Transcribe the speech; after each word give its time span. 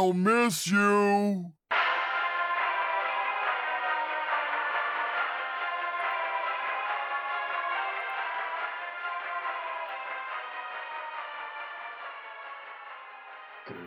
I'll 0.00 0.14
miss 0.14 0.66
you. 0.66 1.52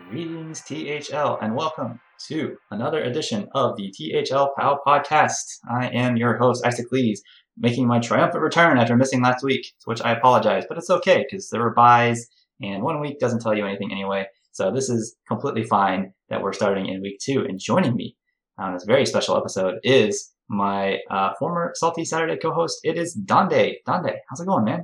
Greetings, 0.07 0.61
THL, 0.61 1.39
and 1.41 1.55
welcome 1.55 1.99
to 2.27 2.57
another 2.69 3.01
edition 3.01 3.47
of 3.55 3.75
the 3.75 3.91
THL 3.91 4.49
POW 4.55 4.81
podcast. 4.85 5.57
I 5.67 5.87
am 5.87 6.15
your 6.15 6.37
host, 6.37 6.63
Isaac 6.63 6.91
Lees, 6.91 7.23
making 7.57 7.87
my 7.87 7.97
triumphant 7.97 8.43
return 8.43 8.77
after 8.77 8.95
missing 8.95 9.23
last 9.23 9.43
week, 9.43 9.63
to 9.63 9.85
which 9.85 10.03
I 10.03 10.11
apologize, 10.11 10.65
but 10.69 10.77
it's 10.77 10.91
okay 10.91 11.25
because 11.27 11.49
there 11.49 11.61
were 11.61 11.73
buys, 11.73 12.27
and 12.61 12.83
one 12.83 12.99
week 12.99 13.17
doesn't 13.17 13.39
tell 13.39 13.57
you 13.57 13.65
anything 13.65 13.91
anyway. 13.91 14.27
So 14.53 14.71
this 14.71 14.87
is 14.87 15.15
completely 15.27 15.63
fine 15.63 16.13
that 16.29 16.43
we're 16.43 16.53
starting 16.53 16.85
in 16.85 17.01
week 17.01 17.19
two. 17.19 17.43
And 17.43 17.59
joining 17.59 17.95
me 17.95 18.15
on 18.59 18.73
this 18.73 18.83
very 18.83 19.03
special 19.03 19.35
episode 19.35 19.79
is 19.83 20.31
my 20.47 20.99
uh, 21.09 21.31
former 21.39 21.71
Salty 21.73 22.05
Saturday 22.05 22.37
co-host. 22.37 22.79
It 22.83 22.95
is 22.95 23.15
Dande. 23.15 23.73
Dande, 23.87 24.13
how's 24.29 24.39
it 24.39 24.45
going, 24.45 24.63
man? 24.63 24.83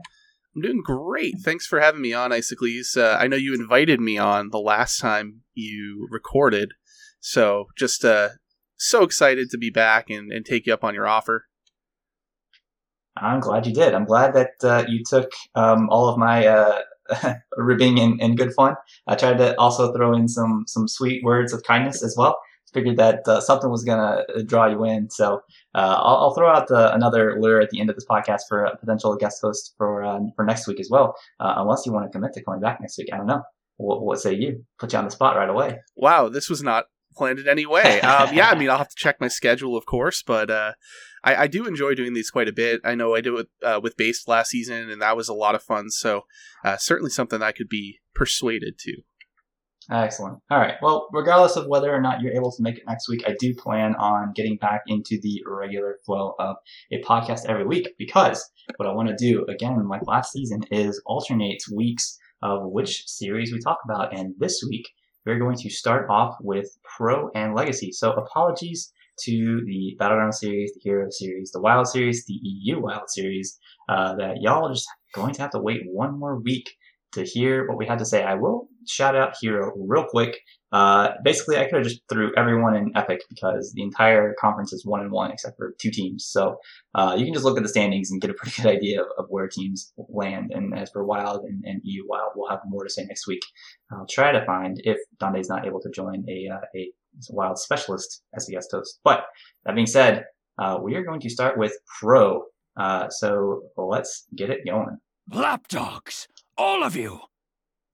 I'm 0.56 0.64
doing 0.64 0.82
great. 0.84 1.36
Thanks 1.44 1.68
for 1.68 1.80
having 1.80 2.02
me 2.02 2.14
on, 2.14 2.32
Isacles. 2.32 2.98
Uh, 2.98 3.16
I 3.20 3.28
know 3.28 3.36
you 3.36 3.54
invited 3.54 4.02
me 4.02 4.18
on 4.18 4.50
the 4.50 4.60
last 4.60 5.00
time 5.00 5.42
you 5.54 6.08
recorded, 6.10 6.72
so 7.20 7.66
just 7.78 8.04
uh, 8.04 8.30
so 8.76 9.04
excited 9.04 9.52
to 9.52 9.60
be 9.60 9.70
back 9.70 10.10
and, 10.10 10.32
and 10.32 10.44
take 10.44 10.66
you 10.66 10.74
up 10.74 10.84
on 10.84 10.96
your 10.96 11.08
offer. 11.08 11.46
I'm 13.16 13.40
glad 13.40 13.68
you 13.68 13.74
did. 13.74 13.94
I'm 13.94 14.06
glad 14.06 14.34
that 14.34 14.52
uh, 14.64 14.86
you 14.88 15.04
took 15.08 15.32
um, 15.54 15.90
all 15.92 16.10
of 16.10 16.18
my 16.18 16.48
uh, 16.48 16.80
ribbing 17.58 18.00
and, 18.00 18.22
and, 18.22 18.38
good 18.38 18.54
fun. 18.54 18.76
I 19.08 19.16
tried 19.16 19.38
to 19.38 19.58
also 19.60 19.94
throw 19.94 20.14
in 20.14 20.28
some 20.28 20.66
some 20.68 20.88
sweet 20.88 21.24
words 21.24 21.54
of 21.54 21.64
kindness 21.64 22.04
as 22.04 22.16
well. 22.18 22.40
Figured 22.74 22.98
that 22.98 23.28
uh, 23.28 23.42
something 23.42 23.72
was 23.72 23.84
gonna 23.84 24.24
draw 24.46 24.68
you 24.68 24.84
in, 24.84 25.10
so 25.10 25.42
uh, 25.74 25.96
I'll, 25.98 26.18
I'll, 26.18 26.36
throw 26.36 26.52
out 26.52 26.68
the, 26.68 26.94
another 26.94 27.42
lure 27.42 27.62
at 27.62 27.72
the 27.72 27.80
end 27.80 27.90
of 27.90 27.96
this 27.96 28.06
podcast 28.06 28.42
for 28.48 28.64
a 28.64 28.78
potential 28.78 29.16
guest 29.16 29.40
host 29.42 29.74
for 29.76 30.04
uh, 30.04 30.20
for 30.36 30.46
next 30.46 30.68
week 30.68 30.80
as 30.80 30.88
well. 30.92 31.16
Uh, 31.40 31.56
unless 31.58 31.88
you 31.88 31.92
want 31.92 32.06
to 32.06 32.16
commit 32.16 32.34
to 32.34 32.44
coming 32.44 32.62
back 32.62 32.80
next 32.80 32.98
week, 33.00 33.10
I 33.12 33.18
don't 33.18 33.26
know. 33.26 33.42
What, 33.78 34.04
what, 34.04 34.20
say 34.20 34.36
you? 34.36 34.66
Put 34.78 34.94
you 34.94 35.00
on 35.00 35.06
the 35.06 35.12
spot 35.12 35.36
right 35.36 35.50
away. 35.50 35.80
Wow, 35.96 36.30
this 36.30 36.48
was 36.48 36.62
not 36.62 36.86
planned 37.16 37.40
in 37.40 37.48
any 37.48 37.66
way. 37.66 38.02
Um, 38.10 38.34
yeah, 38.34 38.50
I 38.50 38.56
mean, 38.56 38.70
I'll 38.70 38.78
have 38.78 38.90
to 38.90 38.96
check 38.96 39.22
my 39.22 39.28
schedule, 39.28 39.78
of 39.78 39.86
course, 39.86 40.24
but 40.26 40.50
uh, 40.50 40.74
I, 41.24 41.36
I, 41.36 41.48
do 41.48 41.66
enjoy 41.66 41.96
doing 41.96 42.14
these 42.14 42.32
quite 42.32 42.48
a 42.48 42.54
bit. 42.54 42.82
I 42.84 42.96
know 42.96 43.16
I 43.16 43.22
did 43.22 43.30
it 43.30 43.36
with, 43.36 43.48
uh, 43.64 43.80
with 43.82 43.98
Based 43.98 44.28
last 44.28 44.50
season, 44.50 44.90
and 44.90 45.02
that 45.02 45.18
was 45.18 45.30
a 45.30 45.34
lot 45.34 45.56
of 45.56 45.64
fun. 45.64 45.90
So 45.90 46.26
uh, 46.64 46.78
certainly 46.78 47.10
something 47.10 47.42
I 47.42 47.52
could 47.52 47.70
be 47.70 48.00
persuaded 48.14 48.78
to. 48.80 49.02
Excellent. 49.92 50.40
All 50.52 50.60
right. 50.60 50.76
Well, 50.84 51.10
regardless 51.12 51.56
of 51.56 51.66
whether 51.66 51.94
or 51.94 52.00
not 52.00 52.22
you're 52.22 52.34
able 52.34 52.52
to 52.52 52.62
make 52.62 52.78
it 52.78 52.84
next 52.88 53.10
week, 53.10 53.24
I 53.26 53.36
do 53.40 53.56
plan 53.56 53.96
on 53.96 54.34
getting 54.36 54.58
back 54.58 54.84
into 54.86 55.20
the 55.22 55.42
regular 55.48 55.98
flow 56.06 56.36
of 56.38 56.58
a 56.92 57.02
podcast 57.02 57.46
every 57.48 57.66
week 57.66 57.96
because 57.98 58.48
what 58.76 58.88
I 58.88 58.94
want 58.94 59.10
to 59.10 59.16
do, 59.16 59.46
again, 59.46 59.88
like 59.88 60.06
last 60.06 60.32
season, 60.32 60.62
is 60.70 61.02
alternate 61.08 61.64
weeks 61.74 62.20
of 62.44 62.70
which 62.70 63.08
series 63.08 63.52
we 63.52 63.60
talk 63.60 63.80
about. 63.84 64.16
And 64.16 64.36
this 64.38 64.64
week, 64.70 64.88
we're 65.26 65.40
going 65.40 65.58
to 65.58 65.70
start 65.72 66.08
off 66.08 66.36
with 66.40 66.78
Pro 66.84 67.32
and 67.34 67.56
Legacy. 67.56 67.92
So 67.92 68.12
apologies 68.12 68.94
to 69.24 69.64
the 69.66 69.96
Battleground 70.00 70.36
series, 70.36 70.74
the 70.74 70.82
Hero 70.82 71.08
series, 71.10 71.52
the 71.52 71.62
Wild 71.62 71.88
series, 71.88 72.26
the 72.26 72.40
EU 72.42 72.82
Wild 72.82 73.10
series, 73.10 73.60
uh, 73.88 74.16
that 74.16 74.38
y'all 74.42 74.68
are 74.68 74.74
just 74.74 74.88
going 75.14 75.34
to 75.34 75.42
have 75.42 75.52
to 75.52 75.60
wait 75.60 75.82
one 75.86 76.18
more 76.18 76.40
week 76.40 76.70
to 77.12 77.24
hear 77.24 77.68
what 77.68 77.78
we 77.78 77.88
had 77.88 78.00
to 78.00 78.06
say. 78.06 78.24
I 78.24 78.36
will 78.36 78.68
shout 78.88 79.16
out 79.16 79.36
Hero 79.42 79.72
real 79.76 80.06
quick. 80.06 80.40
Uh, 80.72 81.10
basically, 81.24 81.58
I 81.58 81.64
could 81.66 81.80
have 81.80 81.84
just 81.84 82.02
threw 82.10 82.32
everyone 82.38 82.76
in 82.76 82.92
Epic 82.96 83.22
because 83.30 83.72
the 83.74 83.82
entire 83.82 84.36
conference 84.40 84.72
is 84.72 84.86
one 84.86 85.02
and 85.02 85.12
one 85.12 85.32
except 85.32 85.58
for 85.58 85.74
two 85.80 85.90
teams. 85.90 86.26
So 86.26 86.58
uh, 86.94 87.16
you 87.18 87.26
can 87.26 87.34
just 87.34 87.46
look 87.46 87.58
at 87.58 87.64
the 87.64 87.70
standings 87.70 88.12
and 88.12 88.22
get 88.22 88.30
a 88.30 88.34
pretty 88.38 88.62
good 88.62 88.72
idea 88.72 89.02
of, 89.02 89.08
of 89.18 89.26
where 89.30 89.48
teams 89.48 89.92
land. 89.98 90.52
And 90.54 90.78
as 90.78 90.92
for 90.92 91.04
Wild 91.04 91.46
and, 91.46 91.64
and, 91.66 91.82
EU 91.84 92.04
Wild, 92.08 92.34
we'll 92.36 92.50
have 92.50 92.60
more 92.68 92.84
to 92.84 92.90
say 92.90 93.04
next 93.06 93.28
week. 93.28 93.42
I'll 93.92 94.06
try 94.06 94.32
to 94.32 94.46
find 94.46 94.80
if 94.84 94.98
Dande's 95.20 95.50
not 95.50 95.66
able 95.66 95.82
to 95.82 95.90
join 95.90 96.24
a, 96.30 96.48
uh, 96.54 96.62
a 96.76 96.92
Wild 97.30 97.58
specialist 97.58 98.24
as 98.36 98.48
a 98.48 98.52
guest. 98.52 98.74
But 99.04 99.26
that 99.66 99.76
being 99.76 99.88
said, 99.88 100.26
uh, 100.58 100.78
we 100.82 100.96
are 100.96 101.04
going 101.04 101.20
to 101.22 101.30
start 101.30 101.58
with 101.58 101.74
Pro. 102.00 102.44
Uh, 102.78 103.10
so 103.10 103.64
let's 103.78 104.26
get 104.36 104.50
it 104.50 104.60
going. 104.66 104.98
Lapdogs, 105.32 106.28
all 106.58 106.84
of 106.84 106.96
you. 106.96 107.20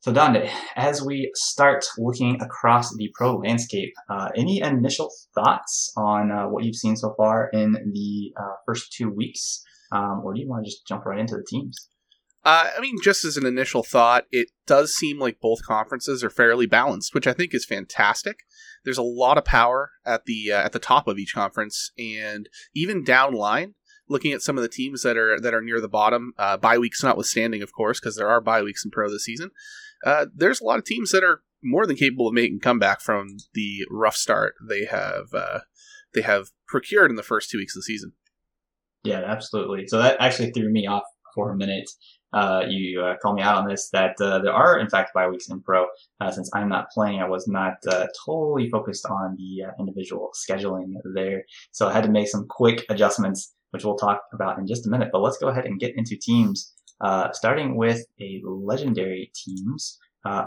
So 0.06 0.13
Dande, 0.13 0.52
as 0.75 1.02
we 1.02 1.31
start 1.34 1.84
looking 1.97 2.40
across 2.40 2.96
the 2.96 3.09
pro 3.16 3.38
landscape, 3.38 3.91
uh, 4.08 4.30
any 4.36 4.62
initial 4.62 5.09
thoughts 5.34 5.92
on 5.97 6.31
uh, 6.31 6.47
what 6.47 6.63
you've 6.63 6.75
seen 6.75 6.96
so 6.96 7.16
far 7.18 7.50
in 7.53 7.74
the 7.92 8.31
uh, 8.40 8.53
first 8.68 8.94
two 8.94 9.09
weeks, 9.09 9.63
um, 9.92 10.22
or 10.24 10.36
do 10.36 10.42
you 10.42 10.47
want 10.47 10.63
to 10.63 10.69
just 10.69 10.86
jump 10.86 11.06
right 11.07 11.18
into 11.19 11.36
the 11.36 11.44
teams? 11.44 11.90
Uh, 12.45 12.69
I 12.78 12.79
mean, 12.79 12.97
just 13.01 13.25
as 13.25 13.38
an 13.38 13.45
initial 13.45 13.81
thought, 13.81 14.25
it 14.31 14.50
does 14.67 14.94
seem 14.94 15.19
like 15.19 15.39
both 15.41 15.66
conferences 15.66 16.23
are 16.23 16.29
fairly 16.29 16.67
balanced, 16.67 17.16
which 17.16 17.25
I 17.25 17.33
think 17.33 17.56
is 17.56 17.66
fantastic. 17.66 18.41
There's 18.83 19.00
a 19.00 19.03
lot 19.03 19.39
of 19.39 19.45
power 19.45 19.91
at 20.06 20.25
the 20.25 20.51
uh, 20.51 20.63
at 20.63 20.72
the 20.72 20.79
top 20.79 21.07
of 21.07 21.17
each 21.17 21.33
conference, 21.33 21.91
and 21.97 22.47
even 22.75 23.03
down 23.03 23.33
line, 23.33 23.73
looking 24.07 24.31
at 24.31 24.44
some 24.44 24.57
of 24.57 24.61
the 24.61 24.69
teams 24.69 25.01
that 25.01 25.17
are 25.17 25.39
that 25.39 25.56
are 25.56 25.61
near 25.61 25.81
the 25.81 25.88
bottom, 25.88 26.33
uh, 26.38 26.56
bye 26.57 26.78
weeks 26.78 27.03
notwithstanding, 27.03 27.63
of 27.63 27.73
course, 27.73 28.00
because 28.00 28.16
there 28.16 28.29
are 28.29 28.39
bye 28.39 28.62
weeks 28.62 28.85
in 28.85 28.91
pro 28.91 29.09
this 29.09 29.25
season. 29.25 29.50
Uh, 30.06 30.27
there's 30.35 30.62
a 30.62 30.63
lot 30.63 30.77
of 30.77 30.85
teams 30.85 31.12
that 31.12 31.23
are 31.23 31.41
more 31.63 31.88
than 31.88 31.95
capable 31.95 32.27
of 32.27 32.33
making 32.35 32.59
comeback 32.59 33.01
from 33.01 33.38
the 33.56 33.79
rough 33.89 34.16
start 34.16 34.53
they 34.69 34.85
have 34.85 35.33
uh, 35.33 35.62
they 36.13 36.22
have 36.22 36.50
procured 36.67 37.09
in 37.09 37.17
the 37.17 37.23
first 37.23 37.50
two 37.50 37.57
weeks 37.57 37.75
of 37.75 37.79
the 37.79 37.85
season. 37.85 38.13
Yeah, 39.03 39.23
absolutely. 39.25 39.88
So 39.88 39.97
that 39.97 40.17
actually 40.19 40.51
threw 40.51 40.72
me 40.72 40.85
off 40.85 41.03
for 41.33 41.51
a 41.51 41.57
minute. 41.57 41.89
Uh, 42.34 42.63
you 42.68 43.02
uh, 43.02 43.16
call 43.22 43.34
me 43.34 43.41
out 43.41 43.58
on 43.58 43.68
this 43.68 43.90
that 43.91 44.16
uh, 44.19 44.40
there 44.40 44.52
are 44.52 44.78
in 44.80 44.90
fact 44.90 45.13
bye 45.13 45.28
weeks 45.28 45.50
in 45.50 45.62
pro. 45.62 45.86
Uh, 46.19 46.31
since 46.31 46.50
I'm 46.53 46.68
not 46.68 46.90
playing, 46.90 47.22
I 47.22 47.30
was 47.30 47.47
not 47.47 47.75
uh, 47.88 48.08
totally 48.25 48.69
focused 48.69 49.06
on 49.06 49.38
the 49.38 49.66
uh, 49.66 49.72
individual 49.80 50.31
scheduling 50.36 50.94
there, 51.13 51.44
so 51.72 51.88
I 51.88 51.94
had 51.94 52.03
to 52.03 52.09
make 52.09 52.28
some 52.28 52.46
quick 52.50 52.86
adjustments, 52.90 53.53
which 53.72 53.86
we'll 53.86 53.97
talk 53.97 54.22
about 54.34 54.58
in 54.59 54.68
just 54.68 54.86
a 54.86 54.90
minute. 54.90 55.09
But 55.12 55.22
let's 55.22 55.38
go 55.38 55.47
ahead 55.47 55.66
and 55.66 55.80
get 55.80 55.96
into 55.96 56.18
teams 56.22 56.74
starting 57.31 57.78
with 57.78 58.06
a 58.19 58.42
legendary 58.46 59.31
teams. 59.34 59.97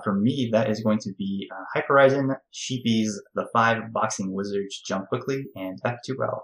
For 0.05 0.12
me, 0.12 0.50
that 0.53 0.69
is 0.69 0.81
going 0.81 0.99
to 1.00 1.12
be 1.16 1.49
uh, 1.55 1.65
Hype 1.72 1.87
Horizon, 1.87 2.34
Sheepies, 2.53 3.12
the 3.34 3.47
five 3.53 3.93
boxing 3.93 4.34
wizards 4.34 4.83
jump 4.84 5.09
quickly, 5.09 5.45
and 5.55 5.81
F2L. 5.84 6.41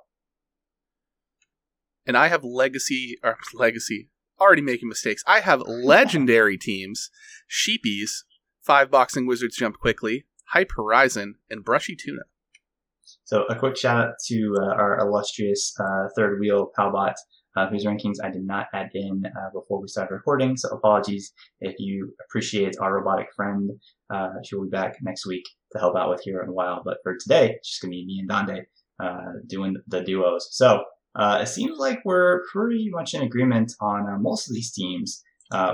And 2.06 2.16
I 2.16 2.28
have 2.28 2.44
legacy 2.44 3.18
or 3.22 3.38
legacy. 3.54 4.10
Already 4.40 4.62
making 4.62 4.88
mistakes. 4.88 5.22
I 5.26 5.40
have 5.40 5.60
legendary 5.66 6.58
teams: 6.58 7.10
Sheepies, 7.48 8.24
five 8.62 8.90
boxing 8.90 9.26
wizards 9.26 9.56
jump 9.56 9.78
quickly, 9.78 10.26
Hype 10.50 10.72
Horizon, 10.76 11.36
and 11.50 11.64
Brushy 11.64 11.96
Tuna. 11.96 12.22
So 13.24 13.44
a 13.44 13.54
quick 13.54 13.76
shout 13.76 14.08
out 14.08 14.14
to 14.28 14.56
uh, 14.60 14.74
our 14.74 14.98
illustrious 14.98 15.74
uh, 15.78 16.08
third 16.16 16.40
wheel 16.40 16.70
Palbot 16.76 17.14
uh, 17.56 17.68
whose 17.68 17.84
rankings 17.84 18.16
I 18.22 18.30
did 18.30 18.46
not 18.46 18.66
add 18.74 18.90
in 18.94 19.24
uh, 19.26 19.50
before 19.52 19.80
we 19.80 19.88
started 19.88 20.14
recording. 20.14 20.56
So 20.56 20.68
apologies 20.70 21.32
if 21.60 21.74
you 21.78 22.12
appreciate 22.28 22.76
our 22.80 22.94
robotic 22.94 23.28
friend. 23.34 23.70
Uh, 24.12 24.30
she 24.44 24.56
will 24.56 24.64
be 24.64 24.70
back 24.70 24.96
next 25.02 25.26
week 25.26 25.44
to 25.72 25.78
help 25.78 25.96
out 25.96 26.10
with 26.10 26.22
Hero 26.22 26.44
and 26.44 26.52
while. 26.52 26.82
But 26.84 26.98
for 27.02 27.16
today, 27.16 27.52
it's 27.52 27.70
just 27.70 27.82
going 27.82 27.92
to 27.92 27.96
be 27.96 28.06
me 28.06 28.18
and 28.20 28.28
Dande 28.28 28.66
uh, 29.02 29.40
doing 29.46 29.76
the 29.86 30.02
duos. 30.02 30.48
So 30.52 30.82
uh, 31.14 31.38
it 31.42 31.46
seems 31.46 31.78
like 31.78 32.00
we're 32.04 32.42
pretty 32.52 32.88
much 32.90 33.14
in 33.14 33.22
agreement 33.22 33.72
on 33.80 34.08
uh, 34.08 34.18
most 34.18 34.48
of 34.48 34.54
these 34.54 34.72
teams. 34.72 35.22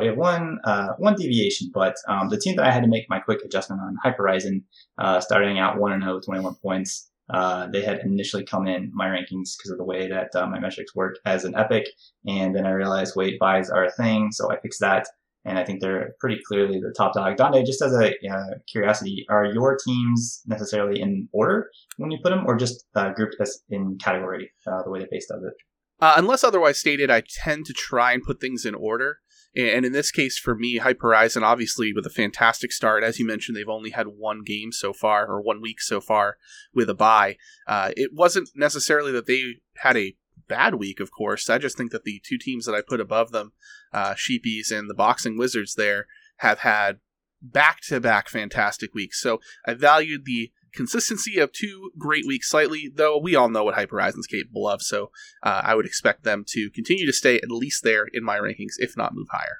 we 0.00 0.06
have 0.06 0.16
one 0.16 0.58
one 0.98 1.14
deviation, 1.14 1.70
but 1.72 1.96
um, 2.08 2.28
the 2.28 2.38
team 2.38 2.56
that 2.56 2.66
I 2.66 2.72
had 2.72 2.82
to 2.82 2.88
make 2.88 3.06
my 3.08 3.20
quick 3.20 3.40
adjustment 3.44 3.80
on, 3.82 3.96
Hype 4.02 4.16
Horizon, 4.16 4.64
uh 4.98 5.20
starting 5.20 5.58
out 5.58 5.78
1 5.78 6.00
0, 6.00 6.20
21 6.20 6.54
points. 6.62 7.10
Uh, 7.32 7.68
they 7.68 7.82
had 7.82 8.00
initially 8.00 8.44
come 8.44 8.66
in 8.66 8.90
my 8.92 9.06
rankings 9.06 9.56
because 9.56 9.70
of 9.70 9.78
the 9.78 9.84
way 9.84 10.08
that 10.08 10.34
uh, 10.34 10.46
my 10.46 10.58
metrics 10.58 10.94
work 10.94 11.18
as 11.24 11.44
an 11.44 11.54
epic. 11.56 11.86
And 12.26 12.54
then 12.54 12.66
I 12.66 12.70
realized, 12.70 13.14
wait, 13.14 13.38
buys 13.38 13.70
are 13.70 13.84
a 13.84 13.92
thing. 13.92 14.32
So 14.32 14.50
I 14.50 14.58
fixed 14.58 14.80
that. 14.80 15.06
And 15.44 15.58
I 15.58 15.64
think 15.64 15.80
they're 15.80 16.14
pretty 16.20 16.38
clearly 16.46 16.80
the 16.80 16.92
top 16.96 17.14
dog. 17.14 17.36
Dande, 17.36 17.64
just 17.64 17.80
as 17.80 17.94
a 17.94 18.10
uh, 18.28 18.58
curiosity, 18.70 19.24
are 19.30 19.46
your 19.46 19.78
teams 19.84 20.42
necessarily 20.46 21.00
in 21.00 21.28
order 21.32 21.70
when 21.96 22.10
you 22.10 22.18
put 22.22 22.30
them 22.30 22.44
or 22.46 22.56
just 22.56 22.84
uh, 22.94 23.10
grouped 23.12 23.36
as 23.40 23.62
in 23.70 23.96
category, 23.98 24.50
uh, 24.66 24.82
the 24.82 24.90
way 24.90 25.00
the 25.00 25.08
base 25.10 25.26
does 25.26 25.42
it? 25.42 25.54
Uh, 26.00 26.14
unless 26.16 26.44
otherwise 26.44 26.78
stated, 26.78 27.10
I 27.10 27.22
tend 27.42 27.66
to 27.66 27.72
try 27.72 28.12
and 28.12 28.22
put 28.22 28.40
things 28.40 28.64
in 28.64 28.74
order. 28.74 29.18
And 29.56 29.84
in 29.84 29.92
this 29.92 30.12
case, 30.12 30.38
for 30.38 30.54
me, 30.54 30.76
Hype 30.76 31.00
Horizon, 31.00 31.42
obviously 31.42 31.92
with 31.92 32.06
a 32.06 32.10
fantastic 32.10 32.70
start, 32.70 33.02
as 33.02 33.18
you 33.18 33.26
mentioned, 33.26 33.56
they've 33.56 33.68
only 33.68 33.90
had 33.90 34.06
one 34.06 34.42
game 34.44 34.70
so 34.70 34.92
far, 34.92 35.26
or 35.26 35.42
one 35.42 35.60
week 35.60 35.80
so 35.80 36.00
far 36.00 36.36
with 36.72 36.88
a 36.88 36.94
bye. 36.94 37.36
Uh, 37.66 37.90
it 37.96 38.12
wasn't 38.14 38.48
necessarily 38.54 39.10
that 39.10 39.26
they 39.26 39.42
had 39.78 39.96
a 39.96 40.14
bad 40.50 40.74
week, 40.74 41.00
of 41.00 41.10
course. 41.10 41.48
I 41.48 41.56
just 41.56 41.78
think 41.78 41.92
that 41.92 42.04
the 42.04 42.20
two 42.28 42.36
teams 42.36 42.66
that 42.66 42.74
I 42.74 42.82
put 42.86 43.00
above 43.00 43.30
them, 43.30 43.52
uh, 43.92 44.14
Sheepies 44.14 44.70
and 44.70 44.90
the 44.90 44.94
Boxing 44.94 45.38
Wizards, 45.38 45.76
there 45.76 46.06
have 46.38 46.58
had 46.58 46.98
back 47.40 47.78
to 47.88 48.00
back 48.00 48.28
fantastic 48.28 48.92
weeks. 48.92 49.22
So 49.22 49.40
I 49.66 49.74
valued 49.74 50.24
the 50.26 50.50
consistency 50.74 51.38
of 51.38 51.52
two 51.52 51.90
great 51.98 52.26
weeks 52.26 52.50
slightly, 52.50 52.90
though 52.94 53.18
we 53.18 53.34
all 53.34 53.48
know 53.48 53.64
what 53.64 53.74
Hype 53.74 53.90
Horizon's 53.90 54.26
capable 54.26 54.68
of. 54.68 54.82
So 54.82 55.10
uh, 55.42 55.62
I 55.64 55.74
would 55.74 55.86
expect 55.86 56.24
them 56.24 56.44
to 56.48 56.70
continue 56.70 57.06
to 57.06 57.12
stay 57.12 57.36
at 57.36 57.50
least 57.50 57.82
there 57.82 58.06
in 58.12 58.24
my 58.24 58.38
rankings, 58.38 58.74
if 58.78 58.96
not 58.96 59.14
move 59.14 59.28
higher. 59.30 59.58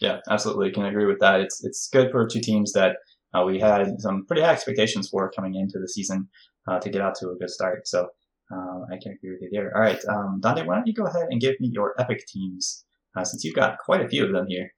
Yeah, 0.00 0.20
absolutely. 0.28 0.70
Can 0.72 0.84
agree 0.84 1.06
with 1.06 1.20
that. 1.20 1.40
It's 1.40 1.64
it's 1.64 1.88
good 1.92 2.10
for 2.10 2.26
two 2.26 2.40
teams 2.40 2.72
that 2.72 2.96
uh, 3.32 3.44
we 3.44 3.60
had 3.60 4.00
some 4.00 4.26
pretty 4.26 4.42
high 4.42 4.52
expectations 4.52 5.08
for 5.08 5.30
coming 5.30 5.54
into 5.54 5.78
the 5.78 5.88
season 5.88 6.28
uh, 6.68 6.78
to 6.80 6.90
get 6.90 7.00
out 7.00 7.14
to 7.16 7.30
a 7.30 7.36
good 7.36 7.50
start. 7.50 7.86
So 7.86 8.08
uh, 8.54 8.84
I 8.90 8.98
can 9.02 9.12
agree 9.12 9.32
with 9.32 9.42
you 9.42 9.48
there. 9.52 9.72
All 9.74 9.82
right, 9.82 10.02
um, 10.06 10.40
Dante, 10.40 10.64
why 10.64 10.76
don't 10.76 10.86
you 10.86 10.94
go 10.94 11.06
ahead 11.06 11.26
and 11.30 11.40
give 11.40 11.58
me 11.60 11.70
your 11.72 11.94
epic 11.98 12.26
teams 12.26 12.84
uh, 13.16 13.24
since 13.24 13.44
you've 13.44 13.54
got 13.54 13.78
quite 13.78 14.00
a 14.00 14.08
few 14.08 14.24
of 14.24 14.32
them 14.32 14.46
here. 14.48 14.72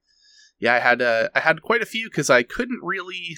Yeah, 0.59 0.73
I 0.73 0.79
had 0.79 1.01
uh, 1.01 1.29
I 1.35 1.39
had 1.39 1.61
quite 1.61 1.81
a 1.81 1.85
few 1.85 2.09
because 2.09 2.29
I 2.29 2.43
couldn't 2.43 2.79
really 2.81 3.37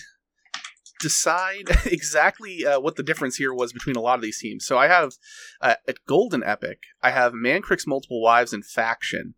decide 0.99 1.69
exactly 1.85 2.65
uh, 2.65 2.79
what 2.79 2.95
the 2.95 3.03
difference 3.03 3.37
here 3.37 3.53
was 3.53 3.73
between 3.73 3.95
a 3.95 4.01
lot 4.01 4.15
of 4.15 4.21
these 4.21 4.39
teams. 4.39 4.65
So 4.65 4.77
I 4.77 4.87
have 4.87 5.13
uh, 5.61 5.75
at 5.87 6.05
Golden 6.07 6.43
Epic, 6.43 6.79
I 7.01 7.11
have 7.11 7.33
Mankrik's 7.33 7.87
Multiple 7.87 8.21
Wives 8.21 8.53
and 8.53 8.65
Faction. 8.65 9.35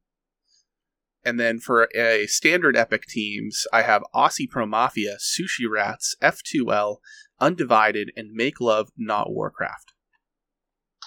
And 1.24 1.39
then 1.39 1.59
for 1.59 1.88
a 1.95 2.25
standard 2.25 2.75
Epic 2.75 3.06
teams, 3.06 3.68
I 3.71 3.83
have 3.83 4.01
Aussie 4.13 4.50
Pro 4.50 4.65
Mafia, 4.65 5.18
Sushi 5.18 5.69
Rats, 5.69 6.15
F2L, 6.19 6.97
Undivided, 7.39 8.12
and 8.18 8.31
Make 8.31 8.59
Love 8.59 8.89
Not 8.97 9.31
Warcraft. 9.31 9.91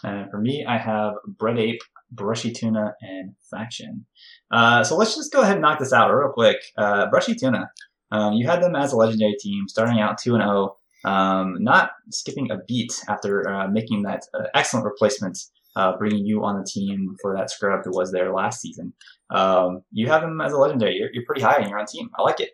And 0.05 0.31
for 0.31 0.39
me, 0.39 0.65
I 0.67 0.77
have 0.77 1.15
Bread 1.27 1.59
Ape, 1.59 1.81
Brushy 2.11 2.53
Tuna, 2.53 2.95
and 3.01 3.35
Faction. 3.51 4.06
Uh, 4.51 4.85
so 4.85 4.97
let's 4.97 5.17
just 5.17 5.33
go 5.33 5.41
ahead 5.41 5.55
and 5.55 5.62
knock 5.62 5.79
this 5.79 5.93
out 5.93 6.15
real 6.15 6.31
quick. 6.31 6.59
Uh, 6.77 7.09
Brushy 7.11 7.35
Tuna. 7.35 7.71
Um, 8.11 8.35
you 8.35 8.47
had 8.47 8.62
them 8.62 8.77
as 8.77 8.93
a 8.93 8.97
legendary 8.97 9.35
team, 9.41 9.67
starting 9.67 9.99
out 9.99 10.19
two 10.19 10.35
and 10.35 10.43
zero, 10.43 10.77
oh, 11.05 11.11
um, 11.11 11.56
not 11.59 11.93
skipping 12.11 12.51
a 12.51 12.59
beat 12.69 12.93
after 13.09 13.49
uh, 13.49 13.69
making 13.69 14.03
that 14.03 14.25
uh, 14.35 14.45
excellent 14.55 14.85
replacement, 14.85 15.39
uh, 15.75 15.97
bringing 15.97 16.25
you 16.25 16.45
on 16.45 16.59
the 16.59 16.65
team 16.65 17.17
for 17.21 17.35
that 17.37 17.50
scrub 17.50 17.85
who 17.85 17.91
was 17.91 18.12
there 18.12 18.33
last 18.33 18.61
season. 18.61 18.93
Um, 19.31 19.83
you 19.91 20.07
have 20.09 20.23
them 20.23 20.41
as 20.41 20.53
a 20.53 20.59
legendary. 20.59 20.97
You're, 20.97 21.11
you're 21.12 21.25
pretty 21.25 21.43
high 21.43 21.57
and 21.57 21.69
you're 21.69 21.79
on 21.79 21.87
team. 21.87 22.11
I 22.19 22.23
like 22.23 22.41
it. 22.41 22.50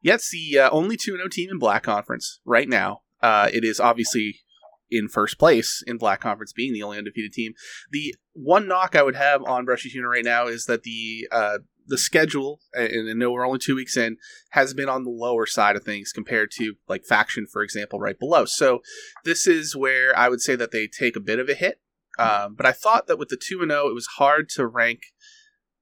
Yeah, 0.00 0.14
it's 0.14 0.30
the 0.30 0.58
uh, 0.58 0.70
only 0.70 0.96
2 0.96 1.16
0 1.16 1.28
team 1.28 1.50
in 1.50 1.58
Black 1.58 1.84
Conference 1.84 2.40
right 2.44 2.68
now. 2.68 3.02
Uh, 3.22 3.48
it 3.52 3.64
is 3.64 3.78
obviously 3.78 4.40
in 4.92 5.08
first 5.08 5.38
place 5.38 5.82
in 5.86 5.96
Black 5.96 6.20
Conference, 6.20 6.52
being 6.52 6.72
the 6.72 6.82
only 6.82 6.98
undefeated 6.98 7.32
team. 7.32 7.54
The 7.90 8.14
one 8.34 8.68
knock 8.68 8.94
I 8.94 9.02
would 9.02 9.16
have 9.16 9.42
on 9.44 9.64
Brushy 9.64 9.90
Tuna 9.90 10.08
right 10.08 10.24
now 10.24 10.46
is 10.46 10.66
that 10.66 10.82
the 10.82 11.26
uh, 11.32 11.58
the 11.86 11.98
schedule, 11.98 12.60
and 12.74 13.10
I 13.10 13.12
know 13.14 13.32
we're 13.32 13.46
only 13.46 13.58
two 13.58 13.74
weeks 13.74 13.96
in, 13.96 14.18
has 14.50 14.74
been 14.74 14.88
on 14.88 15.04
the 15.04 15.10
lower 15.10 15.46
side 15.46 15.74
of 15.74 15.82
things 15.82 16.12
compared 16.12 16.50
to 16.52 16.74
like 16.88 17.04
Faction, 17.04 17.46
for 17.50 17.62
example, 17.62 17.98
right 17.98 18.18
below. 18.18 18.44
So 18.44 18.80
this 19.24 19.46
is 19.46 19.74
where 19.74 20.16
I 20.16 20.28
would 20.28 20.40
say 20.40 20.54
that 20.56 20.70
they 20.70 20.86
take 20.86 21.16
a 21.16 21.20
bit 21.20 21.38
of 21.38 21.48
a 21.48 21.54
hit. 21.54 21.80
Um, 22.18 22.54
but 22.54 22.66
I 22.66 22.72
thought 22.72 23.06
that 23.06 23.18
with 23.18 23.30
the 23.30 23.40
two 23.42 23.62
and 23.62 23.70
zero, 23.70 23.84
oh, 23.86 23.90
it 23.90 23.94
was 23.94 24.06
hard 24.18 24.50
to 24.50 24.66
rank 24.66 25.00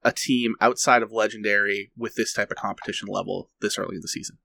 a 0.02 0.12
team 0.12 0.54
outside 0.60 1.02
of 1.02 1.12
Legendary 1.12 1.90
with 1.96 2.14
this 2.14 2.32
type 2.32 2.50
of 2.50 2.56
competition 2.56 3.08
level 3.10 3.50
this 3.60 3.78
early 3.78 3.96
in 3.96 4.00
the 4.00 4.08
season. 4.08 4.38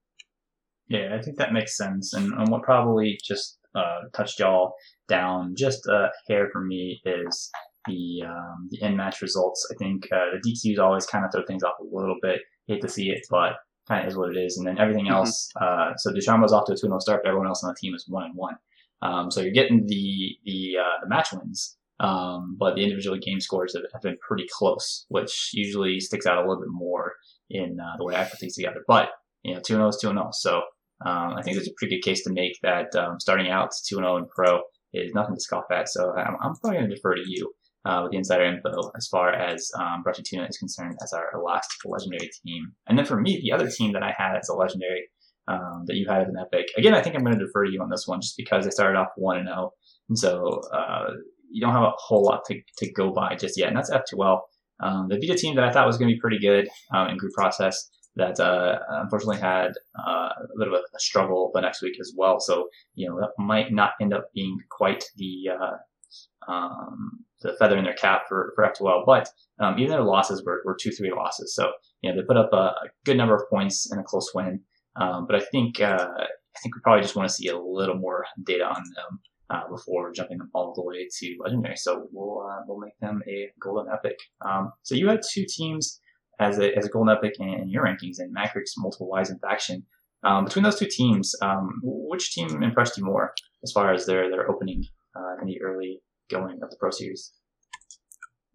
Yeah, 0.87 1.15
I 1.17 1.21
think 1.21 1.37
that 1.37 1.53
makes 1.53 1.77
sense. 1.77 2.13
And, 2.13 2.33
and 2.33 2.49
what 2.49 2.63
probably 2.63 3.19
just 3.23 3.59
uh, 3.75 4.01
touched 4.13 4.39
y'all 4.39 4.73
down 5.07 5.53
just 5.55 5.85
a 5.87 6.09
hair 6.27 6.49
for 6.51 6.61
me 6.61 7.01
is 7.05 7.49
the 7.87 8.23
um, 8.27 8.69
the 8.71 8.81
end 8.81 8.97
match 8.97 9.21
results. 9.21 9.67
I 9.71 9.75
think 9.75 10.07
uh, 10.11 10.31
the 10.33 10.49
DQs 10.49 10.79
always 10.79 11.05
kind 11.05 11.25
of 11.25 11.31
throw 11.31 11.45
things 11.45 11.63
off 11.63 11.75
a 11.79 11.95
little 11.95 12.17
bit. 12.21 12.41
Hate 12.67 12.81
to 12.81 12.89
see 12.89 13.09
it, 13.09 13.25
but 13.29 13.53
kind 13.87 14.03
of 14.03 14.09
is 14.09 14.17
what 14.17 14.35
it 14.35 14.37
is. 14.37 14.57
And 14.57 14.65
then 14.65 14.79
everything 14.79 15.05
mm-hmm. 15.05 15.15
else. 15.15 15.51
Uh, 15.59 15.95
so 15.97 16.11
Duchamp 16.11 16.41
was 16.41 16.53
off 16.53 16.65
to 16.65 16.73
a 16.73 16.75
2 16.75 16.87
0 16.87 16.99
start, 16.99 17.21
but 17.23 17.29
everyone 17.29 17.47
else 17.47 17.63
on 17.63 17.69
the 17.69 17.75
team 17.79 17.93
is 17.93 18.05
1 18.07 18.23
and 18.23 18.35
1. 18.35 18.55
Um, 19.01 19.31
so 19.31 19.41
you're 19.41 19.51
getting 19.51 19.85
the 19.85 20.37
the, 20.45 20.77
uh, 20.79 21.01
the 21.01 21.09
match 21.09 21.31
wins, 21.31 21.77
um, 21.99 22.55
but 22.59 22.75
the 22.75 22.83
individual 22.83 23.17
game 23.17 23.39
scores 23.39 23.75
have, 23.75 23.83
have, 23.93 24.01
been 24.01 24.17
pretty 24.25 24.45
close, 24.51 25.05
which 25.09 25.51
usually 25.53 25.99
sticks 25.99 26.25
out 26.25 26.37
a 26.37 26.41
little 26.41 26.59
bit 26.61 26.69
more 26.69 27.13
in 27.49 27.77
uh, 27.79 27.97
the 27.97 28.05
way 28.05 28.15
I 28.15 28.23
put 28.23 28.39
things 28.39 28.55
together. 28.55 28.83
But 28.87 29.09
you 29.43 29.53
know, 29.53 29.59
2 29.59 29.73
0 29.75 29.87
is 29.89 29.97
2 30.01 30.07
0. 30.07 30.29
So 30.31 30.63
um, 31.03 31.33
I 31.35 31.41
think 31.41 31.55
there's 31.55 31.67
a 31.67 31.73
pretty 31.77 31.95
good 31.95 32.05
case 32.09 32.23
to 32.23 32.31
make 32.31 32.57
that 32.63 32.95
um, 32.95 33.19
starting 33.19 33.49
out 33.49 33.71
2 33.87 33.95
0 33.95 34.17
in 34.17 34.27
pro 34.27 34.61
is 34.93 35.13
nothing 35.13 35.35
to 35.35 35.41
scoff 35.41 35.65
at. 35.71 35.89
So 35.89 36.13
I'm, 36.13 36.35
I'm 36.41 36.55
probably 36.55 36.79
going 36.79 36.89
to 36.89 36.95
defer 36.95 37.15
to 37.15 37.23
you 37.25 37.51
uh, 37.85 38.01
with 38.03 38.11
the 38.11 38.17
insider 38.17 38.45
info 38.45 38.91
as 38.95 39.07
far 39.07 39.33
as 39.33 39.69
um, 39.77 40.03
Tuna 40.23 40.47
is 40.47 40.57
concerned 40.57 40.97
as 41.03 41.13
our 41.13 41.31
last 41.43 41.69
legendary 41.85 42.29
team. 42.45 42.71
And 42.87 42.97
then 42.97 43.05
for 43.05 43.19
me, 43.19 43.41
the 43.41 43.51
other 43.51 43.69
team 43.69 43.93
that 43.93 44.03
I 44.03 44.13
had 44.17 44.37
as 44.37 44.49
a 44.49 44.55
legendary 44.55 45.07
um, 45.47 45.83
that 45.85 45.95
you 45.95 46.07
had 46.07 46.21
as 46.21 46.29
an 46.29 46.35
epic, 46.39 46.67
again, 46.77 46.93
I 46.93 47.01
think 47.01 47.15
I'm 47.15 47.23
going 47.23 47.37
to 47.37 47.45
defer 47.45 47.65
to 47.65 47.71
you 47.71 47.81
on 47.81 47.89
this 47.89 48.07
one 48.07 48.21
just 48.21 48.37
because 48.37 48.65
I 48.65 48.69
started 48.69 48.97
off 48.97 49.09
1 49.17 49.37
and 49.37 49.47
0. 49.47 49.71
And 50.09 50.17
so 50.17 50.61
uh, 50.73 51.11
you 51.51 51.61
don't 51.61 51.73
have 51.73 51.83
a 51.83 51.91
whole 51.97 52.23
lot 52.23 52.43
to, 52.47 52.59
to 52.77 52.91
go 52.93 53.11
by 53.11 53.35
just 53.35 53.57
yet. 53.57 53.67
And 53.67 53.77
that's 53.77 53.91
F2L. 53.91 54.39
Um, 54.81 55.07
they 55.09 55.17
beat 55.17 55.29
a 55.29 55.35
team 55.35 55.55
that 55.55 55.63
I 55.63 55.71
thought 55.71 55.87
was 55.87 55.97
going 55.97 56.09
to 56.09 56.15
be 56.15 56.19
pretty 56.19 56.39
good 56.39 56.67
um, 56.93 57.09
in 57.09 57.17
group 57.17 57.33
process 57.33 57.89
that 58.15 58.39
uh, 58.39 58.79
unfortunately 58.89 59.39
had 59.39 59.71
uh, 59.99 60.29
a 60.29 60.57
bit 60.57 60.67
of 60.67 60.73
a, 60.73 60.79
struggle 60.97 61.51
the 61.53 61.61
next 61.61 61.81
week 61.81 61.99
as 61.99 62.13
well. 62.15 62.39
So, 62.39 62.69
you 62.93 63.09
know, 63.09 63.19
that 63.19 63.31
might 63.37 63.71
not 63.71 63.91
end 64.01 64.13
up 64.13 64.29
being 64.33 64.57
quite 64.69 65.03
the 65.17 65.49
uh, 65.59 66.51
um, 66.51 67.25
the 67.41 67.53
feather 67.59 67.77
in 67.77 67.83
their 67.83 67.93
cap 67.93 68.23
for, 68.27 68.53
for 68.55 68.63
F2L. 68.63 69.05
But 69.05 69.29
um, 69.59 69.77
even 69.77 69.91
their 69.91 70.03
losses 70.03 70.43
were, 70.45 70.61
were 70.65 70.77
two, 70.79 70.91
three 70.91 71.11
losses. 71.11 71.53
So, 71.53 71.71
you 72.01 72.09
know, 72.09 72.15
they 72.15 72.25
put 72.25 72.37
up 72.37 72.49
a, 72.53 72.55
a 72.55 72.87
good 73.03 73.17
number 73.17 73.35
of 73.35 73.49
points 73.49 73.91
in 73.91 73.99
a 73.99 74.03
close 74.03 74.31
win. 74.33 74.61
Um, 74.99 75.25
but 75.27 75.35
I 75.35 75.45
think, 75.45 75.81
uh, 75.81 76.07
I 76.17 76.59
think 76.61 76.75
we 76.75 76.81
probably 76.81 77.01
just 77.01 77.15
want 77.15 77.27
to 77.27 77.35
see 77.35 77.49
a 77.49 77.59
little 77.59 77.95
more 77.95 78.25
data 78.45 78.65
on 78.65 78.83
them. 78.95 79.19
Uh, 79.51 79.61
before 79.69 80.11
jumping 80.11 80.39
them 80.39 80.49
all 80.55 80.73
the 80.73 80.81
way 80.81 81.07
to 81.19 81.35
legendary, 81.39 81.77
so 81.77 82.07
we'll 82.11 82.43
uh, 82.49 82.61
we'll 82.67 82.79
make 82.79 82.97
them 82.99 83.21
a 83.27 83.47
golden 83.61 83.93
epic. 83.93 84.17
Um, 84.43 84.71
so 84.81 84.95
you 84.95 85.07
had 85.07 85.21
two 85.21 85.45
teams 85.47 86.01
as 86.39 86.57
a, 86.59 86.73
a 86.77 86.89
golden 86.89 87.15
epic 87.15 87.35
in, 87.39 87.49
in 87.49 87.69
your 87.69 87.85
rankings 87.85 88.19
and 88.19 88.35
Mankrik's, 88.35 88.73
Multiple 88.77 89.07
Wives, 89.07 89.29
and 89.29 89.39
Faction. 89.41 89.83
Um, 90.23 90.45
between 90.45 90.63
those 90.63 90.79
two 90.79 90.87
teams, 90.89 91.35
um, 91.41 91.79
which 91.83 92.31
team 92.31 92.63
impressed 92.63 92.97
you 92.97 93.05
more 93.05 93.33
as 93.63 93.71
far 93.71 93.93
as 93.93 94.05
their 94.05 94.29
their 94.29 94.49
opening 94.49 94.83
uh, 95.15 95.41
in 95.41 95.47
the 95.47 95.61
early 95.61 96.01
going 96.29 96.59
of 96.63 96.69
the 96.71 96.77
Pro 96.79 96.89
Series? 96.89 97.31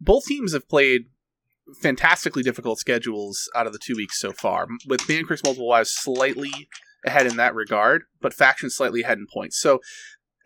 both 0.00 0.24
teams 0.24 0.52
have 0.52 0.68
played 0.68 1.02
fantastically 1.82 2.42
difficult 2.42 2.78
schedules 2.78 3.48
out 3.54 3.66
of 3.66 3.72
the 3.72 3.78
two 3.78 3.94
weeks 3.94 4.18
so 4.18 4.32
far, 4.32 4.66
with 4.88 5.02
Mankrik's 5.02 5.44
Multiple 5.44 5.68
Wives 5.68 5.90
slightly 5.90 6.50
ahead 7.04 7.26
in 7.26 7.36
that 7.36 7.54
regard, 7.54 8.04
but 8.20 8.34
Faction 8.34 8.70
slightly 8.70 9.02
ahead 9.02 9.18
in 9.18 9.26
points. 9.32 9.60
So 9.60 9.80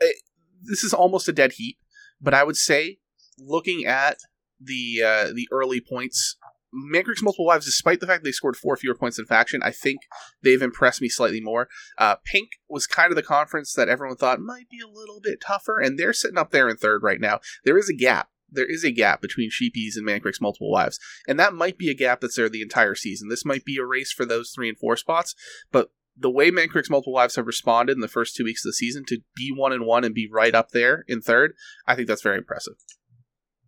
it, 0.00 0.16
eh, 0.16 0.18
this 0.62 0.82
is 0.82 0.92
almost 0.92 1.28
a 1.28 1.32
dead 1.32 1.52
heat, 1.52 1.78
but 2.20 2.34
I 2.34 2.42
would 2.42 2.56
say 2.56 2.98
looking 3.38 3.84
at 3.84 4.18
the 4.60 5.02
uh, 5.04 5.26
the 5.34 5.46
early 5.52 5.80
points, 5.80 6.36
Mankrik's 6.74 7.22
Multiple 7.22 7.46
Wives, 7.46 7.66
despite 7.66 8.00
the 8.00 8.06
fact 8.06 8.24
they 8.24 8.32
scored 8.32 8.56
four 8.56 8.76
fewer 8.76 8.94
points 8.94 9.18
in 9.18 9.26
Faction, 9.26 9.62
I 9.62 9.70
think 9.70 10.00
they've 10.42 10.60
impressed 10.60 11.00
me 11.00 11.08
slightly 11.08 11.40
more. 11.40 11.68
Uh, 11.98 12.16
Pink 12.24 12.50
was 12.68 12.86
kind 12.86 13.10
of 13.10 13.16
the 13.16 13.22
conference 13.22 13.72
that 13.74 13.88
everyone 13.88 14.16
thought 14.16 14.40
might 14.40 14.68
be 14.68 14.80
a 14.80 14.88
little 14.88 15.20
bit 15.22 15.40
tougher, 15.40 15.80
and 15.80 15.98
they're 15.98 16.12
sitting 16.12 16.38
up 16.38 16.50
there 16.50 16.68
in 16.68 16.76
third 16.76 17.02
right 17.02 17.20
now. 17.20 17.40
There 17.64 17.78
is 17.78 17.88
a 17.88 17.94
gap 17.94 18.28
there 18.50 18.70
is 18.70 18.84
a 18.84 18.92
gap 18.92 19.20
between 19.20 19.50
Sheepies 19.50 19.96
and 19.96 20.06
Mankrik's 20.06 20.40
Multiple 20.40 20.70
Wives, 20.70 20.98
and 21.26 21.40
that 21.40 21.54
might 21.54 21.76
be 21.76 21.90
a 21.90 21.94
gap 21.94 22.20
that's 22.20 22.36
there 22.36 22.48
the 22.48 22.62
entire 22.62 22.94
season. 22.94 23.28
This 23.28 23.44
might 23.44 23.64
be 23.64 23.78
a 23.78 23.84
race 23.84 24.12
for 24.12 24.24
those 24.24 24.50
three 24.50 24.68
and 24.68 24.78
four 24.78 24.96
spots, 24.96 25.34
but 25.72 25.90
the 26.16 26.30
way 26.30 26.50
Mankrik's 26.50 26.90
Multiple 26.90 27.12
Wives 27.12 27.36
have 27.36 27.46
responded 27.46 27.92
in 27.92 28.00
the 28.00 28.08
first 28.08 28.36
two 28.36 28.44
weeks 28.44 28.64
of 28.64 28.68
the 28.68 28.74
season 28.74 29.04
to 29.08 29.18
be 29.36 29.52
one 29.54 29.72
and 29.72 29.84
one 29.84 30.04
and 30.04 30.14
be 30.14 30.28
right 30.30 30.54
up 30.54 30.70
there 30.70 31.04
in 31.08 31.20
third, 31.20 31.54
I 31.86 31.96
think 31.96 32.06
that's 32.06 32.22
very 32.22 32.38
impressive. 32.38 32.74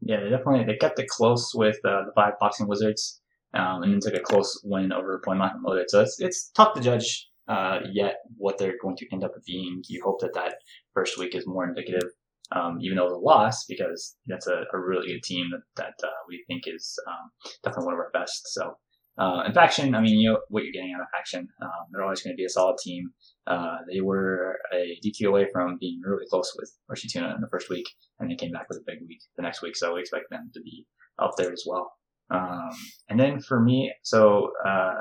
Yeah, 0.07 0.21
they 0.21 0.31
definitely 0.31 0.65
they 0.65 0.77
kept 0.77 0.99
it 0.99 1.09
close 1.09 1.53
with 1.55 1.77
uh, 1.85 2.05
the 2.07 2.13
five 2.15 2.35
boxing 2.41 2.69
wizards, 2.69 3.21
um, 3.55 3.83
and 3.83 3.93
then 3.93 4.01
took 4.01 4.15
a 4.15 4.23
close 4.23 4.61
win 4.65 4.93
over 4.93 5.21
Point 5.25 5.41
Loaded. 5.65 5.91
So 5.91 6.01
it's 6.01 6.21
it's 6.21 6.51
tough 6.51 6.75
to 6.75 6.81
judge 6.81 7.29
uh, 7.49 7.81
yet 7.93 8.17
what 8.37 8.59
they're 8.59 8.79
going 8.81 8.97
to 8.97 9.07
end 9.13 9.25
up 9.25 9.33
being. 9.47 9.83
You 9.89 10.03
hope 10.05 10.21
that 10.21 10.35
that 10.35 10.55
first 10.95 11.19
week 11.19 11.35
is 11.35 11.47
more 11.47 11.67
indicative 11.67 12.11
um, 12.53 12.79
even 12.81 12.97
though 12.97 13.09
a 13.09 13.19
loss, 13.19 13.65
because 13.65 14.17
that's 14.27 14.47
a, 14.47 14.65
a 14.73 14.79
really 14.79 15.15
good 15.15 15.23
team 15.23 15.47
that, 15.51 15.63
that 15.77 16.07
uh, 16.07 16.13
we 16.29 16.45
think 16.47 16.65
is 16.67 16.99
um, 17.09 17.31
definitely 17.65 17.87
one 17.87 17.95
of 17.95 18.01
our 18.01 18.11
best. 18.13 18.53
So, 18.53 18.77
uh, 19.19 19.45
in 19.47 19.53
faction, 19.55 19.95
I 19.95 20.01
mean, 20.01 20.19
you 20.19 20.31
know 20.31 20.41
what 20.49 20.65
you're 20.65 20.73
getting 20.73 20.93
out 20.95 21.01
of 21.01 21.09
faction. 21.11 21.49
Um, 21.63 21.87
they're 21.91 22.03
always 22.03 22.23
going 22.23 22.35
to 22.35 22.37
be 22.37 22.45
a 22.45 22.51
solid 22.51 22.77
team. 22.79 23.11
Uh, 23.47 23.79
they 23.91 24.01
were 24.01 24.59
a 24.75 24.99
DQ 25.05 25.29
away 25.29 25.47
from 25.53 25.79
being 25.81 26.01
really 26.05 26.27
close 26.29 26.55
with 26.57 26.71
Tuna 27.13 27.35
in 27.35 27.41
the 27.41 27.49
first 27.49 27.71
week, 27.71 27.89
and 28.19 28.31
they 28.31 28.35
came 28.35 28.53
back 28.53 28.69
with 28.69 28.79
a 28.79 28.85
big 28.87 28.99
week 29.09 29.21
the 29.37 29.43
next 29.43 29.63
week. 29.63 29.77
So 29.77 29.95
we 29.95 30.01
expect 30.01 30.31
them 30.31 30.51
to 30.53 30.61
be 30.61 30.87
up 31.19 31.33
there 31.39 31.53
as 31.53 31.65
well. 31.67 31.93
Um, 32.31 32.71
and 33.09 33.19
then 33.19 33.41
for 33.41 33.61
me, 33.61 33.93
so 34.03 34.51
uh, 34.67 34.95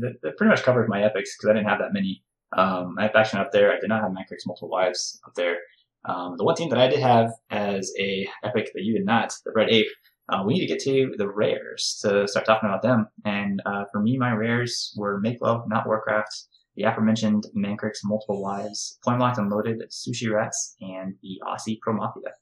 that, 0.00 0.14
that, 0.22 0.36
pretty 0.36 0.50
much 0.50 0.62
covers 0.62 0.88
my 0.88 1.02
epics 1.02 1.36
because 1.36 1.50
I 1.50 1.54
didn't 1.54 1.68
have 1.68 1.80
that 1.80 1.92
many. 1.92 2.22
Um, 2.56 2.94
I 2.98 3.04
have 3.04 3.12
faction 3.12 3.40
up 3.40 3.50
there. 3.52 3.72
I 3.72 3.80
did 3.80 3.88
not 3.88 4.02
have 4.02 4.12
Mankrik's 4.12 4.46
Multiple 4.46 4.70
Wives 4.70 5.20
up 5.26 5.34
there. 5.34 5.56
Um, 6.04 6.36
the 6.38 6.44
one 6.44 6.54
team 6.54 6.70
that 6.70 6.78
I 6.78 6.88
did 6.88 7.00
have 7.00 7.32
as 7.50 7.92
a 8.00 8.26
epic 8.44 8.70
that 8.74 8.82
you 8.82 8.94
did 8.94 9.04
not, 9.04 9.34
the 9.44 9.52
Red 9.54 9.68
Ape, 9.68 9.88
uh, 10.28 10.42
we 10.44 10.54
need 10.54 10.60
to 10.60 10.66
get 10.66 10.80
to 10.80 11.14
the 11.16 11.28
rares 11.28 11.98
to 12.02 12.28
start 12.28 12.46
talking 12.46 12.68
about 12.68 12.82
them. 12.82 13.08
And 13.24 13.62
uh, 13.64 13.84
for 13.90 14.00
me, 14.00 14.18
my 14.18 14.32
rares 14.32 14.94
were 14.96 15.20
Make 15.20 15.40
Love, 15.40 15.64
Not 15.66 15.86
Warcraft, 15.86 16.46
the 16.76 16.84
aforementioned 16.84 17.44
Mankrik's 17.56 18.04
Multiple 18.04 18.42
Wives, 18.42 18.98
Point 19.04 19.20
Locked 19.20 19.38
and 19.38 19.50
Loaded, 19.50 19.82
Sushi 19.90 20.30
Rats, 20.30 20.76
and 20.80 21.14
the 21.22 21.40
Aussie 21.46 21.78
Pro 21.80 21.94
Mafia. 21.94 22.34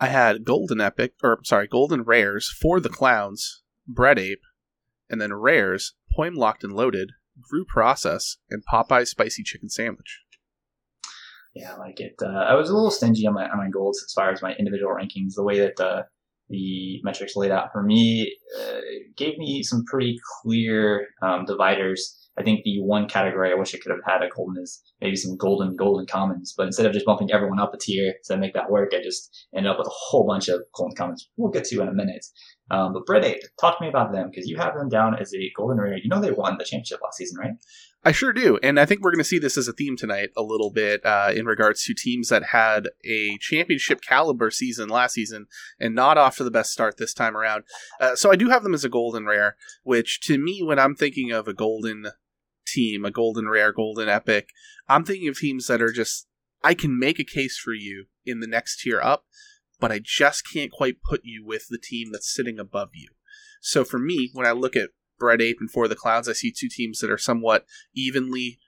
I 0.00 0.08
had 0.08 0.44
Golden 0.44 0.80
Epic, 0.80 1.14
or 1.22 1.40
sorry, 1.44 1.66
Golden 1.66 2.02
Rares 2.02 2.48
for 2.48 2.80
the 2.80 2.88
Clowns, 2.88 3.62
Bread 3.86 4.18
Ape, 4.18 4.42
and 5.10 5.20
then 5.20 5.32
Rares, 5.32 5.94
Poem 6.14 6.34
Locked 6.34 6.64
and 6.64 6.72
Loaded, 6.72 7.10
Brew 7.36 7.64
Process, 7.64 8.36
and 8.50 8.62
Popeye's 8.64 9.10
Spicy 9.10 9.42
Chicken 9.42 9.68
Sandwich. 9.68 10.23
Yeah, 11.54 11.74
I 11.74 11.78
like 11.78 12.00
it. 12.00 12.14
Uh, 12.20 12.26
I 12.26 12.54
was 12.54 12.68
a 12.68 12.74
little 12.74 12.90
stingy 12.90 13.26
on 13.26 13.34
my 13.34 13.48
on 13.48 13.58
my 13.58 13.68
golds 13.68 14.02
as 14.04 14.12
far 14.12 14.30
as 14.30 14.42
my 14.42 14.54
individual 14.54 14.92
rankings. 14.92 15.34
The 15.36 15.44
way 15.44 15.60
that 15.60 15.78
uh, 15.80 16.02
the 16.48 17.00
metrics 17.04 17.36
laid 17.36 17.52
out 17.52 17.72
for 17.72 17.82
me 17.82 18.36
uh, 18.60 18.80
gave 19.16 19.38
me 19.38 19.62
some 19.62 19.84
pretty 19.84 20.18
clear 20.42 21.08
um, 21.22 21.44
dividers. 21.44 22.20
I 22.36 22.42
think 22.42 22.64
the 22.64 22.80
one 22.82 23.08
category 23.08 23.52
I 23.52 23.54
wish 23.54 23.72
I 23.72 23.78
could 23.78 23.92
have 23.92 24.00
had 24.04 24.24
a 24.26 24.28
golden 24.28 24.60
is 24.60 24.82
maybe 25.00 25.14
some 25.14 25.36
golden 25.36 25.76
golden 25.76 26.06
commons, 26.06 26.52
but 26.56 26.66
instead 26.66 26.86
of 26.86 26.92
just 26.92 27.06
bumping 27.06 27.30
everyone 27.30 27.60
up 27.60 27.72
a 27.72 27.78
tier 27.78 28.14
to 28.24 28.36
make 28.36 28.54
that 28.54 28.70
work, 28.70 28.92
I 28.92 29.00
just 29.00 29.46
ended 29.54 29.70
up 29.70 29.78
with 29.78 29.86
a 29.86 29.94
whole 29.94 30.26
bunch 30.26 30.48
of 30.48 30.60
golden 30.74 30.96
commons. 30.96 31.28
We'll 31.36 31.52
get 31.52 31.64
to 31.66 31.80
in 31.80 31.86
a 31.86 31.92
minute. 31.92 32.26
Um, 32.72 32.92
but 32.92 33.06
Bread 33.06 33.24
Ape, 33.24 33.42
talk 33.60 33.78
to 33.78 33.84
me 33.84 33.88
about 33.88 34.12
them 34.12 34.30
because 34.30 34.48
you 34.48 34.56
have 34.56 34.74
them 34.74 34.88
down 34.88 35.14
as 35.14 35.32
a 35.32 35.52
golden 35.56 35.80
rare. 35.80 35.96
You 35.96 36.08
know 36.08 36.20
they 36.20 36.32
won 36.32 36.56
the 36.58 36.64
championship 36.64 37.00
last 37.02 37.18
season, 37.18 37.38
right? 37.38 37.52
I 38.06 38.12
sure 38.12 38.34
do, 38.34 38.58
and 38.62 38.78
I 38.78 38.84
think 38.84 39.00
we're 39.00 39.12
going 39.12 39.18
to 39.18 39.24
see 39.24 39.38
this 39.38 39.56
as 39.56 39.66
a 39.66 39.72
theme 39.72 39.96
tonight 39.96 40.28
a 40.36 40.42
little 40.42 40.70
bit 40.70 41.04
uh, 41.06 41.32
in 41.34 41.46
regards 41.46 41.84
to 41.84 41.94
teams 41.94 42.28
that 42.28 42.46
had 42.52 42.88
a 43.02 43.38
championship 43.38 44.02
caliber 44.02 44.50
season 44.50 44.90
last 44.90 45.14
season 45.14 45.46
and 45.80 45.94
not 45.94 46.18
off 46.18 46.36
to 46.36 46.44
the 46.44 46.50
best 46.50 46.70
start 46.70 46.98
this 46.98 47.14
time 47.14 47.34
around. 47.34 47.64
Uh, 47.98 48.14
so 48.14 48.30
I 48.30 48.36
do 48.36 48.50
have 48.50 48.62
them 48.62 48.74
as 48.74 48.84
a 48.84 48.90
golden 48.90 49.24
rare, 49.24 49.56
which 49.84 50.20
to 50.22 50.36
me, 50.36 50.62
when 50.62 50.78
I'm 50.78 50.94
thinking 50.94 51.32
of 51.32 51.48
a 51.48 51.54
golden 51.54 52.08
team, 52.66 53.06
a 53.06 53.10
golden 53.10 53.48
rare, 53.48 53.72
golden 53.72 54.10
epic, 54.10 54.50
I'm 54.86 55.04
thinking 55.04 55.28
of 55.28 55.38
teams 55.38 55.66
that 55.68 55.80
are 55.80 55.92
just 55.92 56.26
I 56.62 56.74
can 56.74 56.98
make 56.98 57.18
a 57.18 57.24
case 57.24 57.58
for 57.58 57.72
you 57.72 58.06
in 58.26 58.40
the 58.40 58.46
next 58.46 58.82
tier 58.82 59.00
up, 59.00 59.24
but 59.80 59.90
I 59.90 60.00
just 60.02 60.44
can't 60.50 60.70
quite 60.70 61.02
put 61.02 61.22
you 61.24 61.42
with 61.44 61.68
the 61.70 61.78
team 61.78 62.08
that's 62.12 62.32
sitting 62.32 62.58
above 62.58 62.90
you. 62.92 63.08
So 63.62 63.82
for 63.82 63.98
me, 63.98 64.30
when 64.34 64.46
I 64.46 64.52
look 64.52 64.76
at 64.76 64.90
Bread 65.24 65.40
Ape 65.40 65.56
and 65.58 65.70
For 65.70 65.88
the 65.88 65.96
Clouds, 65.96 66.28
I 66.28 66.34
see 66.34 66.52
two 66.52 66.68
teams 66.68 66.98
that 66.98 67.10
are 67.10 67.16
somewhat 67.16 67.64
evenly, 67.94 68.58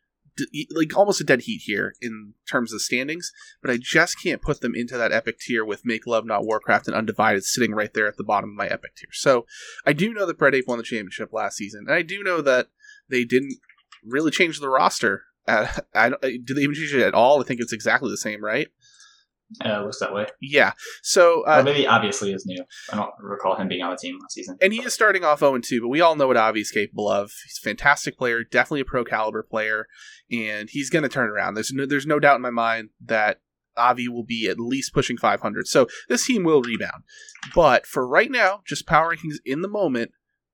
like 0.74 0.96
almost 0.96 1.20
a 1.20 1.24
dead 1.24 1.42
heat 1.42 1.60
here 1.66 1.92
in 2.00 2.32
terms 2.50 2.72
of 2.72 2.80
standings, 2.80 3.30
but 3.60 3.70
I 3.70 3.76
just 3.76 4.22
can't 4.22 4.40
put 4.40 4.62
them 4.62 4.74
into 4.74 4.96
that 4.96 5.12
epic 5.12 5.38
tier 5.38 5.66
with 5.66 5.84
Make 5.84 6.06
Love 6.06 6.24
Not 6.24 6.46
Warcraft 6.46 6.88
and 6.88 6.96
Undivided 6.96 7.44
sitting 7.44 7.72
right 7.72 7.92
there 7.92 8.08
at 8.08 8.16
the 8.16 8.24
bottom 8.24 8.48
of 8.48 8.56
my 8.56 8.68
epic 8.68 8.96
tier. 8.96 9.10
So 9.12 9.44
I 9.84 9.92
do 9.92 10.14
know 10.14 10.24
that 10.24 10.38
Bread 10.38 10.54
Ape 10.54 10.66
won 10.66 10.78
the 10.78 10.84
championship 10.84 11.30
last 11.30 11.58
season, 11.58 11.84
and 11.88 11.94
I 11.94 12.00
do 12.00 12.22
know 12.22 12.40
that 12.40 12.68
they 13.10 13.26
didn't 13.26 13.58
really 14.02 14.30
change 14.30 14.58
the 14.58 14.70
roster. 14.70 15.24
Uh, 15.46 15.66
I, 15.94 16.08
do 16.08 16.54
they 16.54 16.62
even 16.62 16.74
change 16.74 16.94
it 16.94 17.02
at 17.02 17.12
all? 17.12 17.42
I 17.42 17.44
think 17.44 17.60
it's 17.60 17.74
exactly 17.74 18.10
the 18.10 18.16
same, 18.16 18.42
right? 18.42 18.68
Uh, 19.64 19.84
looks 19.84 20.00
that 20.00 20.12
way. 20.12 20.26
Yeah. 20.40 20.72
So 21.02 21.44
uh, 21.46 21.62
maybe 21.64 21.86
obviously 21.86 22.32
is 22.32 22.44
new. 22.46 22.64
I 22.92 22.96
don't 22.96 23.10
recall 23.20 23.56
him 23.56 23.68
being 23.68 23.82
on 23.82 23.90
the 23.90 23.96
team 23.96 24.18
last 24.20 24.34
season. 24.34 24.56
And 24.60 24.72
he 24.72 24.80
is 24.80 24.92
starting 24.92 25.24
off 25.24 25.38
0 25.38 25.58
2, 25.58 25.80
but 25.80 25.88
we 25.88 26.00
all 26.00 26.16
know 26.16 26.26
what 26.26 26.36
Avi's 26.36 26.70
capable 26.70 27.08
of. 27.08 27.32
He's 27.44 27.58
a 27.62 27.64
fantastic 27.64 28.18
player, 28.18 28.42
definitely 28.42 28.80
a 28.80 28.86
pro 28.86 29.04
caliber 29.04 29.42
player, 29.42 29.86
and 30.30 30.68
he's 30.68 30.90
going 30.90 31.04
to 31.04 31.08
turn 31.08 31.30
around. 31.30 31.54
There's 31.54 31.72
no, 31.72 31.86
there's 31.86 32.06
no 32.06 32.18
doubt 32.18 32.36
in 32.36 32.42
my 32.42 32.50
mind 32.50 32.90
that 33.04 33.40
Avi 33.76 34.08
will 34.08 34.24
be 34.24 34.48
at 34.48 34.58
least 34.58 34.92
pushing 34.92 35.16
500. 35.16 35.68
So 35.68 35.86
this 36.08 36.26
team 36.26 36.42
will 36.42 36.62
rebound. 36.62 37.04
But 37.54 37.86
for 37.86 38.06
right 38.06 38.30
now, 38.30 38.62
just 38.66 38.86
power 38.86 39.14
rankings 39.14 39.36
in 39.44 39.62
the 39.62 39.68
moment, 39.68 40.10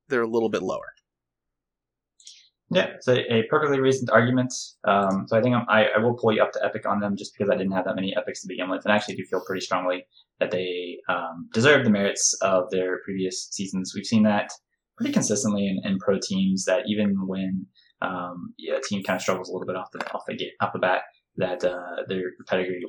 they're 0.08 0.22
a 0.22 0.28
little 0.28 0.50
bit 0.50 0.62
lower. 0.62 0.91
Yeah, 2.72 2.86
it's 2.94 3.06
a, 3.06 3.30
a 3.30 3.42
perfectly 3.50 3.80
reasoned 3.80 4.08
argument. 4.08 4.54
Um, 4.84 5.26
so 5.28 5.36
I 5.36 5.42
think 5.42 5.54
I, 5.68 5.88
I 5.94 5.98
will 5.98 6.14
pull 6.14 6.32
you 6.32 6.42
up 6.42 6.52
to 6.52 6.64
Epic 6.64 6.86
on 6.86 7.00
them 7.00 7.16
just 7.16 7.34
because 7.36 7.50
I 7.50 7.56
didn't 7.56 7.72
have 7.72 7.84
that 7.84 7.96
many 7.96 8.16
Epics 8.16 8.40
to 8.40 8.48
begin 8.48 8.70
with, 8.70 8.82
and 8.84 8.92
I 8.92 8.96
actually 8.96 9.16
do 9.16 9.26
feel 9.26 9.42
pretty 9.46 9.60
strongly 9.60 10.06
that 10.40 10.50
they 10.50 10.96
um, 11.06 11.50
deserve 11.52 11.84
the 11.84 11.90
merits 11.90 12.34
of 12.40 12.70
their 12.70 13.00
previous 13.04 13.48
seasons. 13.50 13.92
We've 13.94 14.06
seen 14.06 14.22
that 14.22 14.50
pretty 14.96 15.12
consistently 15.12 15.66
in, 15.66 15.80
in 15.84 15.98
pro 15.98 16.18
teams 16.18 16.64
that 16.64 16.84
even 16.86 17.26
when 17.26 17.66
um, 18.00 18.54
yeah, 18.58 18.76
a 18.76 18.80
team 18.80 19.02
kind 19.02 19.16
of 19.16 19.22
struggles 19.22 19.50
a 19.50 19.52
little 19.52 19.66
bit 19.66 19.76
off 19.76 19.90
the 19.92 20.10
off 20.12 20.22
the 20.26 20.34
get, 20.34 20.52
off 20.62 20.72
the 20.72 20.78
bat, 20.78 21.02
that 21.36 21.62
uh, 21.64 22.04
their 22.08 22.32
pedigree 22.48 22.84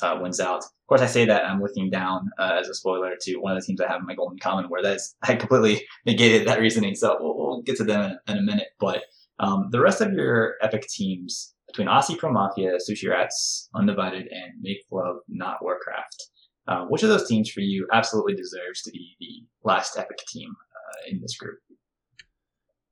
uh, 0.00 0.18
wins 0.20 0.38
out. 0.38 0.58
Of 0.58 0.86
course, 0.88 1.00
I 1.00 1.06
say 1.06 1.24
that 1.24 1.44
I'm 1.44 1.60
looking 1.60 1.90
down 1.90 2.30
uh, 2.38 2.58
as 2.60 2.68
a 2.68 2.74
spoiler 2.74 3.14
to 3.20 3.36
one 3.36 3.56
of 3.56 3.60
the 3.60 3.66
teams 3.66 3.80
I 3.80 3.88
have 3.88 4.00
in 4.00 4.06
my 4.06 4.14
golden 4.14 4.38
common, 4.38 4.66
where 4.66 4.82
that's 4.82 5.16
I 5.22 5.34
completely 5.34 5.84
negated 6.06 6.46
that 6.46 6.60
reasoning. 6.60 6.94
So 6.94 7.16
we'll, 7.20 7.36
we'll 7.36 7.62
get 7.62 7.76
to 7.78 7.84
them 7.84 8.16
in 8.28 8.36
in 8.36 8.38
a 8.38 8.42
minute, 8.42 8.68
but 8.78 9.02
um, 9.38 9.68
the 9.70 9.80
rest 9.80 10.00
of 10.00 10.12
your 10.12 10.54
epic 10.62 10.86
teams 10.88 11.54
between 11.66 11.88
Aussie 11.88 12.16
Pro 12.16 12.32
Mafia, 12.32 12.78
Sushi 12.88 13.10
Rats, 13.10 13.68
Undivided, 13.74 14.28
and 14.30 14.52
Make 14.60 14.84
Love 14.90 15.16
Not 15.28 15.62
Warcraft. 15.62 16.30
Uh, 16.66 16.86
which 16.86 17.02
of 17.02 17.10
those 17.10 17.28
teams 17.28 17.50
for 17.50 17.60
you 17.60 17.86
absolutely 17.92 18.34
deserves 18.34 18.80
to 18.82 18.90
be 18.90 19.16
the 19.20 19.68
last 19.68 19.98
epic 19.98 20.18
team 20.28 20.50
uh, 20.50 21.10
in 21.10 21.20
this 21.20 21.36
group? 21.36 21.58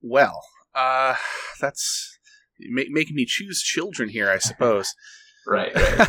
Well, 0.02 0.42
uh, 0.74 1.14
that's 1.60 2.18
making 2.58 3.16
me 3.16 3.24
choose 3.24 3.62
children 3.62 4.08
here, 4.08 4.30
I 4.30 4.38
suppose. 4.38 4.94
right. 5.46 5.74
right. 5.74 6.08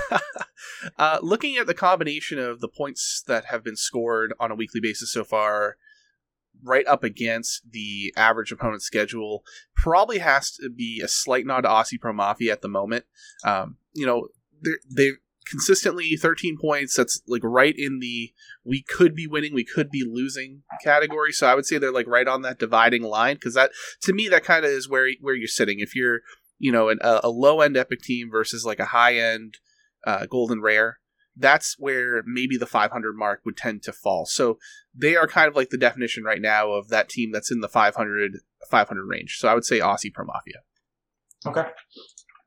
uh, 1.00 1.20
looking 1.24 1.58
at 1.58 1.66
the 1.66 1.74
combination 1.74 2.38
of 2.38 2.60
the 2.60 2.68
points 2.68 3.24
that 3.28 3.46
have 3.46 3.64
been 3.64 3.76
scored 3.76 4.34
on 4.40 4.52
a 4.52 4.56
weekly 4.56 4.80
basis 4.80 5.12
so 5.12 5.24
far, 5.24 5.78
right 6.64 6.86
up 6.88 7.04
against 7.04 7.72
the 7.72 8.14
average 8.16 8.52
opponent's 8.52 8.86
schedule. 8.86 9.44
Probably 9.76 10.20
has 10.20 10.52
to 10.52 10.70
be 10.70 11.02
a 11.04 11.08
slight 11.08 11.46
nod 11.46 11.62
to 11.62 11.68
Aussie 11.68 12.00
Pro 12.00 12.14
Mafia 12.14 12.52
at 12.52 12.62
the 12.62 12.70
moment. 12.70 13.06
Um, 13.44 13.78
you 13.94 14.06
know, 14.06 14.28
they're, 14.62 14.80
they're 14.90 15.18
consistently 15.46 16.16
13 16.16 16.58
points. 16.60 16.96
That's 16.96 17.22
like 17.28 17.44
right 17.44 17.76
in 17.78 18.00
the 18.00 18.34
we 18.64 18.82
could 18.82 19.16
be 19.16 19.28
winning, 19.28 19.54
we 19.54 19.66
could 19.66 19.90
be 19.90 20.04
losing 20.04 20.64
category. 20.84 21.32
So 21.32 21.48
I 21.48 21.56
would 21.56 21.66
say 21.66 21.78
they're 21.78 21.92
like 21.92 22.08
right 22.08 22.28
on 22.28 22.42
that 22.44 22.60
dividing 22.60 23.04
line 23.04 23.36
because 23.36 23.54
that 23.54 23.72
to 24.02 24.14
me 24.14 24.28
that 24.30 24.44
kind 24.44 24.66
of 24.66 24.72
is 24.72 24.90
where 24.90 25.10
where 25.22 25.36
you're 25.36 25.48
sitting. 25.48 25.80
If 25.80 25.96
you're 25.96 26.22
you 26.60 26.72
know 26.72 26.90
an, 26.90 27.00
a 27.02 27.30
low 27.30 27.62
end 27.62 27.78
epic 27.78 28.02
team 28.02 28.30
versus 28.32 28.66
like 28.66 28.80
a 28.80 28.86
high 28.86 29.16
end 29.16 29.58
uh, 30.06 30.26
golden 30.26 30.62
rare, 30.62 31.00
that's 31.36 31.76
where 31.78 32.24
maybe 32.26 32.58
the 32.58 32.66
500 32.66 33.16
mark 33.16 33.42
would 33.46 33.58
tend 33.58 33.84
to 33.84 33.94
fall. 33.94 34.26
So 34.26 34.58
they 34.96 35.16
are 35.16 35.28
kind 35.28 35.48
of 35.48 35.56
like 35.56 35.70
the 35.70 35.78
definition 35.78 36.24
right 36.24 36.42
now 36.42 36.72
of 36.72 36.90
that 36.90 37.10
team 37.10 37.32
that's 37.32 37.52
in 37.52 37.62
the 37.62 37.70
500 37.70 38.40
500 38.70 39.06
range. 39.06 39.38
So 39.38 39.48
I 39.48 39.54
would 39.54 39.66
say 39.66 39.80
Aussie 39.80 40.14
Pro 40.14 40.26
Mafia. 40.26 40.62
Okay, 41.46 41.70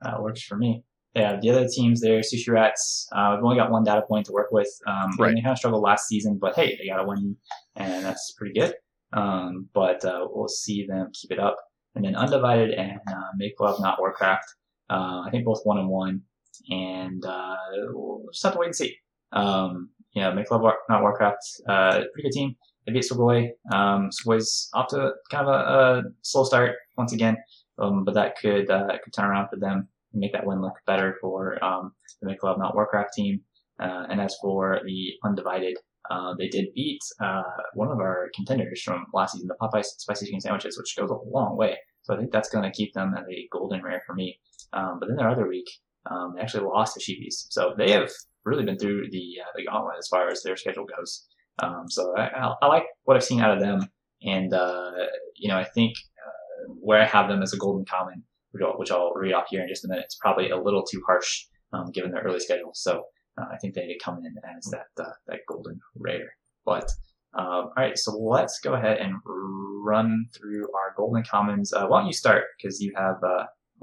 that 0.03 0.23
works 0.23 0.43
for 0.43 0.57
me. 0.57 0.85
Yeah, 1.15 1.39
the 1.41 1.51
other 1.51 1.67
teams 1.67 2.03
there, 2.03 2.21
Sushi 2.21 2.51
Rats, 2.51 3.09
uh, 3.13 3.35
we've 3.35 3.45
only 3.45 3.57
got 3.57 3.71
one 3.71 3.85
data 3.85 4.03
point 4.03 4.27
to 4.27 4.33
work 4.33 4.53
with. 4.53 4.69
Um, 4.87 5.17
right. 5.19 5.35
They 5.35 5.41
kind 5.41 5.53
of 5.53 5.59
struggled 5.59 5.83
last 5.83 6.09
season, 6.09 6.39
but 6.39 6.55
hey, 6.55 6.77
they 6.77 6.89
got 6.89 7.03
a 7.03 7.07
win, 7.07 7.37
and 7.75 8.05
that's 8.05 8.35
pretty 8.37 8.59
good. 8.59 8.75
Um, 9.15 9.69
but 9.73 10.05
uh, 10.05 10.27
we'll 10.31 10.49
see 10.49 10.87
them 10.87 11.11
keep 11.15 11.31
it 11.31 11.39
up. 11.39 11.57
And 11.95 12.05
then 12.05 12.17
Undivided 12.17 12.71
and 12.73 13.01
uh, 13.09 13.31
Make 13.37 13.59
Love 13.59 13.81
Not 13.81 13.99
Warcraft. 13.99 14.45
Uh, 14.91 15.23
I 15.27 15.29
think 15.31 15.47
both 15.47 15.61
one 15.65 15.79
and 15.79 15.89
one 15.89 16.23
and 16.71 17.25
uh, 17.25 17.57
we'll 17.93 18.25
just 18.33 18.43
have 18.43 18.53
to 18.55 18.59
wait 18.59 18.67
and 18.67 18.77
see. 18.77 18.97
Um, 19.33 19.91
know, 20.23 20.35
Make 20.35 20.51
Love 20.51 20.63
Not 20.89 21.03
Warcraft, 21.03 21.39
uh, 21.69 22.01
pretty 22.13 22.29
good 22.29 22.33
team. 22.33 22.57
They 22.87 22.93
beat 22.93 23.05
Sugoi. 23.05 23.51
Um, 23.73 24.11
Sugoi's 24.11 24.71
off 24.75 24.89
to 24.89 25.13
kind 25.31 25.47
of 25.47 25.49
a, 25.49 25.59
a 25.59 26.03
slow 26.23 26.45
start 26.45 26.77
once 26.97 27.13
again, 27.13 27.37
um, 27.79 28.05
but 28.05 28.15
that 28.15 28.37
could 28.39 28.71
uh, 28.71 28.97
could 29.03 29.13
turn 29.13 29.27
around 29.27 29.49
for 29.49 29.57
them 29.57 29.89
and 30.13 30.21
make 30.21 30.33
that 30.33 30.47
win 30.47 30.61
look 30.63 30.75
better 30.87 31.17
for 31.21 31.63
um, 31.65 31.93
the 32.21 32.29
Make 32.29 32.43
Love 32.43 32.59
Not 32.59 32.75
Warcraft 32.75 33.11
team. 33.15 33.41
Uh, 33.79 34.07
and 34.09 34.21
as 34.21 34.37
for 34.41 34.81
the 34.87 35.13
Undivided, 35.25 35.77
uh, 36.11 36.35
they 36.39 36.49
did 36.49 36.73
beat 36.75 37.01
uh, 37.21 37.43
one 37.75 37.91
of 37.91 37.99
our 37.99 38.31
contenders 38.35 38.83
from 38.83 39.07
last 39.13 39.33
season, 39.33 39.49
the 39.49 39.57
Popeye 39.61 39.85
Spicy 39.85 40.27
Chicken 40.27 40.41
Sandwiches, 40.41 40.79
which 40.79 40.97
goes 40.97 41.11
a 41.11 41.31
long 41.31 41.57
way. 41.57 41.77
So 42.03 42.15
I 42.15 42.19
think 42.19 42.31
that's 42.31 42.49
going 42.49 42.65
to 42.65 42.71
keep 42.71 42.95
them 42.95 43.15
at 43.17 43.25
a 43.29 43.49
golden 43.53 43.83
rare 43.83 44.03
for 44.07 44.15
me. 44.15 44.39
Um, 44.73 44.99
but 45.01 45.09
then 45.09 45.17
their 45.17 45.29
other 45.29 45.49
week, 45.49 45.67
um, 46.11 46.35
they 46.35 46.43
actually 46.43 46.65
lost 46.65 46.95
to 46.95 47.01
Sheepies, 47.01 47.47
so 47.51 47.75
they 47.77 47.91
have 47.93 48.11
really 48.45 48.65
been 48.65 48.79
through 48.79 49.11
the 49.11 49.37
uh, 49.43 49.51
the 49.55 49.65
gauntlet 49.65 49.97
as 49.99 50.09
far 50.09 50.29
as 50.29 50.43
their 50.43 50.57
schedule 50.57 50.85
goes. 50.85 51.27
Um, 51.63 51.85
so 51.89 52.17
I, 52.17 52.55
I, 52.61 52.67
like 52.67 52.85
what 53.05 53.17
I've 53.17 53.25
seen 53.25 53.41
out 53.41 53.57
of 53.57 53.61
them, 53.61 53.89
and 54.23 54.53
uh, 54.53 54.93
you 55.37 55.49
know 55.49 55.59
I 55.59 55.65
think 55.65 55.95
uh, 56.25 56.73
where 56.81 57.03
I 57.03 57.07
have 57.07 57.29
them 57.29 57.43
as 57.43 57.53
a 57.53 57.59
golden 57.59 57.85
common, 57.85 58.23
which 58.53 58.63
I'll, 58.63 58.79
which 58.79 58.91
I'll, 58.91 59.13
read 59.15 59.33
off 59.33 59.47
here 59.51 59.63
in 59.63 59.69
just 59.69 59.85
a 59.85 59.89
minute, 59.89 60.05
it's 60.05 60.17
probably 60.17 60.51
a 60.51 60.61
little 60.61 60.85
too 60.85 61.03
harsh 61.07 61.47
um, 61.73 61.91
given 61.93 62.13
their 62.13 62.23
early 62.23 62.41
schedule. 62.41 62.71
So 62.75 63.05
uh, 63.39 63.47
I 63.53 63.57
think 63.59 63.75
they 63.75 63.87
need 63.87 63.95
to 63.95 64.05
come 64.05 64.19
in 64.19 64.35
as 64.57 64.67
that 64.67 65.03
uh, 65.03 65.13
that 65.27 65.41
golden 65.49 65.81
rare. 65.97 66.31
But 66.65 66.91
um, 67.35 67.47
all 67.47 67.73
right, 67.77 67.99
so 67.99 68.13
let's 68.17 68.61
go 68.61 68.75
ahead 68.75 68.99
and 68.99 69.15
run 69.25 70.27
through 70.37 70.65
our 70.75 70.95
golden 70.97 71.25
commons. 71.25 71.73
Uh, 71.73 71.87
why 71.87 72.01
don't 72.01 72.07
you 72.07 72.13
start 72.13 72.45
because 72.57 72.81
you 72.81 72.93
have 72.97 73.17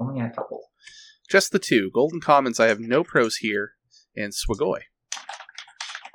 only 0.00 0.20
a 0.20 0.30
couple. 0.30 0.60
Just 1.28 1.52
the 1.52 1.58
two. 1.58 1.90
Golden 1.92 2.20
Commons, 2.20 2.60
I 2.60 2.66
have 2.66 2.80
no 2.80 3.02
pros 3.02 3.36
here, 3.36 3.72
and 4.16 4.32
Swagoy. 4.32 4.80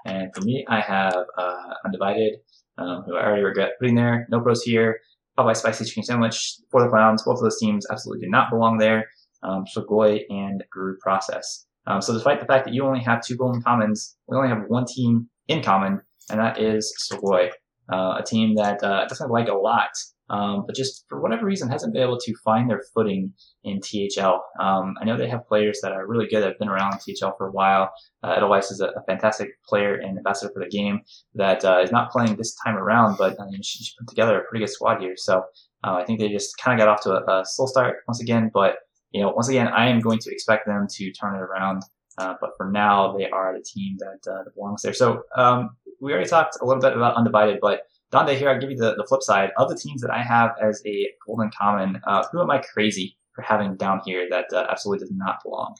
And 0.06 0.34
for 0.34 0.42
me, 0.42 0.66
I 0.70 0.80
have 0.82 1.25
uh, 1.38 1.74
Undivided, 1.86 2.36
um, 2.78 3.04
who 3.06 3.16
I 3.16 3.25
already 3.25 3.44
regret 3.44 3.72
putting 3.80 3.96
there. 3.96 4.28
No 4.30 4.39
pros 4.39 4.63
here. 4.63 5.00
Popeye 5.38 5.56
Spicy 5.56 5.86
Chicken 5.86 6.04
Sandwich 6.04 6.58
for 6.70 6.84
the 6.84 6.89
Clowns. 6.89 7.24
Both 7.24 7.38
of 7.38 7.44
those 7.44 7.60
teams 7.60 7.86
absolutely 7.89 8.25
do 8.25 8.32
not 8.32 8.50
belong 8.50 8.78
there. 8.78 9.08
Um, 9.42 9.66
Sugoi 9.74 10.22
and 10.30 10.63
Guru 10.72 10.98
Process. 11.01 11.66
Um, 11.88 12.01
so 12.01 12.13
despite 12.13 12.39
the 12.39 12.46
fact 12.46 12.66
that 12.66 12.74
you 12.74 12.86
only 12.86 13.00
have 13.00 13.24
two 13.24 13.38
golden 13.38 13.62
commons, 13.62 14.18
we 14.28 14.38
only 14.38 14.50
have 14.50 14.66
one 14.68 14.86
team 14.86 15.30
in 15.48 15.63
common, 15.63 16.01
and 16.30 16.39
that 16.39 16.60
is 16.60 16.94
Sugoi, 17.10 17.50
uh, 17.92 18.18
a 18.20 18.24
team 18.24 18.56
that 18.56 18.84
uh, 18.84 19.08
doesn't 19.08 19.32
like 19.32 19.48
a 19.48 19.54
lot 19.54 19.89
um, 20.29 20.63
but 20.65 20.75
just 20.75 21.05
for 21.09 21.19
whatever 21.21 21.45
reason 21.45 21.69
hasn't 21.69 21.93
been 21.93 22.03
able 22.03 22.19
to 22.19 22.36
find 22.43 22.69
their 22.69 22.83
footing 22.93 23.33
in 23.63 23.79
THL. 23.81 24.41
Um, 24.59 24.95
I 25.01 25.05
know 25.05 25.17
they 25.17 25.29
have 25.29 25.48
players 25.48 25.79
that 25.81 25.91
are 25.91 26.07
really 26.07 26.27
good 26.27 26.41
that 26.41 26.50
have 26.50 26.59
been 26.59 26.69
around 26.69 27.00
THL 27.00 27.31
for 27.38 27.48
a 27.48 27.51
while. 27.51 27.91
Uh, 28.24 28.31
Edelweiss 28.31 28.71
is 28.71 28.81
a, 28.81 28.88
a, 28.88 29.03
fantastic 29.07 29.50
player 29.67 29.95
and 29.95 30.17
ambassador 30.17 30.51
for 30.53 30.63
the 30.63 30.69
game 30.69 31.01
that 31.36 31.65
uh, 31.65 31.79
is 31.81 31.91
not 31.91 32.12
playing 32.12 32.36
this 32.36 32.55
time 32.63 32.75
around, 32.75 33.17
but 33.17 33.39
I 33.39 33.45
mean, 33.45 33.62
she, 33.63 33.86
put 33.98 34.07
together 34.07 34.39
a 34.39 34.43
pretty 34.43 34.63
good 34.65 34.71
squad 34.71 35.01
here. 35.01 35.15
So 35.15 35.43
uh, 35.83 35.93
I 35.93 36.05
think 36.05 36.19
they 36.19 36.29
just 36.29 36.57
kind 36.57 36.79
of 36.79 36.86
got 36.86 36.91
off 36.91 37.01
to 37.03 37.12
a, 37.12 37.41
a, 37.41 37.45
slow 37.45 37.65
start 37.65 37.98
once 38.07 38.21
again. 38.21 38.51
But 38.53 38.75
you 39.12 39.21
know, 39.21 39.29
once 39.29 39.50
again, 39.50 39.67
I 39.67 39.89
am 39.89 40.00
going 40.00 40.19
to 40.19 40.31
expect 40.31 40.67
them 40.67 40.88
to 40.89 41.12
turn 41.13 41.36
it 41.36 41.41
around. 41.41 41.81
Uh, 42.17 42.36
but 42.41 42.51
for 42.57 42.69
now, 42.69 43.15
they 43.17 43.29
are 43.29 43.57
the 43.57 43.63
team 43.63 43.98
that, 44.00 44.31
uh, 44.31 44.43
that 44.43 44.53
belongs 44.53 44.81
there. 44.81 44.93
So 44.93 45.24
um, 45.38 45.69
we 46.01 46.12
already 46.12 46.29
talked 46.29 46.57
a 46.62 46.65
little 46.65 46.81
bit 46.81 46.95
about 46.95 47.15
Undivided, 47.15 47.59
but 47.62 47.83
Dante, 48.12 48.38
here 48.38 48.50
I 48.50 48.58
give 48.58 48.72
you 48.72 48.78
the, 48.78 48.96
the 48.96 49.06
flip 49.08 49.22
side 49.22 49.51
of 49.58 49.70
the 49.70 49.75
teams 49.75 50.01
that 50.01 50.12
I 50.12 50.24
have 50.24 50.51
as 50.62 50.82
a 50.86 51.10
golden 51.25 51.51
common. 51.58 52.01
Uh, 52.06 52.25
who 52.32 52.42
am 52.42 52.50
I 52.50 52.60
crazy 52.60 53.18
for 53.34 53.44
having 53.44 53.75
down 53.75 54.01
here 54.06 54.28
that 54.30 54.46
uh, 54.51 54.66
absolutely 54.70 55.06
does 55.06 55.16
not 55.16 55.44
belong? 55.44 55.75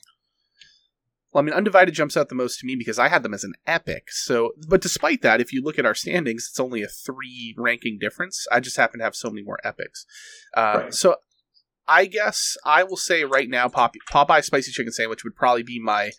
Well, 1.32 1.42
I 1.42 1.44
mean, 1.44 1.54
Undivided 1.54 1.94
jumps 1.94 2.16
out 2.16 2.28
the 2.28 2.34
most 2.34 2.58
to 2.60 2.66
me 2.66 2.76
because 2.76 2.98
I 2.98 3.08
had 3.08 3.22
them 3.22 3.34
as 3.34 3.44
an 3.44 3.54
epic. 3.66 4.10
So, 4.10 4.52
but 4.68 4.80
despite 4.80 5.22
that, 5.22 5.40
if 5.40 5.52
you 5.52 5.62
look 5.62 5.78
at 5.78 5.86
our 5.86 5.94
standings, 5.94 6.48
it's 6.50 6.60
only 6.60 6.82
a 6.82 6.88
three 6.88 7.54
ranking 7.56 7.98
difference. 8.00 8.46
I 8.50 8.60
just 8.60 8.76
happen 8.76 8.98
to 8.98 9.04
have 9.04 9.14
so 9.14 9.30
many 9.30 9.42
more 9.42 9.58
epics. 9.62 10.06
Uh, 10.56 10.80
right. 10.82 10.94
So, 10.94 11.16
I 11.86 12.06
guess 12.06 12.56
I 12.64 12.84
will 12.84 12.96
say 12.96 13.24
right 13.24 13.48
now, 13.48 13.68
Pop- 13.68 13.94
Popeye 14.12 14.44
Spicy 14.44 14.70
Chicken 14.70 14.92
Sandwich 14.92 15.24
would 15.24 15.34
probably 15.34 15.64
be 15.64 15.80
my 15.80 16.10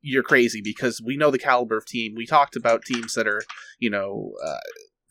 you're 0.00 0.22
crazy 0.22 0.60
because 0.62 1.02
we 1.04 1.16
know 1.16 1.30
the 1.30 1.38
caliber 1.38 1.76
of 1.76 1.86
team. 1.86 2.14
We 2.16 2.26
talked 2.26 2.56
about 2.56 2.84
teams 2.84 3.14
that 3.14 3.26
are, 3.26 3.42
you 3.78 3.90
know, 3.90 4.32
uh, 4.44 4.58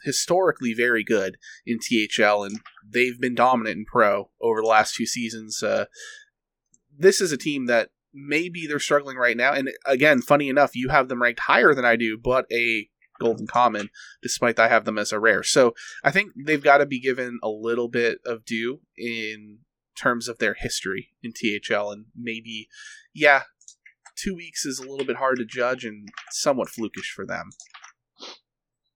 historically 0.04 0.74
very 0.74 1.04
good 1.04 1.38
in 1.66 1.80
THL, 1.80 2.44
and 2.44 2.60
they've 2.88 3.20
been 3.20 3.36
dominant 3.36 3.78
in 3.78 3.86
pro 3.86 4.30
over 4.42 4.62
the 4.62 4.68
last 4.68 4.96
two 4.96 5.06
seasons. 5.06 5.62
Uh, 5.64 5.86
this 6.98 7.22
is 7.22 7.32
a 7.32 7.38
team 7.38 7.66
that 7.68 7.90
maybe 8.14 8.66
they're 8.68 8.80
struggling 8.80 9.18
right 9.18 9.38
now. 9.38 9.54
And 9.54 9.70
again, 9.86 10.22
funny 10.22 10.50
enough, 10.50 10.76
you 10.76 10.90
have 10.90 11.08
them 11.08 11.22
ranked 11.22 11.42
higher 11.42 11.74
than 11.74 11.86
I 11.86 11.96
do, 11.96 12.18
but 12.18 12.46
a 12.52 12.90
golden 13.20 13.48
common, 13.48 13.90
despite 14.22 14.60
I 14.60 14.68
have 14.68 14.86
them 14.86 14.98
as 14.98 15.12
a 15.12 15.20
rare. 15.20 15.44
So 15.44 15.74
I 16.04 16.12
think 16.12 16.32
they've 16.36 16.64
got 16.64 16.78
to 16.78 16.86
be 16.86 17.00
given 17.00 17.40
a 17.44 17.50
little 17.50 17.88
bit 17.88 18.20
of 18.26 18.46
due 18.46 18.82
in 18.96 19.60
terms 19.98 20.28
of 20.28 20.38
their 20.38 20.56
history 20.56 21.10
in 21.24 21.32
THL, 21.32 21.92
and 21.92 22.06
maybe, 22.16 22.68
yeah, 23.14 23.44
two 24.16 24.36
weeks 24.36 24.66
is 24.66 24.80
a 24.80 24.88
little 24.88 25.06
bit 25.06 25.18
hard 25.18 25.38
to 25.38 25.46
judge 25.46 25.84
and 25.84 26.10
somewhat 26.32 26.70
flukish 26.70 27.12
for 27.14 27.26
them. 27.26 27.50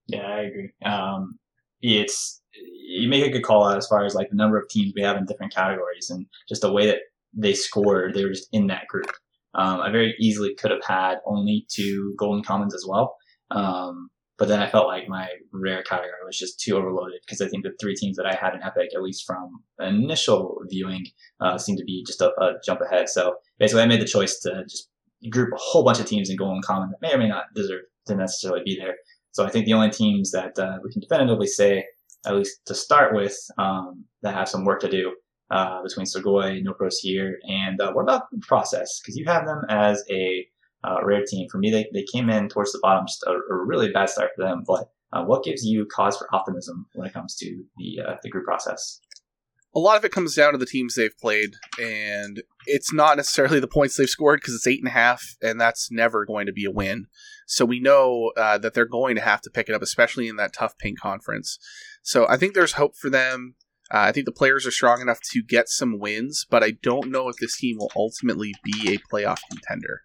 Yeah, 0.06 0.26
I 0.26 0.40
agree. 0.42 0.70
Um, 0.84 1.38
it's 1.80 2.42
you 2.54 3.08
make 3.08 3.24
a 3.24 3.30
good 3.30 3.44
call 3.44 3.66
out 3.66 3.78
as 3.78 3.86
far 3.86 4.04
as 4.04 4.14
like 4.14 4.28
the 4.30 4.36
number 4.36 4.58
of 4.58 4.68
teams 4.68 4.92
we 4.94 5.02
have 5.02 5.16
in 5.16 5.24
different 5.24 5.54
categories 5.54 6.10
and 6.10 6.26
just 6.48 6.62
the 6.62 6.72
way 6.72 6.86
that 6.86 6.98
they 7.32 7.54
scored. 7.54 8.14
They 8.14 8.24
were 8.24 8.32
just 8.32 8.48
in 8.52 8.66
that 8.68 8.86
group. 8.88 9.10
Um, 9.54 9.80
I 9.80 9.90
very 9.90 10.14
easily 10.18 10.54
could 10.54 10.70
have 10.70 10.84
had 10.84 11.18
only 11.26 11.66
two 11.68 12.14
golden 12.18 12.42
commons 12.42 12.74
as 12.74 12.84
well. 12.88 13.16
Um, 13.50 14.10
but 14.38 14.48
then 14.48 14.60
I 14.60 14.68
felt 14.68 14.86
like 14.86 15.08
my 15.08 15.28
rare 15.52 15.82
category 15.82 16.10
was 16.24 16.38
just 16.38 16.58
too 16.58 16.76
overloaded 16.76 17.20
because 17.24 17.40
I 17.40 17.48
think 17.48 17.64
the 17.64 17.74
three 17.80 17.94
teams 17.94 18.16
that 18.16 18.26
I 18.26 18.34
had 18.34 18.54
in 18.54 18.62
Epic, 18.62 18.88
at 18.94 19.02
least 19.02 19.24
from 19.26 19.62
initial 19.78 20.58
viewing, 20.68 21.06
uh, 21.40 21.58
seemed 21.58 21.78
to 21.78 21.84
be 21.84 22.02
just 22.06 22.20
a, 22.20 22.30
a, 22.40 22.54
jump 22.64 22.80
ahead. 22.80 23.08
So 23.08 23.36
basically, 23.58 23.82
I 23.82 23.86
made 23.86 24.00
the 24.00 24.06
choice 24.06 24.40
to 24.40 24.64
just 24.68 24.88
group 25.30 25.50
a 25.52 25.58
whole 25.58 25.84
bunch 25.84 26.00
of 26.00 26.06
teams 26.06 26.30
in 26.30 26.36
golden 26.36 26.62
common 26.62 26.90
that 26.90 27.02
may 27.02 27.14
or 27.14 27.18
may 27.18 27.28
not 27.28 27.44
deserve 27.54 27.82
to 28.06 28.16
necessarily 28.16 28.62
be 28.64 28.76
there. 28.76 28.96
So 29.32 29.44
I 29.44 29.50
think 29.50 29.66
the 29.66 29.72
only 29.72 29.90
teams 29.90 30.30
that 30.30 30.58
uh, 30.58 30.78
we 30.82 30.92
can 30.92 31.00
definitively 31.00 31.46
say, 31.46 31.84
at 32.26 32.36
least 32.36 32.60
to 32.66 32.74
start 32.74 33.14
with, 33.14 33.36
um, 33.58 34.04
that 34.22 34.34
have 34.34 34.48
some 34.48 34.64
work 34.64 34.80
to 34.80 34.90
do 34.90 35.14
uh, 35.50 35.82
between 35.82 36.06
Sugoi, 36.06 36.62
No 36.62 36.72
Pros 36.74 36.98
here, 36.98 37.38
and 37.44 37.80
uh, 37.80 37.92
what 37.92 38.02
about 38.02 38.30
the 38.30 38.38
process? 38.46 39.00
Because 39.00 39.16
you 39.16 39.24
have 39.26 39.44
them 39.44 39.62
as 39.68 40.04
a 40.10 40.46
uh, 40.84 41.04
rare 41.04 41.24
team. 41.26 41.48
For 41.50 41.58
me, 41.58 41.70
they, 41.70 41.86
they 41.92 42.04
came 42.12 42.30
in 42.30 42.48
towards 42.48 42.72
the 42.72 42.78
bottom, 42.82 43.06
just 43.06 43.22
a, 43.24 43.32
a 43.32 43.64
really 43.64 43.90
bad 43.90 44.08
start 44.08 44.30
for 44.36 44.44
them. 44.44 44.64
But 44.66 44.90
uh, 45.12 45.24
what 45.24 45.44
gives 45.44 45.64
you 45.64 45.86
cause 45.86 46.16
for 46.16 46.26
optimism 46.34 46.86
when 46.94 47.06
it 47.06 47.12
comes 47.12 47.36
to 47.36 47.64
the 47.76 48.00
uh, 48.06 48.14
the 48.22 48.30
group 48.30 48.44
process? 48.44 49.00
A 49.74 49.78
lot 49.78 49.96
of 49.96 50.04
it 50.04 50.12
comes 50.12 50.34
down 50.34 50.52
to 50.52 50.58
the 50.58 50.66
teams 50.66 50.94
they've 50.94 51.16
played, 51.18 51.54
and 51.80 52.42
it's 52.66 52.92
not 52.92 53.16
necessarily 53.16 53.58
the 53.58 53.66
points 53.66 53.96
they've 53.96 54.08
scored 54.08 54.40
because 54.40 54.54
it's 54.54 54.66
eight 54.66 54.80
and 54.80 54.88
a 54.88 54.92
half, 54.92 55.22
and 55.42 55.60
that's 55.60 55.90
never 55.90 56.26
going 56.26 56.46
to 56.46 56.52
be 56.52 56.64
a 56.64 56.70
win. 56.70 57.06
So 57.46 57.64
we 57.64 57.80
know 57.80 58.32
uh, 58.36 58.58
that 58.58 58.74
they're 58.74 58.84
going 58.84 59.16
to 59.16 59.22
have 59.22 59.40
to 59.42 59.50
pick 59.50 59.68
it 59.68 59.74
up, 59.74 59.82
especially 59.82 60.28
in 60.28 60.36
that 60.36 60.52
tough 60.52 60.76
pink 60.78 61.00
conference. 61.00 61.58
So 62.02 62.26
I 62.28 62.36
think 62.36 62.54
there's 62.54 62.72
hope 62.72 62.96
for 62.96 63.08
them. 63.08 63.54
Uh, 63.90 63.98
I 63.98 64.12
think 64.12 64.26
the 64.26 64.32
players 64.32 64.66
are 64.66 64.70
strong 64.70 65.00
enough 65.00 65.20
to 65.32 65.42
get 65.42 65.68
some 65.68 65.98
wins, 65.98 66.46
but 66.48 66.62
I 66.62 66.72
don't 66.82 67.10
know 67.10 67.28
if 67.28 67.36
this 67.36 67.56
team 67.58 67.76
will 67.78 67.92
ultimately 67.96 68.54
be 68.64 68.94
a 68.94 69.14
playoff 69.14 69.38
contender. 69.50 70.02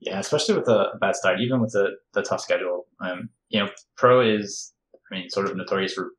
Yeah, 0.00 0.18
especially 0.18 0.56
with 0.56 0.68
a 0.68 0.90
bad 1.00 1.16
start, 1.16 1.40
even 1.40 1.60
with 1.60 1.72
the, 1.72 1.90
the 2.12 2.22
tough 2.22 2.40
schedule. 2.40 2.86
Um, 3.00 3.30
you 3.48 3.60
know, 3.60 3.70
pro 3.96 4.20
is, 4.20 4.72
I 5.10 5.16
mean, 5.16 5.30
sort 5.30 5.46
of 5.46 5.56
notorious 5.56 5.94
for 5.94 6.10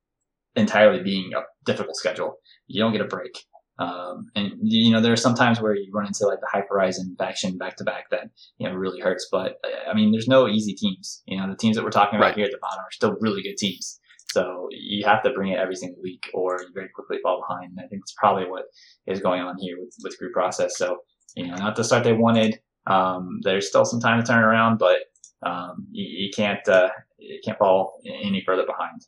entirely 0.57 1.01
being 1.03 1.31
a 1.33 1.41
difficult 1.65 1.95
schedule. 1.95 2.35
You 2.67 2.81
don't 2.81 2.91
get 2.91 3.01
a 3.01 3.05
break. 3.05 3.45
Um, 3.79 4.25
and 4.35 4.53
you 4.63 4.91
know, 4.91 5.01
there 5.01 5.13
are 5.13 5.17
some 5.17 5.35
times 5.35 5.61
where 5.61 5.75
you 5.75 5.91
run 5.93 6.07
into 6.07 6.25
like 6.25 6.39
the 6.39 6.49
Hype 6.51 6.67
Horizon 6.69 7.15
faction 7.17 7.57
back 7.57 7.77
to 7.77 7.83
back 7.83 8.09
that, 8.09 8.29
you 8.57 8.67
know, 8.67 8.75
really 8.75 8.99
hurts. 8.99 9.27
But 9.31 9.57
I 9.89 9.93
mean, 9.93 10.11
there's 10.11 10.27
no 10.27 10.47
easy 10.47 10.73
teams. 10.73 11.21
You 11.27 11.37
know, 11.37 11.47
the 11.49 11.55
teams 11.55 11.75
that 11.75 11.83
we're 11.83 11.91
talking 11.91 12.17
about 12.17 12.29
right. 12.29 12.35
here 12.35 12.45
at 12.45 12.51
the 12.51 12.57
bottom 12.59 12.79
are 12.79 12.91
still 12.91 13.15
really 13.21 13.43
good 13.43 13.57
teams. 13.57 13.99
So 14.31 14.67
you 14.71 15.05
have 15.05 15.23
to 15.23 15.31
bring 15.31 15.51
it 15.51 15.59
every 15.59 15.75
single 15.75 16.01
week 16.01 16.29
or 16.33 16.57
you 16.59 16.69
very 16.73 16.89
quickly 16.93 17.17
fall 17.23 17.43
behind. 17.47 17.71
And 17.71 17.79
I 17.79 17.87
think 17.87 18.01
it's 18.03 18.15
probably 18.17 18.49
what 18.49 18.65
is 19.05 19.19
going 19.19 19.41
on 19.41 19.55
here 19.59 19.77
with, 19.79 19.95
with 20.03 20.17
group 20.17 20.33
process. 20.33 20.77
So, 20.77 20.97
you 21.35 21.47
know, 21.47 21.55
not 21.55 21.75
the 21.75 21.83
start 21.83 22.03
they 22.03 22.13
wanted. 22.13 22.59
Um, 22.87 23.39
there's 23.43 23.67
still 23.67 23.85
some 23.85 23.99
time 23.99 24.19
to 24.19 24.25
turn 24.25 24.43
around, 24.43 24.79
but, 24.79 24.97
um, 25.43 25.87
you, 25.91 26.25
you 26.25 26.31
can't, 26.35 26.67
uh, 26.67 26.89
you 27.17 27.39
can't 27.43 27.57
fall 27.57 28.01
any 28.05 28.43
further 28.45 28.65
behind. 28.65 29.01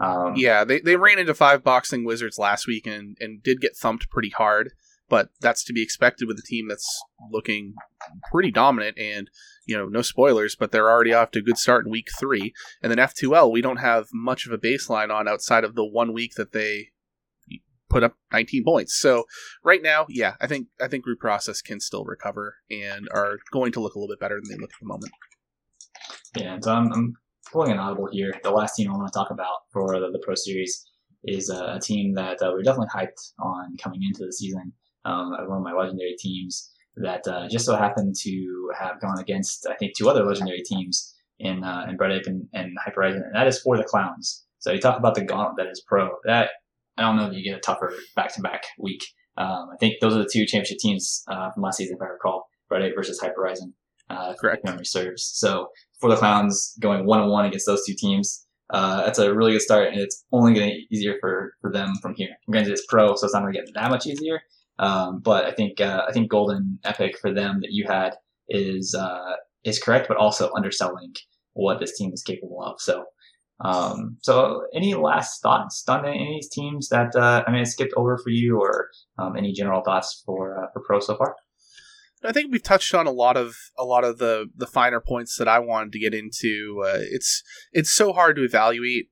Um, 0.00 0.34
yeah, 0.36 0.64
they, 0.64 0.80
they 0.80 0.96
ran 0.96 1.18
into 1.18 1.34
five 1.34 1.62
boxing 1.62 2.04
wizards 2.04 2.38
last 2.38 2.66
week 2.66 2.86
and, 2.86 3.16
and 3.20 3.42
did 3.42 3.60
get 3.60 3.76
thumped 3.76 4.10
pretty 4.10 4.30
hard, 4.30 4.72
but 5.08 5.30
that's 5.40 5.64
to 5.64 5.72
be 5.72 5.82
expected 5.82 6.26
with 6.26 6.38
a 6.38 6.46
team 6.46 6.68
that's 6.68 7.02
looking 7.30 7.74
pretty 8.30 8.50
dominant. 8.50 8.98
And, 8.98 9.30
you 9.66 9.76
know, 9.76 9.86
no 9.86 10.02
spoilers, 10.02 10.56
but 10.56 10.72
they're 10.72 10.90
already 10.90 11.12
off 11.12 11.30
to 11.32 11.38
a 11.38 11.42
good 11.42 11.58
start 11.58 11.84
in 11.84 11.92
week 11.92 12.08
three. 12.18 12.52
And 12.82 12.90
then 12.90 12.98
F2L, 12.98 13.52
we 13.52 13.60
don't 13.60 13.76
have 13.76 14.08
much 14.12 14.46
of 14.46 14.52
a 14.52 14.58
baseline 14.58 15.12
on 15.14 15.28
outside 15.28 15.64
of 15.64 15.74
the 15.74 15.84
one 15.84 16.12
week 16.12 16.34
that 16.36 16.52
they 16.52 16.88
put 17.92 18.02
up 18.02 18.16
19 18.32 18.64
points. 18.64 18.98
So 18.98 19.24
right 19.62 19.82
now, 19.82 20.06
yeah, 20.08 20.34
I 20.40 20.46
think 20.46 20.68
I 20.80 20.88
think 20.88 21.04
group 21.04 21.20
process 21.20 21.60
can 21.60 21.78
still 21.78 22.04
recover 22.04 22.56
and 22.70 23.08
are 23.12 23.38
going 23.52 23.70
to 23.72 23.80
look 23.80 23.94
a 23.94 23.98
little 23.98 24.12
bit 24.12 24.20
better 24.20 24.40
than 24.40 24.50
they 24.50 24.60
look 24.60 24.70
at 24.72 24.80
the 24.80 24.86
moment. 24.86 25.12
Yeah, 26.36 26.58
so 26.60 26.72
I'm, 26.72 26.92
I'm 26.92 27.12
pulling 27.52 27.72
an 27.72 27.78
audible 27.78 28.08
here. 28.10 28.32
The 28.42 28.50
last 28.50 28.74
team 28.74 28.90
I 28.90 28.96
want 28.96 29.12
to 29.12 29.18
talk 29.18 29.30
about 29.30 29.56
for 29.72 30.00
the, 30.00 30.10
the 30.10 30.20
Pro 30.24 30.34
Series 30.34 30.86
is 31.24 31.50
a, 31.50 31.74
a 31.76 31.80
team 31.80 32.14
that 32.14 32.42
uh, 32.42 32.50
we're 32.52 32.62
definitely 32.62 32.88
hyped 32.94 33.32
on 33.38 33.76
coming 33.76 34.00
into 34.02 34.24
the 34.24 34.32
season. 34.32 34.72
Um, 35.04 35.30
one 35.30 35.58
of 35.58 35.62
my 35.62 35.72
legendary 35.72 36.14
teams 36.18 36.70
that 36.96 37.26
uh, 37.26 37.48
just 37.48 37.66
so 37.66 37.76
happened 37.76 38.14
to 38.20 38.70
have 38.78 39.00
gone 39.00 39.18
against, 39.18 39.66
I 39.68 39.74
think, 39.74 39.92
two 39.96 40.08
other 40.08 40.24
legendary 40.24 40.62
teams 40.62 41.14
in 41.38 41.64
uh, 41.64 41.86
in 41.88 41.96
Bread 41.96 42.12
Ape 42.12 42.26
and, 42.26 42.46
and 42.52 42.76
Hype 42.82 42.94
Horizon, 42.94 43.22
and 43.24 43.34
that 43.34 43.46
is 43.46 43.60
for 43.60 43.76
the 43.76 43.84
Clowns. 43.84 44.44
So 44.58 44.72
you 44.72 44.80
talk 44.80 44.98
about 44.98 45.14
the 45.14 45.24
gauntlet 45.24 45.56
that 45.56 45.70
is 45.70 45.82
pro. 45.86 46.10
That 46.24 46.50
I 46.96 47.02
don't 47.02 47.16
know 47.16 47.26
if 47.26 47.32
you 47.34 47.42
get 47.42 47.56
a 47.56 47.60
tougher 47.60 47.92
back 48.14 48.32
to 48.34 48.40
back 48.40 48.62
week. 48.78 49.02
Um, 49.36 49.70
I 49.72 49.76
think 49.80 49.94
those 50.00 50.14
are 50.14 50.18
the 50.18 50.30
two 50.30 50.46
championship 50.46 50.78
teams 50.78 51.24
uh, 51.28 51.50
from 51.50 51.62
last 51.62 51.78
season, 51.78 51.96
if 51.96 52.02
I 52.02 52.10
recall. 52.10 52.46
Bread 52.68 52.82
Ape 52.82 52.94
versus 52.94 53.18
Hype 53.20 53.34
Horizon. 53.36 53.74
Uh, 54.12 54.34
Correct. 54.34 54.64
Memory 54.64 54.84
serves. 54.84 55.24
So 55.24 55.68
for 56.00 56.10
the 56.10 56.16
Clowns 56.16 56.76
going 56.80 57.06
one 57.06 57.20
on 57.20 57.30
one 57.30 57.46
against 57.46 57.66
those 57.66 57.86
two 57.86 57.94
teams. 57.96 58.46
Uh, 58.70 59.04
that's 59.04 59.18
a 59.18 59.34
really 59.34 59.52
good 59.52 59.60
start, 59.60 59.88
and 59.88 60.00
it's 60.00 60.24
only 60.32 60.54
going 60.54 60.70
to 60.70 60.94
easier 60.94 61.16
for, 61.20 61.52
for 61.60 61.70
them 61.70 61.92
from 62.00 62.14
here. 62.14 62.30
Granted, 62.50 62.72
it's 62.72 62.86
pro, 62.86 63.14
so 63.14 63.26
it's 63.26 63.34
not 63.34 63.42
going 63.42 63.52
to 63.52 63.58
get 63.58 63.68
that 63.74 63.90
much 63.90 64.06
easier. 64.06 64.40
Um, 64.78 65.20
but 65.20 65.44
I 65.44 65.52
think 65.52 65.80
uh, 65.80 66.06
I 66.08 66.12
think 66.12 66.30
Golden 66.30 66.78
Epic 66.84 67.18
for 67.18 67.32
them 67.32 67.60
that 67.60 67.72
you 67.72 67.86
had 67.86 68.14
is 68.48 68.94
uh, 68.94 69.36
is 69.64 69.78
correct, 69.78 70.08
but 70.08 70.16
also 70.16 70.50
underselling 70.54 71.14
what 71.52 71.80
this 71.80 71.96
team 71.96 72.12
is 72.12 72.22
capable 72.22 72.62
of. 72.62 72.80
So, 72.80 73.04
um, 73.60 74.16
so 74.22 74.62
any 74.74 74.94
last 74.94 75.42
thoughts 75.42 75.84
on 75.86 76.06
any 76.06 76.40
teams 76.50 76.88
that 76.88 77.14
uh, 77.14 77.44
I 77.46 77.50
mean 77.52 77.60
I 77.60 77.64
skipped 77.64 77.92
over 77.96 78.16
for 78.18 78.30
you, 78.30 78.58
or 78.60 78.88
um, 79.18 79.36
any 79.36 79.52
general 79.52 79.82
thoughts 79.82 80.22
for 80.24 80.64
uh, 80.64 80.68
for 80.72 80.82
pro 80.84 80.98
so 81.00 81.16
far? 81.16 81.36
I 82.24 82.32
think 82.32 82.52
we've 82.52 82.62
touched 82.62 82.94
on 82.94 83.06
a 83.06 83.12
lot 83.12 83.36
of 83.36 83.56
a 83.78 83.84
lot 83.84 84.04
of 84.04 84.18
the 84.18 84.48
the 84.56 84.66
finer 84.66 85.00
points 85.00 85.36
that 85.36 85.48
I 85.48 85.58
wanted 85.58 85.92
to 85.92 85.98
get 85.98 86.14
into. 86.14 86.82
Uh, 86.84 86.98
it's 87.00 87.42
it's 87.72 87.90
so 87.90 88.12
hard 88.12 88.36
to 88.36 88.44
evaluate 88.44 89.08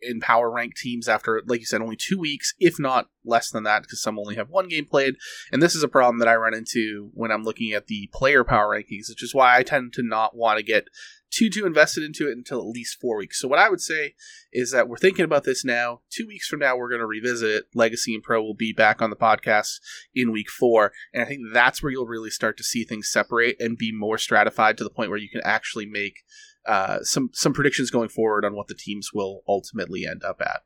in 0.00 0.20
power 0.20 0.50
rank 0.50 0.76
teams 0.76 1.08
after, 1.08 1.42
like 1.46 1.60
you 1.60 1.66
said, 1.66 1.80
only 1.80 1.96
two 1.96 2.18
weeks, 2.18 2.54
if 2.58 2.78
not 2.78 3.08
less 3.24 3.50
than 3.50 3.64
that, 3.64 3.82
because 3.82 4.02
some 4.02 4.18
only 4.18 4.36
have 4.36 4.48
one 4.48 4.68
game 4.68 4.86
played. 4.86 5.14
And 5.52 5.62
this 5.62 5.74
is 5.74 5.82
a 5.82 5.88
problem 5.88 6.18
that 6.18 6.28
I 6.28 6.36
run 6.36 6.54
into 6.54 7.10
when 7.14 7.30
I'm 7.30 7.42
looking 7.42 7.72
at 7.72 7.86
the 7.86 8.08
player 8.12 8.44
power 8.44 8.68
rankings, 8.68 9.08
which 9.08 9.22
is 9.22 9.34
why 9.34 9.56
I 9.56 9.62
tend 9.62 9.92
to 9.94 10.02
not 10.02 10.36
want 10.36 10.58
to 10.58 10.64
get 10.64 10.88
too 11.38 11.48
too 11.48 11.66
invested 11.66 12.02
into 12.02 12.28
it 12.28 12.36
until 12.36 12.58
at 12.58 12.66
least 12.66 13.00
four 13.00 13.16
weeks. 13.16 13.40
So 13.40 13.46
what 13.46 13.60
I 13.60 13.68
would 13.68 13.80
say 13.80 14.14
is 14.52 14.72
that 14.72 14.88
we're 14.88 14.96
thinking 14.96 15.24
about 15.24 15.44
this 15.44 15.64
now. 15.64 16.00
Two 16.10 16.26
weeks 16.26 16.48
from 16.48 16.58
now, 16.58 16.76
we're 16.76 16.88
going 16.88 17.00
to 17.00 17.06
revisit 17.06 17.48
it. 17.48 17.64
Legacy 17.74 18.14
and 18.14 18.22
Pro 18.22 18.42
will 18.42 18.54
be 18.54 18.72
back 18.72 19.00
on 19.00 19.10
the 19.10 19.16
podcast 19.16 19.78
in 20.14 20.32
week 20.32 20.50
four, 20.50 20.92
and 21.14 21.22
I 21.22 21.26
think 21.26 21.42
that's 21.52 21.82
where 21.82 21.92
you'll 21.92 22.06
really 22.06 22.30
start 22.30 22.56
to 22.56 22.64
see 22.64 22.84
things 22.84 23.08
separate 23.08 23.56
and 23.60 23.78
be 23.78 23.92
more 23.92 24.18
stratified 24.18 24.76
to 24.78 24.84
the 24.84 24.90
point 24.90 25.10
where 25.10 25.18
you 25.18 25.28
can 25.30 25.42
actually 25.44 25.86
make 25.86 26.24
uh, 26.66 26.98
some 27.02 27.30
some 27.32 27.52
predictions 27.52 27.90
going 27.90 28.08
forward 28.08 28.44
on 28.44 28.56
what 28.56 28.66
the 28.66 28.74
teams 28.74 29.10
will 29.14 29.42
ultimately 29.46 30.04
end 30.04 30.24
up 30.24 30.40
at. 30.40 30.62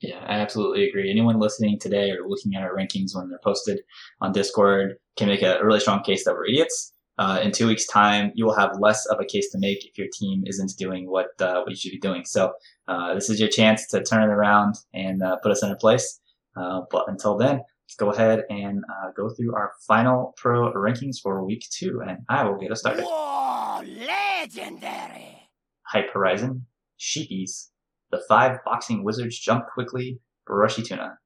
Yeah, 0.00 0.24
I 0.26 0.38
absolutely 0.38 0.88
agree. 0.88 1.10
Anyone 1.10 1.38
listening 1.38 1.78
today 1.78 2.10
or 2.10 2.26
looking 2.26 2.54
at 2.54 2.62
our 2.62 2.74
rankings 2.74 3.14
when 3.14 3.28
they're 3.28 3.38
posted 3.44 3.80
on 4.22 4.32
Discord 4.32 4.94
can 5.18 5.28
make 5.28 5.42
a 5.42 5.58
really 5.62 5.80
strong 5.80 6.02
case 6.02 6.24
that 6.24 6.32
we're 6.32 6.46
idiots 6.46 6.94
uh, 7.20 7.38
in 7.42 7.52
two 7.52 7.66
weeks' 7.66 7.86
time, 7.86 8.32
you 8.34 8.46
will 8.46 8.54
have 8.54 8.80
less 8.80 9.04
of 9.06 9.20
a 9.20 9.26
case 9.26 9.50
to 9.50 9.58
make 9.58 9.84
if 9.84 9.98
your 9.98 10.08
team 10.10 10.42
isn't 10.46 10.72
doing 10.78 11.10
what 11.10 11.28
uh, 11.38 11.60
what 11.60 11.68
you 11.68 11.76
should 11.76 11.92
be 11.92 11.98
doing. 11.98 12.24
So 12.24 12.54
uh, 12.88 13.12
this 13.12 13.28
is 13.28 13.38
your 13.38 13.50
chance 13.50 13.86
to 13.88 14.02
turn 14.02 14.22
it 14.22 14.32
around 14.32 14.76
and 14.94 15.22
uh, 15.22 15.36
put 15.36 15.52
us 15.52 15.62
in 15.62 15.70
a 15.70 15.76
place. 15.76 16.18
Uh, 16.56 16.80
but 16.90 17.04
until 17.08 17.36
then, 17.36 17.56
let's 17.58 17.96
go 17.98 18.10
ahead 18.10 18.44
and 18.48 18.82
uh, 18.90 19.10
go 19.14 19.28
through 19.28 19.54
our 19.54 19.72
final 19.86 20.32
pro 20.38 20.72
rankings 20.72 21.20
for 21.22 21.44
week 21.44 21.66
two, 21.70 22.00
and 22.00 22.20
I 22.30 22.44
will 22.44 22.56
get 22.56 22.72
us 22.72 22.80
started. 22.80 23.04
Whoa, 23.04 23.82
legendary! 23.84 25.50
Hype 25.82 26.10
Horizon, 26.14 26.64
Sheepies, 26.98 27.68
the 28.10 28.22
five 28.28 28.64
boxing 28.64 29.04
wizards 29.04 29.38
jump 29.38 29.66
quickly, 29.74 30.20
Brushy 30.46 30.82
Tuna, 30.82 31.18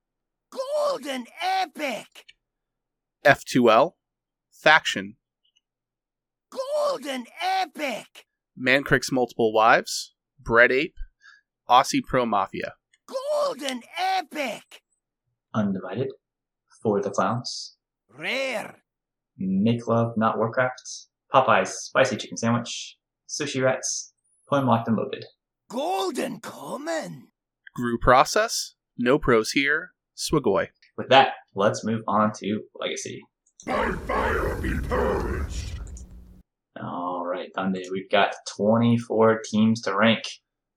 Golden 0.50 1.26
epic! 1.40 2.24
F2L, 3.24 3.92
Faction, 4.50 5.16
Golden 6.54 7.26
epic! 7.42 8.26
Mankrik's 8.58 9.10
Multiple 9.10 9.52
Wives, 9.52 10.14
Bread 10.38 10.70
Ape, 10.70 10.94
Aussie 11.68 12.02
Pro 12.04 12.24
Mafia. 12.24 12.74
Golden 13.06 13.82
epic! 13.98 14.82
Undivided, 15.52 16.08
For 16.82 17.00
the 17.02 17.10
Clowns, 17.10 17.76
Rare! 18.08 18.82
Make 19.36 19.88
Love 19.88 20.12
Not 20.16 20.38
Warcraft, 20.38 20.80
Popeye's 21.32 21.70
Spicy 21.70 22.16
Chicken 22.16 22.36
Sandwich, 22.36 22.98
Sushi 23.28 23.62
Rats, 23.62 24.12
Poem 24.48 24.66
Locked 24.66 24.88
and 24.88 24.96
Loaded. 24.96 25.24
Golden 25.68 26.38
common! 26.40 27.28
Grew 27.74 27.98
Process, 27.98 28.74
No 28.96 29.18
Pros 29.18 29.50
Here, 29.50 29.90
Swagoy. 30.16 30.68
With 30.96 31.08
that, 31.08 31.32
let's 31.56 31.84
move 31.84 32.02
on 32.06 32.30
to 32.34 32.60
Legacy. 32.78 33.20
By 33.66 33.90
fire 34.06 34.54
be 34.60 34.78
purged! 34.86 35.73
All 36.84 37.24
right, 37.24 37.50
Dande, 37.54 37.84
we've 37.90 38.10
got 38.10 38.34
24 38.56 39.40
teams 39.50 39.80
to 39.82 39.96
rank. 39.96 40.24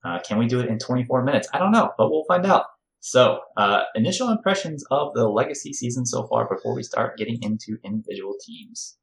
Uh, 0.05 0.19
can 0.25 0.37
we 0.37 0.47
do 0.47 0.59
it 0.59 0.69
in 0.69 0.79
24 0.79 1.23
minutes? 1.23 1.47
I 1.53 1.59
don't 1.59 1.71
know, 1.71 1.91
but 1.97 2.09
we'll 2.09 2.23
find 2.27 2.45
out. 2.45 2.65
So, 2.99 3.39
uh, 3.57 3.81
initial 3.95 4.29
impressions 4.29 4.83
of 4.89 5.13
the 5.13 5.27
Legacy 5.27 5.73
season 5.73 6.05
so 6.05 6.27
far 6.27 6.47
before 6.47 6.75
we 6.75 6.83
start 6.83 7.17
getting 7.17 7.41
into 7.41 7.77
individual 7.83 8.35
teams. 8.45 8.97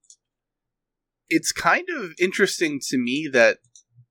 It's 1.29 1.53
kind 1.53 1.88
of 1.95 2.12
interesting 2.19 2.81
to 2.88 2.99
me 2.99 3.29
that 3.33 3.59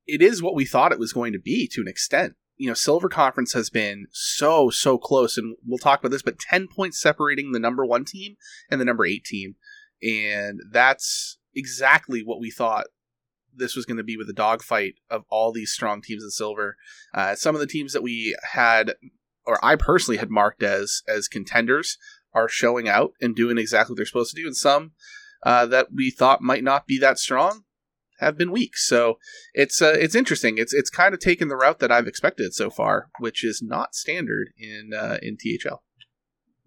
it 0.08 0.21
is 0.21 0.41
what 0.41 0.56
we 0.56 0.65
thought 0.65 0.91
it 0.91 0.99
was 0.99 1.13
going 1.13 1.34
to 1.34 1.39
be 1.39 1.67
to 1.73 1.82
an 1.82 1.88
extent. 1.88 2.34
You 2.58 2.67
know, 2.67 2.73
Silver 2.73 3.10
Conference 3.10 3.53
has 3.53 3.69
been 3.69 4.06
so, 4.12 4.69
so 4.69 4.97
close, 4.97 5.38
and 5.38 5.56
we'll 5.65 5.79
talk 5.79 5.99
about 5.99 6.12
this, 6.12 6.21
but 6.21 6.39
10 6.39 6.67
points 6.67 7.01
separating 7.01 7.51
the 7.51 7.60
number 7.60 7.86
one 7.86 8.06
team 8.06 8.36
and 8.69 8.79
the 8.79 8.86
number 8.86 9.06
eight 9.06 9.25
team. 9.25 9.56
And 10.01 10.60
that's 10.71 11.38
exactly 11.55 12.23
what 12.23 12.39
we 12.39 12.51
thought 12.51 12.87
this 13.55 13.75
was 13.75 13.85
going 13.85 13.97
to 13.97 14.03
be 14.03 14.17
with 14.17 14.29
a 14.29 14.33
dogfight 14.33 14.95
of 15.09 15.23
all 15.29 15.51
these 15.51 15.71
strong 15.71 16.01
teams 16.01 16.23
in 16.23 16.29
silver. 16.29 16.75
Uh, 17.13 17.35
some 17.35 17.55
of 17.55 17.61
the 17.61 17.67
teams 17.67 17.93
that 17.93 18.03
we 18.03 18.35
had, 18.51 18.95
or 19.45 19.63
I 19.63 19.75
personally 19.75 20.17
had 20.17 20.29
marked 20.29 20.63
as 20.63 21.01
as 21.07 21.27
contenders, 21.27 21.97
are 22.33 22.49
showing 22.49 22.89
out 22.89 23.13
and 23.21 23.35
doing 23.35 23.57
exactly 23.57 23.93
what 23.93 23.97
they're 23.97 24.05
supposed 24.05 24.35
to 24.35 24.41
do, 24.41 24.47
and 24.47 24.57
some 24.57 24.91
uh, 25.43 25.65
that 25.67 25.87
we 25.93 26.09
thought 26.09 26.41
might 26.41 26.63
not 26.63 26.87
be 26.87 26.97
that 26.99 27.19
strong 27.19 27.63
have 28.19 28.37
been 28.37 28.51
weak. 28.51 28.77
So 28.77 29.17
it's 29.53 29.81
uh, 29.81 29.95
it's 29.99 30.15
interesting. 30.15 30.57
It's 30.57 30.73
it's 30.73 30.89
kind 30.89 31.13
of 31.13 31.19
taken 31.19 31.47
the 31.47 31.55
route 31.55 31.79
that 31.79 31.91
I've 31.91 32.07
expected 32.07 32.53
so 32.53 32.69
far, 32.69 33.09
which 33.19 33.43
is 33.43 33.61
not 33.61 33.95
standard 33.95 34.49
in 34.57 34.91
uh, 34.97 35.17
in 35.21 35.37
THL. 35.37 35.83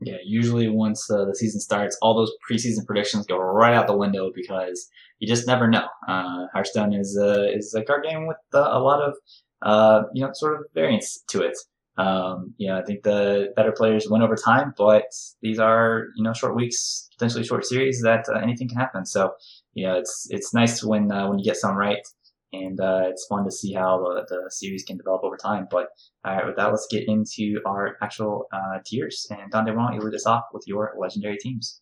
Yeah, 0.00 0.16
usually 0.24 0.68
once 0.68 1.10
uh, 1.10 1.24
the 1.24 1.34
season 1.34 1.60
starts, 1.60 1.96
all 2.02 2.14
those 2.14 2.32
preseason 2.48 2.84
predictions 2.86 3.26
go 3.26 3.38
right 3.38 3.74
out 3.74 3.86
the 3.86 3.96
window 3.96 4.30
because 4.34 4.90
you 5.20 5.26
just 5.26 5.46
never 5.46 5.68
know. 5.68 5.86
Uh, 6.06 6.46
Hearthstone 6.52 6.92
is 6.92 7.18
uh, 7.18 7.46
is 7.54 7.72
a 7.74 7.82
card 7.82 8.04
game 8.04 8.26
with 8.26 8.36
uh, 8.52 8.68
a 8.72 8.78
lot 8.78 9.00
of 9.00 9.14
uh, 9.62 10.02
you 10.12 10.22
know 10.22 10.32
sort 10.34 10.60
of 10.60 10.66
variance 10.74 11.24
to 11.28 11.40
it. 11.42 11.56
Um, 11.96 12.52
you 12.58 12.68
know, 12.68 12.76
I 12.78 12.82
think 12.82 13.04
the 13.04 13.54
better 13.56 13.72
players 13.72 14.06
win 14.06 14.20
over 14.20 14.36
time, 14.36 14.74
but 14.76 15.06
these 15.40 15.58
are 15.58 16.08
you 16.14 16.22
know 16.22 16.34
short 16.34 16.54
weeks, 16.54 17.08
potentially 17.16 17.44
short 17.44 17.64
series 17.64 18.02
that 18.02 18.26
uh, 18.28 18.38
anything 18.38 18.68
can 18.68 18.76
happen. 18.76 19.06
So 19.06 19.32
you 19.72 19.86
know, 19.86 19.96
it's 19.96 20.26
it's 20.28 20.52
nice 20.52 20.84
when 20.84 21.08
when 21.08 21.38
you 21.38 21.44
get 21.44 21.56
some 21.56 21.74
right, 21.74 22.06
and 22.52 22.80
uh, 22.80 23.04
it's 23.06 23.26
fun 23.26 23.44
to 23.44 23.50
see 23.50 23.72
how 23.72 23.98
the, 23.98 24.24
the 24.28 24.50
series 24.50 24.84
can 24.84 24.96
develop 24.96 25.22
over 25.24 25.36
time. 25.36 25.66
But 25.70 25.88
all 26.24 26.36
right, 26.36 26.46
with 26.46 26.56
that, 26.56 26.70
let's 26.70 26.86
get 26.90 27.08
into 27.08 27.60
our 27.66 27.96
actual 28.02 28.46
uh, 28.52 28.78
tiers. 28.84 29.26
And 29.30 29.50
Dante, 29.50 29.72
why 29.72 29.88
don't 29.88 29.94
you 29.94 30.00
lead 30.00 30.14
us 30.14 30.26
off 30.26 30.44
with 30.52 30.64
your 30.66 30.94
legendary 30.98 31.38
teams? 31.38 31.80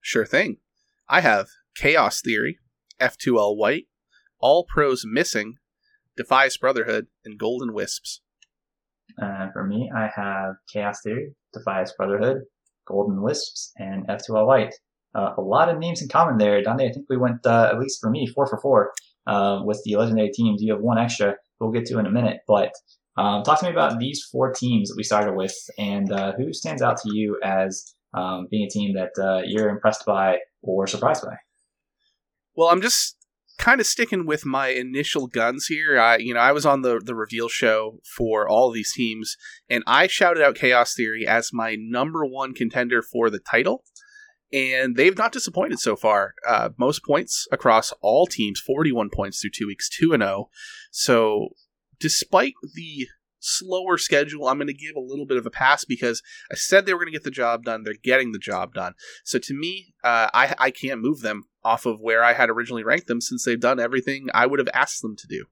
Sure 0.00 0.26
thing. 0.26 0.58
I 1.08 1.20
have 1.20 1.48
Chaos 1.76 2.20
Theory, 2.20 2.58
F2L 3.00 3.56
White, 3.56 3.86
All 4.38 4.64
Pros 4.64 5.04
Missing, 5.06 5.56
Defias 6.18 6.58
Brotherhood, 6.58 7.06
and 7.24 7.38
Golden 7.38 7.74
Wisps. 7.74 8.20
Uh, 9.20 9.48
for 9.52 9.64
me, 9.64 9.90
I 9.94 10.08
have 10.14 10.54
Chaos 10.72 11.00
Theory, 11.04 11.34
Defias 11.54 11.90
Brotherhood, 11.96 12.42
Golden 12.86 13.22
Wisps, 13.22 13.72
and 13.76 14.06
F2L 14.08 14.46
White. 14.46 14.74
Uh, 15.14 15.30
a 15.38 15.40
lot 15.40 15.68
of 15.68 15.78
names 15.78 16.02
in 16.02 16.08
common 16.08 16.38
there. 16.38 16.60
Dante, 16.62 16.88
I 16.88 16.92
think 16.92 17.06
we 17.08 17.16
went, 17.16 17.46
uh, 17.46 17.70
at 17.70 17.78
least 17.78 18.00
for 18.00 18.10
me, 18.10 18.26
four 18.26 18.46
for 18.46 18.58
four 18.60 18.92
uh, 19.26 19.60
with 19.64 19.80
the 19.84 19.96
legendary 19.96 20.30
teams. 20.30 20.62
You 20.62 20.72
have 20.72 20.82
one 20.82 20.98
extra 20.98 21.36
we'll 21.60 21.72
get 21.72 21.86
to 21.86 21.98
in 21.98 22.06
a 22.06 22.10
minute. 22.10 22.40
But 22.46 22.72
um, 23.16 23.42
talk 23.42 23.60
to 23.60 23.66
me 23.66 23.72
about 23.72 23.98
these 23.98 24.22
four 24.30 24.52
teams 24.52 24.88
that 24.88 24.96
we 24.96 25.02
started 25.02 25.34
with 25.34 25.54
and 25.78 26.10
uh, 26.12 26.32
who 26.32 26.52
stands 26.52 26.82
out 26.82 26.98
to 26.98 27.14
you 27.14 27.38
as 27.42 27.94
um, 28.12 28.48
being 28.50 28.64
a 28.64 28.70
team 28.70 28.94
that 28.94 29.10
uh, 29.22 29.42
you're 29.44 29.68
impressed 29.68 30.04
by 30.06 30.38
or 30.62 30.86
surprised 30.86 31.22
by. 31.22 31.36
Well, 32.56 32.68
I'm 32.68 32.82
just 32.82 33.16
kind 33.58 33.80
of 33.80 33.86
sticking 33.86 34.26
with 34.26 34.44
my 34.44 34.68
initial 34.68 35.26
guns 35.26 35.66
here. 35.66 35.98
I, 35.98 36.16
you 36.16 36.34
know, 36.34 36.40
I 36.40 36.52
was 36.52 36.66
on 36.66 36.82
the 36.82 37.00
the 37.04 37.14
reveal 37.14 37.48
show 37.48 37.98
for 38.16 38.48
all 38.48 38.70
these 38.70 38.92
teams, 38.92 39.36
and 39.68 39.82
I 39.86 40.06
shouted 40.06 40.42
out 40.42 40.56
Chaos 40.56 40.94
Theory 40.94 41.26
as 41.26 41.50
my 41.52 41.76
number 41.78 42.24
one 42.24 42.54
contender 42.54 43.02
for 43.02 43.30
the 43.30 43.40
title 43.40 43.84
and 44.54 44.94
they've 44.94 45.18
not 45.18 45.32
disappointed 45.32 45.80
so 45.80 45.96
far. 45.96 46.34
Uh, 46.46 46.70
most 46.78 47.04
points 47.04 47.48
across 47.50 47.92
all 48.00 48.26
teams, 48.26 48.60
41 48.60 49.10
points 49.10 49.40
through 49.40 49.50
two 49.50 49.66
weeks, 49.66 49.88
2 49.88 50.12
and 50.12 50.22
0. 50.22 50.48
So, 50.92 51.48
despite 51.98 52.54
the 52.74 53.08
slower 53.40 53.98
schedule, 53.98 54.46
I'm 54.46 54.58
going 54.58 54.68
to 54.68 54.72
give 54.72 54.94
a 54.94 55.00
little 55.00 55.26
bit 55.26 55.38
of 55.38 55.44
a 55.44 55.50
pass 55.50 55.84
because 55.84 56.22
I 56.52 56.54
said 56.54 56.86
they 56.86 56.94
were 56.94 57.00
going 57.00 57.12
to 57.12 57.18
get 57.18 57.24
the 57.24 57.32
job 57.32 57.64
done. 57.64 57.82
They're 57.82 57.94
getting 58.00 58.30
the 58.30 58.38
job 58.38 58.74
done. 58.74 58.94
So, 59.24 59.40
to 59.40 59.54
me, 59.54 59.94
uh, 60.04 60.28
I, 60.32 60.54
I 60.56 60.70
can't 60.70 61.00
move 61.00 61.20
them 61.20 61.44
off 61.64 61.84
of 61.84 62.00
where 62.00 62.22
I 62.22 62.34
had 62.34 62.48
originally 62.48 62.84
ranked 62.84 63.08
them 63.08 63.20
since 63.20 63.44
they've 63.44 63.58
done 63.58 63.80
everything 63.80 64.28
I 64.32 64.46
would 64.46 64.60
have 64.60 64.68
asked 64.72 65.02
them 65.02 65.16
to 65.16 65.26
do. 65.26 65.46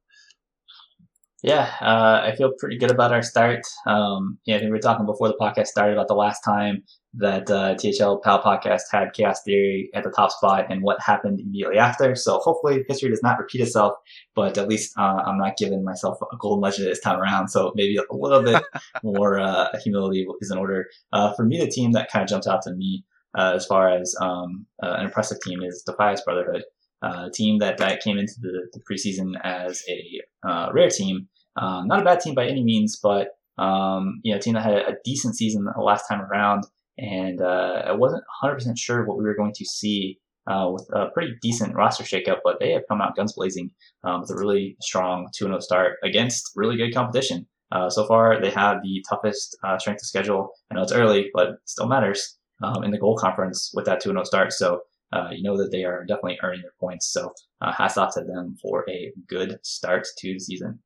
Yeah, 1.42 1.68
uh, 1.80 2.20
I 2.22 2.36
feel 2.36 2.52
pretty 2.56 2.78
good 2.78 2.92
about 2.92 3.12
our 3.12 3.22
start. 3.22 3.66
Um, 3.84 4.38
yeah, 4.44 4.54
I 4.54 4.58
think 4.60 4.68
we 4.68 4.76
were 4.76 4.78
talking 4.78 5.06
before 5.06 5.26
the 5.26 5.34
podcast 5.40 5.66
started 5.66 5.94
about 5.94 6.06
the 6.06 6.14
last 6.14 6.42
time 6.44 6.84
that 7.14 7.50
uh, 7.50 7.74
THL 7.74 8.16
Pal 8.16 8.42
podcast 8.42 8.82
had 8.90 9.12
Chaos 9.12 9.42
Theory 9.44 9.90
at 9.94 10.02
the 10.02 10.10
top 10.10 10.30
spot 10.30 10.66
and 10.70 10.82
what 10.82 11.00
happened 11.00 11.40
immediately 11.40 11.78
after. 11.78 12.14
So 12.14 12.38
hopefully 12.38 12.84
history 12.88 13.10
does 13.10 13.22
not 13.22 13.38
repeat 13.38 13.60
itself, 13.60 13.94
but 14.34 14.56
at 14.56 14.68
least 14.68 14.96
uh, 14.98 15.22
I'm 15.26 15.38
not 15.38 15.58
giving 15.58 15.84
myself 15.84 16.18
a 16.22 16.36
golden 16.38 16.62
legend 16.62 16.88
this 16.88 17.00
time 17.00 17.20
around. 17.20 17.48
So 17.48 17.72
maybe 17.74 17.96
a 17.96 18.14
little 18.14 18.42
bit 18.42 18.62
more 19.02 19.38
uh, 19.38 19.68
humility 19.82 20.26
is 20.40 20.50
in 20.50 20.58
order. 20.58 20.86
Uh, 21.12 21.34
for 21.34 21.44
me, 21.44 21.58
the 21.58 21.70
team 21.70 21.92
that 21.92 22.10
kind 22.10 22.22
of 22.22 22.30
jumps 22.30 22.46
out 22.46 22.62
to 22.62 22.72
me 22.72 23.04
uh, 23.36 23.52
as 23.56 23.66
far 23.66 23.90
as 23.90 24.14
um, 24.20 24.66
uh, 24.82 24.94
an 24.98 25.04
impressive 25.04 25.38
team 25.44 25.62
is 25.62 25.84
Defias 25.86 26.24
Brotherhood. 26.24 26.64
a 27.02 27.30
team 27.30 27.58
that, 27.58 27.76
that 27.76 28.00
came 28.00 28.16
into 28.16 28.34
the, 28.40 28.68
the 28.72 28.80
preseason 28.90 29.34
as 29.44 29.82
a 29.88 30.72
rare 30.72 30.88
team. 30.88 31.28
Um, 31.56 31.88
not 31.88 32.00
a 32.00 32.04
bad 32.04 32.20
team 32.20 32.34
by 32.34 32.46
any 32.46 32.64
means, 32.64 32.98
but 33.02 33.28
um, 33.58 34.20
you 34.22 34.32
know, 34.32 34.38
a 34.38 34.40
team 34.40 34.54
that 34.54 34.64
had 34.64 34.72
a 34.72 34.96
decent 35.04 35.36
season 35.36 35.64
the 35.64 35.82
last 35.82 36.08
time 36.08 36.22
around 36.22 36.64
and 36.98 37.40
uh, 37.40 37.82
I 37.86 37.92
wasn't 37.92 38.24
100% 38.42 38.78
sure 38.78 39.04
what 39.04 39.18
we 39.18 39.24
were 39.24 39.34
going 39.34 39.52
to 39.54 39.64
see 39.64 40.18
uh, 40.46 40.68
with 40.72 40.88
a 40.92 41.06
pretty 41.14 41.34
decent 41.40 41.74
roster 41.74 42.04
shakeup, 42.04 42.38
but 42.44 42.58
they 42.60 42.72
have 42.72 42.82
come 42.88 43.00
out 43.00 43.16
guns 43.16 43.34
blazing 43.34 43.70
um, 44.04 44.20
with 44.20 44.30
a 44.30 44.36
really 44.36 44.76
strong 44.80 45.28
2 45.34 45.44
0 45.46 45.60
start 45.60 45.98
against 46.02 46.50
really 46.56 46.76
good 46.76 46.94
competition. 46.94 47.46
Uh, 47.70 47.88
so 47.88 48.06
far, 48.06 48.40
they 48.40 48.50
have 48.50 48.82
the 48.82 49.02
toughest 49.08 49.56
uh, 49.64 49.78
strength 49.78 50.02
of 50.02 50.06
schedule. 50.06 50.50
I 50.70 50.74
know 50.74 50.82
it's 50.82 50.92
early, 50.92 51.30
but 51.32 51.48
it 51.50 51.56
still 51.64 51.88
matters 51.88 52.36
um, 52.62 52.84
in 52.84 52.90
the 52.90 52.98
goal 52.98 53.16
conference 53.16 53.70
with 53.74 53.86
that 53.86 54.00
2 54.00 54.10
0 54.10 54.24
start. 54.24 54.52
So 54.52 54.82
uh, 55.12 55.28
you 55.30 55.42
know 55.42 55.56
that 55.56 55.70
they 55.70 55.84
are 55.84 56.04
definitely 56.04 56.38
earning 56.42 56.62
their 56.62 56.74
points. 56.80 57.12
So 57.12 57.32
uh, 57.60 57.72
hats 57.72 57.96
off 57.96 58.14
to 58.14 58.24
them 58.24 58.56
for 58.60 58.84
a 58.88 59.12
good 59.28 59.58
start 59.62 60.06
to 60.18 60.32
the 60.34 60.40
season. 60.40 60.80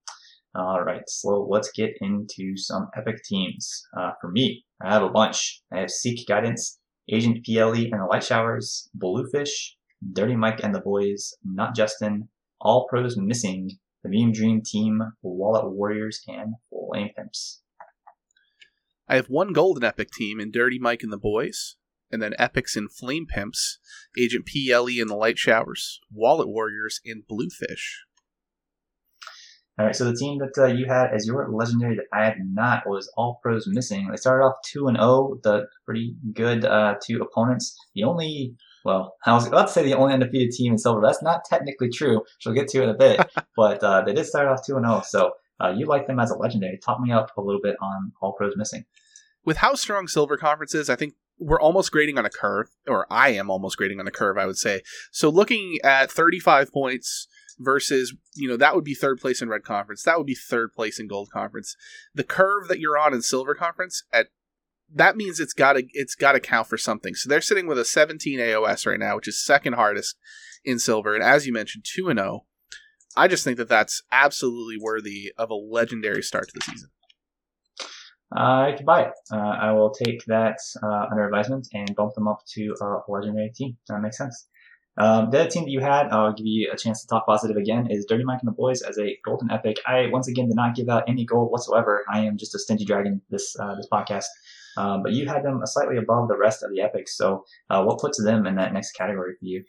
All 0.55 0.83
right, 0.83 1.03
so 1.07 1.47
let's 1.51 1.71
get 1.73 1.90
into 2.01 2.57
some 2.57 2.88
epic 2.97 3.23
teams. 3.25 3.83
Uh, 3.97 4.12
for 4.21 4.31
me, 4.31 4.64
I 4.83 4.93
have 4.93 5.03
a 5.03 5.09
bunch. 5.09 5.62
I 5.73 5.81
have 5.81 5.91
Seek 5.91 6.27
Guidance, 6.27 6.79
Agent 7.11 7.45
PLE 7.45 7.89
and 7.91 8.01
the 8.01 8.09
Light 8.11 8.25
Showers, 8.25 8.89
Bluefish, 8.95 9.77
Dirty 10.12 10.37
Mike 10.37 10.61
and 10.62 10.75
the 10.75 10.81
Boys, 10.81 11.35
Not 11.45 11.75
Justin, 11.75 12.29
All 12.61 12.87
Pros 12.89 13.17
Missing, 13.17 13.79
the 14.03 14.11
Meme 14.11 14.33
Dream 14.33 14.62
Team, 14.62 15.01
Wallet 15.23 15.71
Warriors, 15.71 16.23
and 16.29 16.55
Flame 16.71 17.11
Pimps. 17.17 17.62
I 19.09 19.17
have 19.17 19.31
one 19.31 19.53
golden 19.53 19.85
epic 19.85 20.11
team 20.11 20.41
in 20.41 20.51
Dirty 20.51 20.79
Mike 20.79 21.03
and 21.03 21.12
the 21.12 21.19
Boys, 21.19 21.77
and 22.11 22.21
then 22.21 22.35
epics 22.39 22.77
in 22.77 22.89
Flame 22.89 23.27
Pimps, 23.27 23.79
Agent 24.19 24.47
PLE 24.47 25.01
and 25.01 25.09
the 25.09 25.17
Light 25.17 25.39
Showers, 25.39 26.01
Wallet 26.12 26.49
Warriors, 26.49 27.01
and 27.05 27.27
Bluefish. 27.27 28.05
All 29.79 29.85
right, 29.85 29.95
so 29.95 30.05
the 30.05 30.17
team 30.17 30.39
that 30.39 30.57
uh, 30.57 30.67
you 30.67 30.87
had 30.87 31.12
as 31.12 31.27
your 31.27 31.51
legendary 31.51 31.97
that 31.97 32.07
I 32.11 32.25
had 32.25 32.37
not 32.41 32.89
was 32.89 33.12
All 33.15 33.39
Pros 33.43 33.67
Missing. 33.67 34.09
They 34.11 34.17
started 34.17 34.45
off 34.45 34.57
2 34.65 34.89
and 34.89 34.97
0, 34.97 35.39
the 35.43 35.67
pretty 35.85 36.17
good 36.33 36.65
uh, 36.65 36.95
two 37.05 37.21
opponents. 37.21 37.77
The 37.95 38.05
only, 38.05 38.55
well, 38.87 39.17
I 39.27 39.35
was 39.35 39.47
about 39.47 39.67
to 39.67 39.73
say 39.75 39.85
the 39.85 39.93
only 39.93 40.15
undefeated 40.15 40.53
team 40.53 40.73
in 40.73 40.79
Silver. 40.79 41.03
That's 41.03 41.23
not 41.23 41.45
technically 41.45 41.91
true, 41.91 42.21
which 42.21 42.47
we'll 42.47 42.55
get 42.55 42.69
to 42.69 42.85
in 42.85 42.89
a 42.89 42.95
bit, 42.95 43.21
but 43.57 43.85
uh, 43.85 44.01
they 44.01 44.15
did 44.15 44.25
start 44.25 44.49
off 44.49 44.65
2 44.67 44.77
and 44.77 44.87
0. 44.87 45.03
So 45.07 45.33
uh, 45.62 45.75
you 45.77 45.85
like 45.85 46.07
them 46.07 46.21
as 46.21 46.31
a 46.31 46.37
legendary. 46.37 46.79
Talk 46.79 46.99
me 46.99 47.12
up 47.12 47.37
a 47.37 47.43
little 47.43 47.61
bit 47.62 47.77
on 47.83 48.12
All 48.23 48.33
Pros 48.33 48.55
Missing. 48.57 48.87
With 49.45 49.59
how 49.59 49.75
strong 49.75 50.09
Silver 50.09 50.39
Conference 50.39 50.75
is, 50.75 50.89
I 50.89 50.97
think 50.97 51.17
we're 51.39 51.61
almost 51.61 51.93
grading 51.93 52.17
on 52.17 52.25
a 52.25 52.31
curve, 52.31 52.71
or 52.89 53.07
I 53.11 53.29
am 53.31 53.51
almost 53.51 53.77
grading 53.77 54.01
on 54.01 54.07
a 54.07 54.11
curve, 54.11 54.39
I 54.39 54.47
would 54.47 54.57
say. 54.57 54.81
So 55.12 55.29
looking 55.29 55.77
at 55.85 56.11
35 56.11 56.73
points 56.73 57.29
versus, 57.59 58.14
you 58.35 58.49
know, 58.49 58.57
that 58.57 58.75
would 58.75 58.85
be 58.85 58.95
third 58.95 59.21
place 59.21 59.40
in 59.40 59.49
red 59.49 59.62
conference. 59.62 60.03
That 60.03 60.19
would 60.19 60.27
be 60.27 60.35
third 60.35 60.73
place 60.73 60.99
in 60.99 61.09
gold 61.09 61.31
conference. 61.31 61.77
The 62.14 62.25
curve 62.25 62.69
that 62.69 62.81
you're 62.81 62.99
on 62.99 63.14
in 63.14 63.23
silver 63.23 63.55
conference 63.55 64.03
at 64.12 64.29
that 64.95 65.16
means 65.16 65.40
it's 65.40 65.53
got 65.53 65.73
to 65.73 65.85
it's 65.92 66.14
got 66.14 66.33
to 66.33 66.40
count 66.40 66.69
for 66.69 66.79
something. 66.79 67.14
So 67.14 67.29
they're 67.29 67.40
sitting 67.40 67.66
with 67.66 67.79
a 67.79 67.85
17 67.85 68.38
AOS 68.38 68.87
right 68.87 69.01
now, 69.01 69.16
which 69.16 69.29
is 69.29 69.42
second 69.42 69.73
hardest 69.73 70.16
in 70.64 70.79
silver, 70.79 71.14
and 71.14 71.25
as 71.25 71.47
you 71.47 71.53
mentioned, 71.53 71.85
two 71.85 72.09
and 72.09 72.19
zero. 72.19 72.45
Oh. 72.45 72.47
I 73.19 73.29
just 73.29 73.45
think 73.45 73.57
that 73.57 73.69
that's 73.69 74.03
absolutely 74.12 74.77
worthy 74.79 75.33
of 75.38 75.49
a 75.51 75.55
legendary 75.55 76.23
start 76.23 76.49
to 76.49 76.53
the 76.55 76.61
season. 76.61 76.90
I 78.31 78.75
can 78.77 78.85
buy 78.85 79.03
it. 79.03 79.12
Uh, 79.33 79.37
I 79.37 79.73
will 79.73 79.90
take 79.90 80.23
that 80.27 80.59
uh, 80.83 81.07
under 81.11 81.25
advisement 81.25 81.66
and 81.73 81.95
bump 81.97 82.14
them 82.14 82.29
up 82.29 82.40
to 82.55 82.75
a 82.81 83.11
legendary 83.11 83.51
team. 83.55 83.79
That 83.88 84.03
makes 84.03 84.19
sense. 84.19 84.49
Um, 84.99 85.31
the 85.31 85.41
other 85.41 85.51
team 85.51 85.65
that 85.65 85.71
you 85.71 85.81
had, 85.81 86.09
I'll 86.09 86.33
give 86.33 86.47
you 86.47 86.71
a 86.73 86.77
chance 86.77 87.03
to 87.03 87.07
talk 87.07 87.27
positive 87.27 87.57
again, 87.57 87.89
is 87.91 88.07
Dirty 88.07 88.25
Mike 88.25 88.41
and 88.41 88.49
the 88.49 88.53
Boys 88.53 88.81
as 88.81 88.99
a 88.99 89.19
golden 89.25 89.51
epic. 89.51 89.77
I 89.87 90.07
once 90.11 90.27
again 90.27 90.47
did 90.49 90.57
not 90.57 90.75
give 90.75 90.89
out 90.89 91.05
any 91.07 91.25
gold 91.25 91.51
whatsoever. 91.51 92.05
I 92.11 92.21
am 92.21 92.39
just 92.39 92.55
a 92.55 92.59
stingy 92.59 92.85
dragon 92.85 93.21
this 93.31 93.55
uh, 93.61 93.75
this 93.75 93.89
podcast. 93.93 94.27
Um, 94.79 95.03
but 95.03 95.13
you 95.13 95.27
had 95.27 95.43
them 95.43 95.61
slightly 95.65 95.97
above 95.97 96.29
the 96.29 96.37
rest 96.37 96.63
of 96.63 96.71
the 96.71 96.83
epics. 96.83 97.17
So 97.17 97.45
uh, 97.71 97.83
what 97.83 97.99
puts 97.99 98.23
them 98.23 98.47
in 98.47 98.57
that 98.57 98.73
next 98.73 98.93
category 98.93 99.33
for 99.39 99.45
you? 99.45 99.65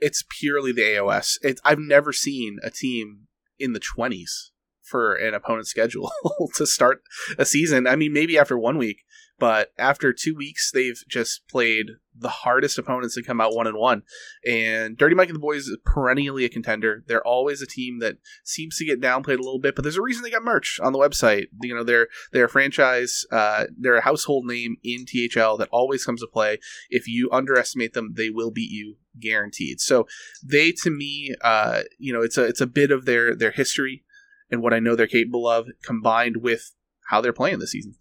It's 0.00 0.24
purely 0.28 0.72
the 0.72 0.82
AOS. 0.82 1.38
It, 1.42 1.60
I've 1.64 1.78
never 1.78 2.12
seen 2.12 2.58
a 2.62 2.70
team 2.70 3.28
in 3.58 3.72
the 3.72 3.80
twenties 3.80 4.52
for 4.82 5.14
an 5.14 5.34
opponent's 5.34 5.70
schedule 5.70 6.12
to 6.54 6.66
start 6.66 7.02
a 7.38 7.44
season. 7.44 7.86
I 7.86 7.96
mean, 7.96 8.12
maybe 8.12 8.38
after 8.38 8.58
one 8.58 8.78
week, 8.78 8.98
but 9.38 9.70
after 9.78 10.12
two 10.12 10.34
weeks, 10.34 10.70
they've 10.72 11.02
just 11.08 11.46
played 11.48 11.86
the 12.16 12.28
hardest 12.28 12.78
opponents 12.78 13.16
to 13.16 13.22
come 13.22 13.40
out 13.40 13.54
one 13.54 13.66
and 13.66 13.76
one. 13.76 14.02
And 14.48 14.96
Dirty 14.96 15.16
Mike 15.16 15.28
and 15.28 15.34
the 15.34 15.40
Boys 15.40 15.66
is 15.66 15.76
perennially 15.84 16.44
a 16.44 16.48
contender. 16.48 17.02
They're 17.08 17.26
always 17.26 17.60
a 17.60 17.66
team 17.66 17.98
that 17.98 18.18
seems 18.44 18.76
to 18.78 18.84
get 18.84 19.00
downplayed 19.00 19.38
a 19.38 19.42
little 19.42 19.58
bit, 19.58 19.74
but 19.74 19.82
there's 19.82 19.96
a 19.96 20.02
reason 20.02 20.22
they 20.22 20.30
got 20.30 20.44
merch 20.44 20.78
on 20.80 20.92
the 20.92 20.98
website. 20.98 21.46
You 21.62 21.74
know, 21.74 21.82
they're 21.82 22.08
they're 22.32 22.44
a 22.44 22.48
franchise, 22.48 23.24
uh, 23.32 23.64
they're 23.76 23.96
a 23.96 24.02
household 24.02 24.46
name 24.46 24.76
in 24.84 25.04
THL 25.04 25.56
that 25.56 25.68
always 25.72 26.04
comes 26.04 26.20
to 26.20 26.28
play. 26.28 26.58
If 26.88 27.08
you 27.08 27.28
underestimate 27.32 27.94
them, 27.94 28.14
they 28.16 28.30
will 28.30 28.52
beat 28.52 28.70
you 28.70 28.96
guaranteed. 29.20 29.80
So 29.80 30.06
they, 30.44 30.72
to 30.82 30.90
me, 30.90 31.34
uh, 31.42 31.82
you 31.98 32.12
know, 32.12 32.22
it's 32.22 32.38
a 32.38 32.44
it's 32.44 32.60
a 32.60 32.66
bit 32.66 32.92
of 32.92 33.04
their 33.04 33.34
their 33.34 33.50
history 33.50 34.04
and 34.50 34.62
what 34.62 34.72
I 34.74 34.78
know 34.78 34.94
they're 34.94 35.06
capable 35.06 35.48
of, 35.48 35.66
combined 35.82 36.38
with 36.38 36.72
how 37.08 37.20
they're 37.20 37.32
playing 37.32 37.58
this 37.58 37.72
season. 37.72 37.94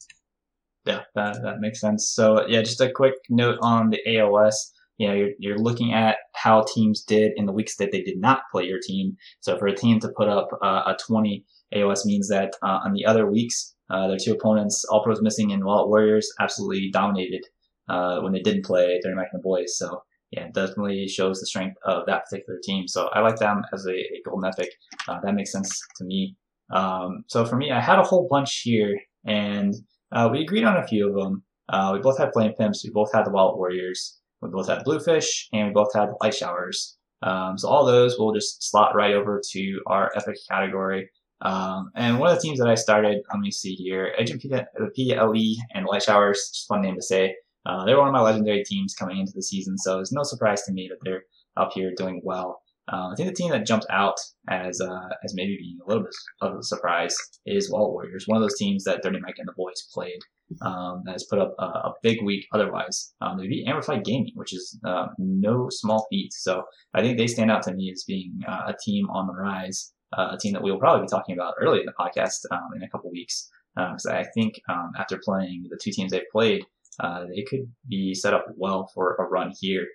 Yeah, 0.86 1.02
that, 1.16 1.42
that 1.44 1.60
makes 1.60 1.80
sense. 1.80 2.10
So 2.10 2.46
yeah, 2.48 2.62
just 2.62 2.82
a 2.82 2.92
quick 2.92 3.16
note 3.30 3.58
on 3.62 3.90
the 3.90 4.00
AOS. 4.08 4.56
You 4.98 5.08
know, 5.08 5.14
you're, 5.14 5.30
you're 5.40 5.58
looking 5.58 5.94
at 5.94 6.18
how 6.36 6.66
teams 6.74 7.04
did 7.04 7.32
in 7.36 7.46
the 7.46 7.52
weeks 7.52 7.78
that 7.78 7.92
they 7.92 8.02
did 8.02 8.20
not 8.20 8.42
play 8.52 8.66
your 8.66 8.80
team. 8.86 9.18
So 9.40 9.58
for 9.58 9.68
a 9.68 9.76
team 9.76 10.00
to 10.02 10.10
put 10.10 10.28
up 10.28 10.50
uh, 10.62 10.84
a 10.86 10.98
20 11.08 11.46
AOS 11.74 12.06
means 12.06 12.28
that 12.30 12.54
uh, 12.62 12.80
on 12.86 12.94
the 12.94 13.06
other 13.06 13.30
weeks, 13.30 13.76
uh, 13.90 14.08
their 14.08 14.18
two 14.18 14.34
opponents, 14.34 14.86
All 14.86 15.04
Pros 15.04 15.22
Missing 15.22 15.52
and 15.52 15.64
Wallet 15.64 15.90
Warriors, 15.90 16.32
absolutely 16.40 16.90
dominated 16.92 17.44
uh, 17.90 18.20
when 18.20 18.34
they 18.34 18.42
didn't 18.42 18.66
play 18.66 19.00
Dirty 19.02 19.16
Mike 19.16 19.28
and 19.32 19.42
the 19.42 19.44
Boys. 19.44 19.78
So 19.78 20.04
yeah, 20.32 20.48
definitely 20.54 21.08
shows 21.08 21.40
the 21.40 21.46
strength 21.46 21.78
of 21.86 22.06
that 22.08 22.26
particular 22.26 22.60
team. 22.64 22.88
So 22.88 23.08
I 23.14 23.20
like 23.20 23.38
them 23.38 23.64
as 23.74 23.86
a, 23.86 23.94
a 23.94 24.22
golden 24.26 24.50
epic. 24.50 24.70
Uh, 25.08 25.20
that 25.24 25.36
makes 25.36 25.52
sense 25.52 25.80
to 25.98 26.04
me. 26.04 26.36
Um, 26.72 27.24
so 27.28 27.46
for 27.46 27.56
me, 27.56 27.72
I 27.72 27.80
had 27.80 28.00
a 28.00 28.04
whole 28.04 28.28
bunch 28.30 28.62
here, 28.62 29.00
and 29.26 29.76
uh, 30.14 30.30
we 30.32 30.42
agreed 30.42 30.64
on 30.64 30.78
a 30.78 30.88
few 30.88 31.08
of 31.08 31.16
them. 31.16 31.44
Uh, 31.70 31.92
we 31.94 32.00
both 32.00 32.18
had 32.18 32.32
Flame 32.34 32.54
Pimps, 32.54 32.84
we 32.84 32.92
both 32.92 33.12
had 33.14 33.26
the 33.26 33.32
Wallet 33.32 33.58
Warriors, 33.58 34.20
we 34.42 34.50
both 34.50 34.68
had 34.68 34.84
Bluefish, 34.84 35.50
and 35.54 35.68
we 35.68 35.74
both 35.74 35.94
had 35.94 36.10
Light 36.22 36.34
Showers. 36.34 36.98
Um, 37.22 37.58
so 37.58 37.70
all 37.70 37.86
those 37.86 38.20
will 38.20 38.34
just 38.34 38.70
slot 38.70 38.96
right 38.96 39.14
over 39.14 39.42
to 39.52 39.82
our 39.88 40.12
epic 40.16 40.38
category. 40.50 41.10
Um, 41.42 41.92
and 41.96 42.20
one 42.20 42.30
of 42.30 42.36
the 42.36 42.42
teams 42.42 42.60
that 42.60 42.68
I 42.68 42.76
started, 42.76 43.22
let 43.32 43.40
me 43.40 43.52
see 43.52 43.76
here, 43.76 44.14
Agent 44.18 44.42
PLE 44.42 45.56
and 45.74 45.86
Light 45.86 46.04
Showers, 46.04 46.50
just 46.54 46.68
fun 46.68 46.82
name 46.82 46.96
to 46.96 47.02
say. 47.02 47.36
Uh, 47.66 47.86
they're 47.86 47.98
one 47.98 48.08
of 48.08 48.14
my 48.14 48.22
legendary 48.22 48.64
teams 48.64 48.94
coming 48.94 49.20
into 49.20 49.32
the 49.34 49.42
season, 49.42 49.78
so 49.78 50.00
it's 50.00 50.12
no 50.12 50.24
surprise 50.24 50.64
to 50.64 50.74
me 50.74 50.90
that 50.90 50.98
they're 51.04 51.24
up 51.56 51.72
here 51.74 51.94
doing 51.96 52.22
well. 52.24 52.63
Uh, 52.92 53.10
I 53.12 53.16
think 53.16 53.30
the 53.30 53.36
team 53.36 53.52
that 53.52 53.66
jumped 53.66 53.86
out 53.90 54.16
as 54.50 54.82
uh, 54.82 55.10
as 55.24 55.34
maybe 55.34 55.58
being 55.58 55.78
a 55.84 55.88
little 55.88 56.04
bit 56.04 56.16
of 56.42 56.58
a 56.58 56.64
surprise 56.64 57.16
is 57.46 57.72
Wallet 57.72 57.94
Warriors, 57.94 58.26
one 58.28 58.36
of 58.36 58.44
those 58.44 58.58
teams 58.58 58.84
that 58.84 59.02
Dirty 59.02 59.20
Mike 59.22 59.36
and 59.38 59.48
the 59.48 59.54
boys 59.54 59.88
played 59.94 60.20
um, 60.62 61.02
that 61.06 61.14
has 61.14 61.26
put 61.30 61.40
up 61.40 61.56
a, 61.60 61.64
a 61.64 61.94
big 62.04 62.22
week. 62.24 62.46
Otherwise, 62.54 63.14
um, 63.22 63.38
they 63.38 63.48
beat 63.48 63.68
Amplified 63.68 64.04
Gaming, 64.04 64.34
which 64.36 64.54
is 64.54 64.78
uh, 64.86 65.08
no 65.18 65.68
small 65.70 66.06
feat. 66.10 66.34
So 66.34 66.64
I 66.94 67.02
think 67.02 67.18
they 67.18 67.28
stand 67.28 67.52
out 67.52 67.64
to 67.64 67.74
me 67.74 67.90
as 67.92 68.04
being 68.06 68.40
uh, 68.48 68.64
a 68.68 68.76
team 68.84 69.10
on 69.10 69.28
the 69.28 69.34
rise, 69.34 69.94
uh, 70.18 70.30
a 70.32 70.38
team 70.38 70.54
that 70.54 70.64
we 70.64 70.72
will 70.72 70.80
probably 70.80 71.04
be 71.04 71.10
talking 71.10 71.36
about 71.36 71.56
early 71.60 71.80
in 71.80 71.86
the 71.86 71.94
podcast 71.94 72.40
um, 72.52 72.70
in 72.76 72.84
a 72.84 72.90
couple 72.90 73.10
weeks. 73.12 73.50
Because 73.76 74.06
I 74.06 74.26
think 74.36 74.62
um, 74.70 74.92
after 75.00 75.20
playing 75.24 75.66
the 75.70 75.80
two 75.82 75.92
teams 75.92 76.12
they've 76.12 76.22
played, 76.32 76.64
uh, 77.00 77.26
they 77.34 77.44
could 77.44 77.72
be 77.88 78.14
set 78.14 78.34
up 78.34 78.46
well 78.56 78.92
for 78.94 79.16
a 79.16 79.24
run 79.24 79.52
here. 79.60 79.88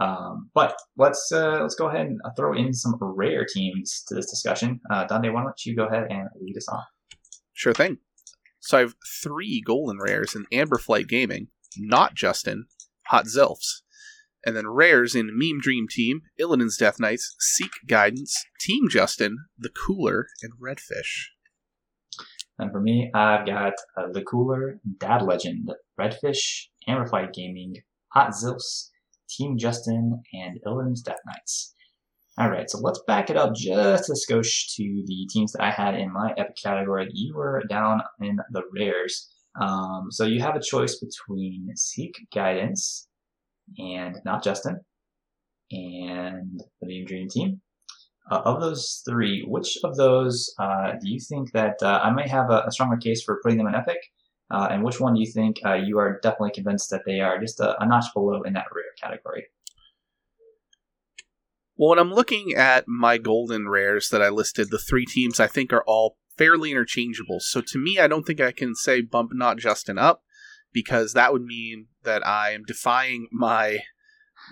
Um, 0.00 0.50
but 0.54 0.74
let's 0.96 1.30
uh, 1.30 1.58
let's 1.60 1.74
go 1.74 1.88
ahead 1.88 2.06
and 2.06 2.18
throw 2.36 2.54
in 2.54 2.72
some 2.72 2.96
rare 3.00 3.44
teams 3.44 4.02
to 4.08 4.14
this 4.14 4.30
discussion. 4.30 4.80
Uh, 4.90 5.04
Dande, 5.04 5.32
why 5.32 5.42
don't 5.42 5.64
you 5.64 5.76
go 5.76 5.84
ahead 5.84 6.06
and 6.08 6.28
lead 6.40 6.56
us 6.56 6.68
on? 6.68 6.82
Sure 7.52 7.74
thing. 7.74 7.98
So 8.60 8.78
I 8.78 8.80
have 8.80 8.94
three 9.22 9.62
golden 9.64 9.98
rares 9.98 10.34
in 10.34 10.46
Amber 10.52 10.78
Flight 10.78 11.06
Gaming, 11.06 11.48
not 11.76 12.14
Justin, 12.14 12.66
Hot 13.08 13.26
Zilfs, 13.26 13.82
and 14.44 14.56
then 14.56 14.66
rares 14.66 15.14
in 15.14 15.38
Meme 15.38 15.60
Dream 15.60 15.86
Team, 15.88 16.22
Illidan's 16.38 16.76
Death 16.76 16.98
Knights, 16.98 17.34
Seek 17.38 17.72
Guidance, 17.86 18.34
Team 18.60 18.88
Justin, 18.88 19.36
The 19.58 19.70
Cooler, 19.70 20.28
and 20.42 20.52
Redfish. 20.62 21.28
And 22.58 22.70
for 22.70 22.80
me, 22.80 23.10
I've 23.14 23.46
got 23.46 23.74
uh, 23.96 24.12
The 24.12 24.22
Cooler, 24.22 24.80
Dad 24.98 25.22
Legend, 25.22 25.70
Redfish, 25.98 26.66
Amber 26.86 27.06
Flight 27.06 27.32
Gaming, 27.32 27.76
Hot 28.12 28.30
Zilfs, 28.30 28.88
Team 29.36 29.56
Justin, 29.58 30.22
and 30.32 30.58
Illidan's 30.66 31.02
Death 31.02 31.20
Knights. 31.26 31.74
Alright, 32.40 32.70
so 32.70 32.78
let's 32.78 33.02
back 33.06 33.28
it 33.28 33.36
up 33.36 33.54
just 33.54 34.08
a 34.08 34.14
skosh 34.14 34.74
to 34.76 35.02
the 35.06 35.28
teams 35.30 35.52
that 35.52 35.62
I 35.62 35.70
had 35.70 35.94
in 35.94 36.12
my 36.12 36.32
epic 36.38 36.56
category. 36.62 37.08
You 37.12 37.34
were 37.34 37.62
down 37.68 38.00
in 38.20 38.38
the 38.52 38.62
rares. 38.72 39.28
Um, 39.60 40.06
so 40.10 40.24
you 40.24 40.40
have 40.40 40.56
a 40.56 40.62
choice 40.62 40.98
between 40.98 41.68
Seek 41.76 42.14
Guidance 42.34 43.08
and 43.78 44.16
Not 44.24 44.42
Justin 44.42 44.80
and 45.70 46.62
the 46.80 46.86
Meme 46.86 47.06
Dream 47.06 47.28
Team. 47.28 47.60
Uh, 48.30 48.42
of 48.44 48.60
those 48.60 49.02
three, 49.08 49.44
which 49.48 49.76
of 49.82 49.96
those 49.96 50.54
uh, 50.58 50.92
do 50.92 51.10
you 51.10 51.18
think 51.18 51.50
that 51.52 51.74
uh, 51.82 52.00
I 52.02 52.10
might 52.10 52.28
have 52.28 52.48
a, 52.50 52.62
a, 52.66 52.70
stronger 52.70 52.96
case 52.96 53.22
for 53.24 53.40
putting 53.42 53.58
them 53.58 53.66
in 53.66 53.74
Epic? 53.74 53.98
Uh, 54.50 54.68
and 54.70 54.82
which 54.82 55.00
one 55.00 55.14
do 55.14 55.20
you 55.20 55.30
think 55.30 55.60
uh, 55.64 55.74
you 55.74 55.98
are 55.98 56.18
definitely 56.22 56.50
convinced 56.50 56.90
that 56.90 57.02
they 57.06 57.20
are 57.20 57.38
just 57.38 57.60
a, 57.60 57.80
a, 57.80 57.86
notch 57.86 58.06
below 58.12 58.42
in 58.42 58.52
that 58.54 58.66
rare 58.74 58.84
category? 59.00 59.46
Well, 61.76 61.90
when 61.90 61.98
I'm 62.00 62.12
looking 62.12 62.54
at 62.54 62.88
my 62.88 63.16
golden 63.16 63.68
rares 63.68 64.08
that 64.08 64.20
I 64.20 64.28
listed, 64.28 64.70
the 64.70 64.78
three 64.78 65.06
teams 65.06 65.38
I 65.38 65.46
think 65.46 65.72
are 65.72 65.84
all 65.86 66.16
fairly 66.36 66.72
interchangeable. 66.72 67.38
So 67.40 67.60
to 67.60 67.78
me, 67.78 67.98
I 67.98 68.08
don't 68.08 68.26
think 68.26 68.40
I 68.40 68.50
can 68.50 68.74
say 68.74 69.02
bump 69.02 69.30
not 69.32 69.58
Justin 69.58 69.98
up 69.98 70.22
because 70.72 71.12
that 71.12 71.32
would 71.32 71.42
mean 71.42 71.86
that 72.02 72.26
I 72.26 72.50
am 72.50 72.64
defying 72.64 73.28
my 73.30 73.78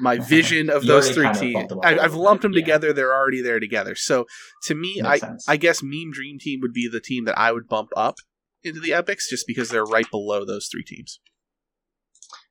my 0.00 0.18
vision 0.28 0.70
of 0.70 0.86
those 0.86 1.10
three 1.10 1.32
teams. 1.32 1.54
bumped 1.54 1.68
them 1.70 1.78
up 1.78 1.84
I, 1.84 1.94
a 1.94 2.02
I've 2.02 2.14
lumped 2.14 2.42
them 2.42 2.52
yeah. 2.52 2.60
together. 2.60 2.92
They're 2.92 3.14
already 3.14 3.42
there 3.42 3.58
together. 3.58 3.94
So 3.94 4.26
to 4.64 4.74
me, 4.74 5.00
I 5.02 5.18
sense. 5.18 5.48
I 5.48 5.56
guess 5.56 5.82
Meme 5.82 6.12
Dream 6.12 6.38
Team 6.38 6.60
would 6.60 6.72
be 6.72 6.88
the 6.88 7.00
team 7.00 7.24
that 7.24 7.38
I 7.38 7.52
would 7.52 7.68
bump 7.68 7.90
up 7.96 8.16
into 8.62 8.80
the 8.80 8.92
epics 8.92 9.28
just 9.28 9.46
because 9.46 9.70
they're 9.70 9.84
right 9.84 10.10
below 10.10 10.44
those 10.44 10.68
three 10.70 10.84
teams. 10.84 11.20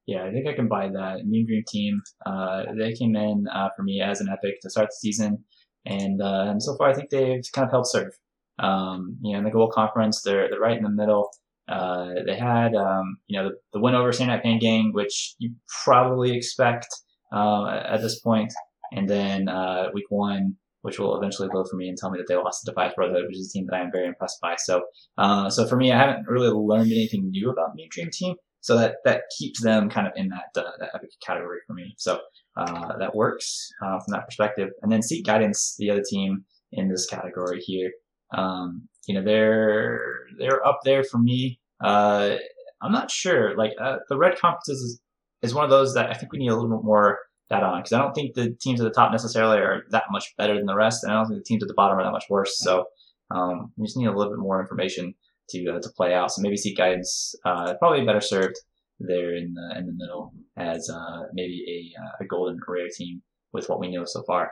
Yeah, 0.05 0.23
I 0.23 0.31
think 0.31 0.47
I 0.47 0.53
can 0.53 0.69
buy 0.69 0.87
that. 0.87 1.25
Mean 1.25 1.45
Green 1.45 1.65
Team, 1.67 2.01
uh, 2.25 2.63
they 2.77 2.93
came 2.93 3.15
in 3.15 3.45
uh, 3.53 3.69
for 3.75 3.83
me 3.83 4.01
as 4.01 4.21
an 4.21 4.29
epic 4.29 4.61
to 4.61 4.69
start 4.69 4.87
the 4.87 4.95
season, 4.95 5.43
and 5.85 6.21
uh, 6.21 6.45
and 6.47 6.63
so 6.63 6.77
far 6.77 6.89
I 6.89 6.93
think 6.93 7.09
they've 7.09 7.43
kind 7.53 7.65
of 7.65 7.71
helped 7.71 7.89
serve. 7.89 8.13
Um, 8.57 9.17
you 9.21 9.33
know, 9.33 9.39
in 9.39 9.43
the 9.43 9.51
goal 9.51 9.69
conference, 9.69 10.21
they're 10.21 10.49
they're 10.49 10.61
right 10.61 10.77
in 10.77 10.83
the 10.83 10.89
middle. 10.89 11.29
Uh, 11.67 12.13
they 12.25 12.37
had 12.37 12.73
um, 12.73 13.17
you 13.27 13.37
know 13.37 13.49
the, 13.49 13.55
the 13.73 13.79
win 13.81 13.95
over 13.95 14.13
St. 14.13 14.41
Pain 14.41 14.59
Gang, 14.59 14.91
which 14.93 15.35
you 15.39 15.53
probably 15.83 16.37
expect 16.37 16.87
uh, 17.33 17.81
at 17.85 18.01
this 18.01 18.21
point, 18.21 18.53
and 18.93 19.09
then 19.09 19.49
uh, 19.49 19.89
week 19.93 20.05
one, 20.07 20.55
which 20.87 20.99
will 20.99 21.17
eventually 21.17 21.49
load 21.53 21.67
for 21.69 21.75
me 21.75 21.89
and 21.89 21.97
tell 21.97 22.09
me 22.09 22.17
that 22.17 22.27
they 22.29 22.35
lost 22.37 22.63
to 22.63 22.71
Defias 22.71 22.95
Brotherhood, 22.95 23.25
which 23.27 23.35
is 23.35 23.49
a 23.49 23.51
team 23.51 23.65
that 23.67 23.75
I 23.75 23.81
am 23.81 23.91
very 23.91 24.07
impressed 24.07 24.39
by. 24.41 24.55
So, 24.57 24.83
uh, 25.17 25.49
so 25.49 25.67
for 25.67 25.75
me, 25.75 25.91
I 25.91 25.97
haven't 25.97 26.25
really 26.29 26.47
learned 26.47 26.93
anything 26.93 27.29
new 27.29 27.49
about 27.49 27.75
Mean 27.75 27.89
Dream 27.91 28.09
Team. 28.09 28.35
So 28.61 28.77
that, 28.77 28.95
that 29.03 29.23
keeps 29.37 29.61
them 29.61 29.89
kind 29.89 30.07
of 30.07 30.13
in 30.15 30.29
that, 30.29 30.49
uh, 30.55 30.71
that 30.79 30.91
epic 30.95 31.09
category 31.21 31.59
for 31.67 31.73
me. 31.73 31.93
So, 31.97 32.21
uh, 32.55 32.97
that 32.99 33.13
works, 33.13 33.67
uh, 33.83 33.99
from 33.99 34.13
that 34.13 34.23
perspective. 34.25 34.69
And 34.81 34.89
then 34.89 35.01
Seek 35.01 35.25
Guidance, 35.25 35.75
the 35.77 35.91
other 35.91 36.03
team 36.09 36.45
in 36.71 36.87
this 36.87 37.05
category 37.05 37.59
here. 37.59 37.91
Um, 38.33 38.87
you 39.07 39.13
know, 39.13 39.23
they're, 39.25 39.99
they're 40.39 40.65
up 40.65 40.79
there 40.85 41.03
for 41.03 41.17
me. 41.17 41.59
Uh, 41.83 42.37
I'm 42.81 42.93
not 42.93 43.11
sure, 43.11 43.57
like, 43.57 43.73
uh, 43.81 43.97
the 44.07 44.17
red 44.17 44.39
conferences 44.39 44.79
is, 44.81 45.01
is 45.41 45.53
one 45.53 45.65
of 45.65 45.69
those 45.69 45.93
that 45.95 46.09
I 46.09 46.13
think 46.13 46.31
we 46.31 46.39
need 46.39 46.47
a 46.47 46.55
little 46.55 46.77
bit 46.77 46.85
more 46.85 47.19
data 47.49 47.65
on 47.65 47.79
because 47.79 47.93
I 47.93 48.01
don't 48.01 48.13
think 48.13 48.33
the 48.33 48.55
teams 48.59 48.81
at 48.81 48.83
the 48.83 48.91
top 48.91 49.11
necessarily 49.11 49.57
are 49.57 49.83
that 49.91 50.05
much 50.11 50.33
better 50.37 50.55
than 50.55 50.65
the 50.65 50.75
rest. 50.75 51.03
And 51.03 51.11
I 51.11 51.15
don't 51.15 51.27
think 51.27 51.39
the 51.39 51.47
teams 51.47 51.63
at 51.63 51.67
the 51.67 51.73
bottom 51.73 51.97
are 51.97 52.03
that 52.03 52.11
much 52.11 52.25
worse. 52.29 52.59
So, 52.59 52.85
um, 53.31 53.71
we 53.77 53.85
just 53.85 53.97
need 53.97 54.07
a 54.07 54.15
little 54.15 54.31
bit 54.31 54.39
more 54.39 54.61
information 54.61 55.13
to 55.49 55.75
uh, 55.75 55.79
to 55.79 55.89
play 55.95 56.13
out. 56.13 56.31
So 56.31 56.41
maybe 56.41 56.57
Seek 56.57 56.77
Guidance 56.77 57.35
uh, 57.45 57.73
probably 57.75 58.05
better 58.05 58.21
served 58.21 58.55
there 58.99 59.35
in 59.35 59.53
the 59.53 59.77
in 59.77 59.85
the 59.85 59.93
middle 59.93 60.33
as 60.57 60.89
uh, 60.89 61.23
maybe 61.33 61.93
a, 61.97 62.01
uh, 62.01 62.11
a 62.21 62.25
golden 62.25 62.59
rare 62.67 62.87
team 62.95 63.21
with 63.53 63.69
what 63.69 63.79
we 63.79 63.91
know 63.91 64.05
so 64.05 64.23
far. 64.23 64.51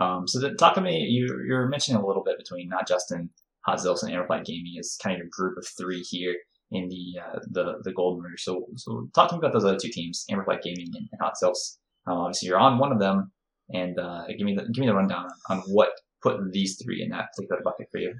Um, 0.00 0.26
so 0.26 0.40
the, 0.40 0.54
talk 0.54 0.74
to 0.74 0.80
me. 0.80 1.00
You 1.00 1.26
you're 1.46 1.68
mentioning 1.68 2.02
a 2.02 2.06
little 2.06 2.22
bit 2.24 2.38
between 2.38 2.68
not 2.68 2.88
Justin, 2.88 3.30
Hot 3.66 3.84
and 3.84 4.12
Amberflight 4.12 4.44
Gaming 4.44 4.74
is 4.78 4.98
kind 5.02 5.14
of 5.14 5.18
your 5.18 5.28
group 5.30 5.58
of 5.58 5.66
three 5.66 6.00
here 6.00 6.34
in 6.70 6.88
the 6.88 7.20
uh, 7.20 7.38
the 7.50 7.74
the 7.82 7.92
golden 7.92 8.22
rare. 8.22 8.36
So 8.36 8.66
so 8.76 9.08
talk 9.14 9.28
to 9.28 9.34
me 9.34 9.38
about 9.38 9.52
those 9.52 9.64
other 9.64 9.78
two 9.78 9.90
teams, 9.90 10.24
Amberflight 10.30 10.62
Gaming 10.62 10.88
and, 10.94 11.08
and. 11.12 11.81
Um, 12.06 12.18
obviously 12.18 12.48
you're 12.48 12.58
on 12.58 12.78
one 12.78 12.92
of 12.92 12.98
them, 12.98 13.32
and 13.70 13.98
uh, 13.98 14.26
give 14.26 14.46
me 14.46 14.54
the 14.54 14.64
give 14.72 14.80
me 14.80 14.86
the 14.86 14.94
rundown 14.94 15.26
on, 15.48 15.58
on 15.58 15.64
what 15.68 15.90
put 16.22 16.36
these 16.52 16.80
three 16.82 17.02
in 17.02 17.10
that 17.10 17.26
particular 17.34 17.62
bucket 17.62 17.88
for 17.90 17.98
you. 17.98 18.14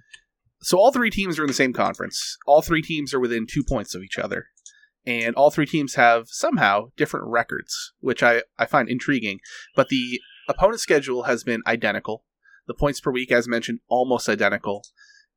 So 0.63 0.79
all 0.79 0.93
three 0.93 1.11
teams 1.11 1.39
are 1.39 1.43
in 1.43 1.49
the 1.49 1.55
same 1.55 1.73
conference. 1.73 2.37
All 2.47 2.63
three 2.63 2.83
teams 2.83 3.13
are 3.13 3.21
within 3.21 3.47
two 3.47 3.65
points 3.65 3.95
of 3.95 4.03
each 4.03 4.19
other. 4.19 4.47
And 5.05 5.35
all 5.35 5.51
three 5.51 5.67
teams 5.67 5.97
have 5.97 6.29
somehow 6.29 6.87
different 6.97 7.27
records, 7.27 7.93
which 7.99 8.23
I, 8.23 8.43
I 8.59 8.67
find 8.67 8.89
intriguing. 8.89 9.41
But 9.75 9.89
the 9.89 10.21
opponent 10.49 10.81
schedule 10.81 11.25
has 11.25 11.43
been 11.43 11.63
identical. 11.67 12.25
The 12.69 12.75
points 12.75 13.01
per 13.01 13.11
week, 13.11 13.33
as 13.33 13.49
mentioned, 13.49 13.81
almost 13.89 14.29
identical. 14.29 14.85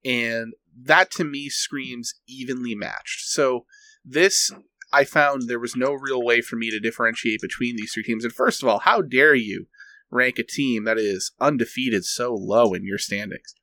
And 0.03 0.53
that 0.84 1.10
to 1.12 1.23
me 1.23 1.49
screams 1.49 2.13
evenly 2.27 2.75
matched. 2.75 3.21
So 3.21 3.65
this, 4.03 4.51
I 4.95 5.03
found 5.03 5.43
there 5.43 5.60
was 5.60 5.75
no 5.75 5.91
real 5.91 6.23
way 6.23 6.39
for 6.39 6.55
me 6.55 6.71
to 6.71 6.79
differentiate 6.79 7.41
between 7.41 7.75
these 7.75 7.91
three 7.93 8.03
teams. 8.03 8.23
And 8.23 8.34
first 8.34 8.63
of 8.63 8.69
all, 8.69 8.79
how 8.79 9.01
dare 9.01 9.36
you 9.36 9.67
rank 10.10 10.39
a 10.39 10.43
team 10.43 10.86
that 10.86 10.97
is 10.97 11.34
undefeated 11.39 12.05
so 12.05 12.34
low 12.34 12.73
in 12.73 12.86
your 12.86 12.97
standings? 12.97 13.55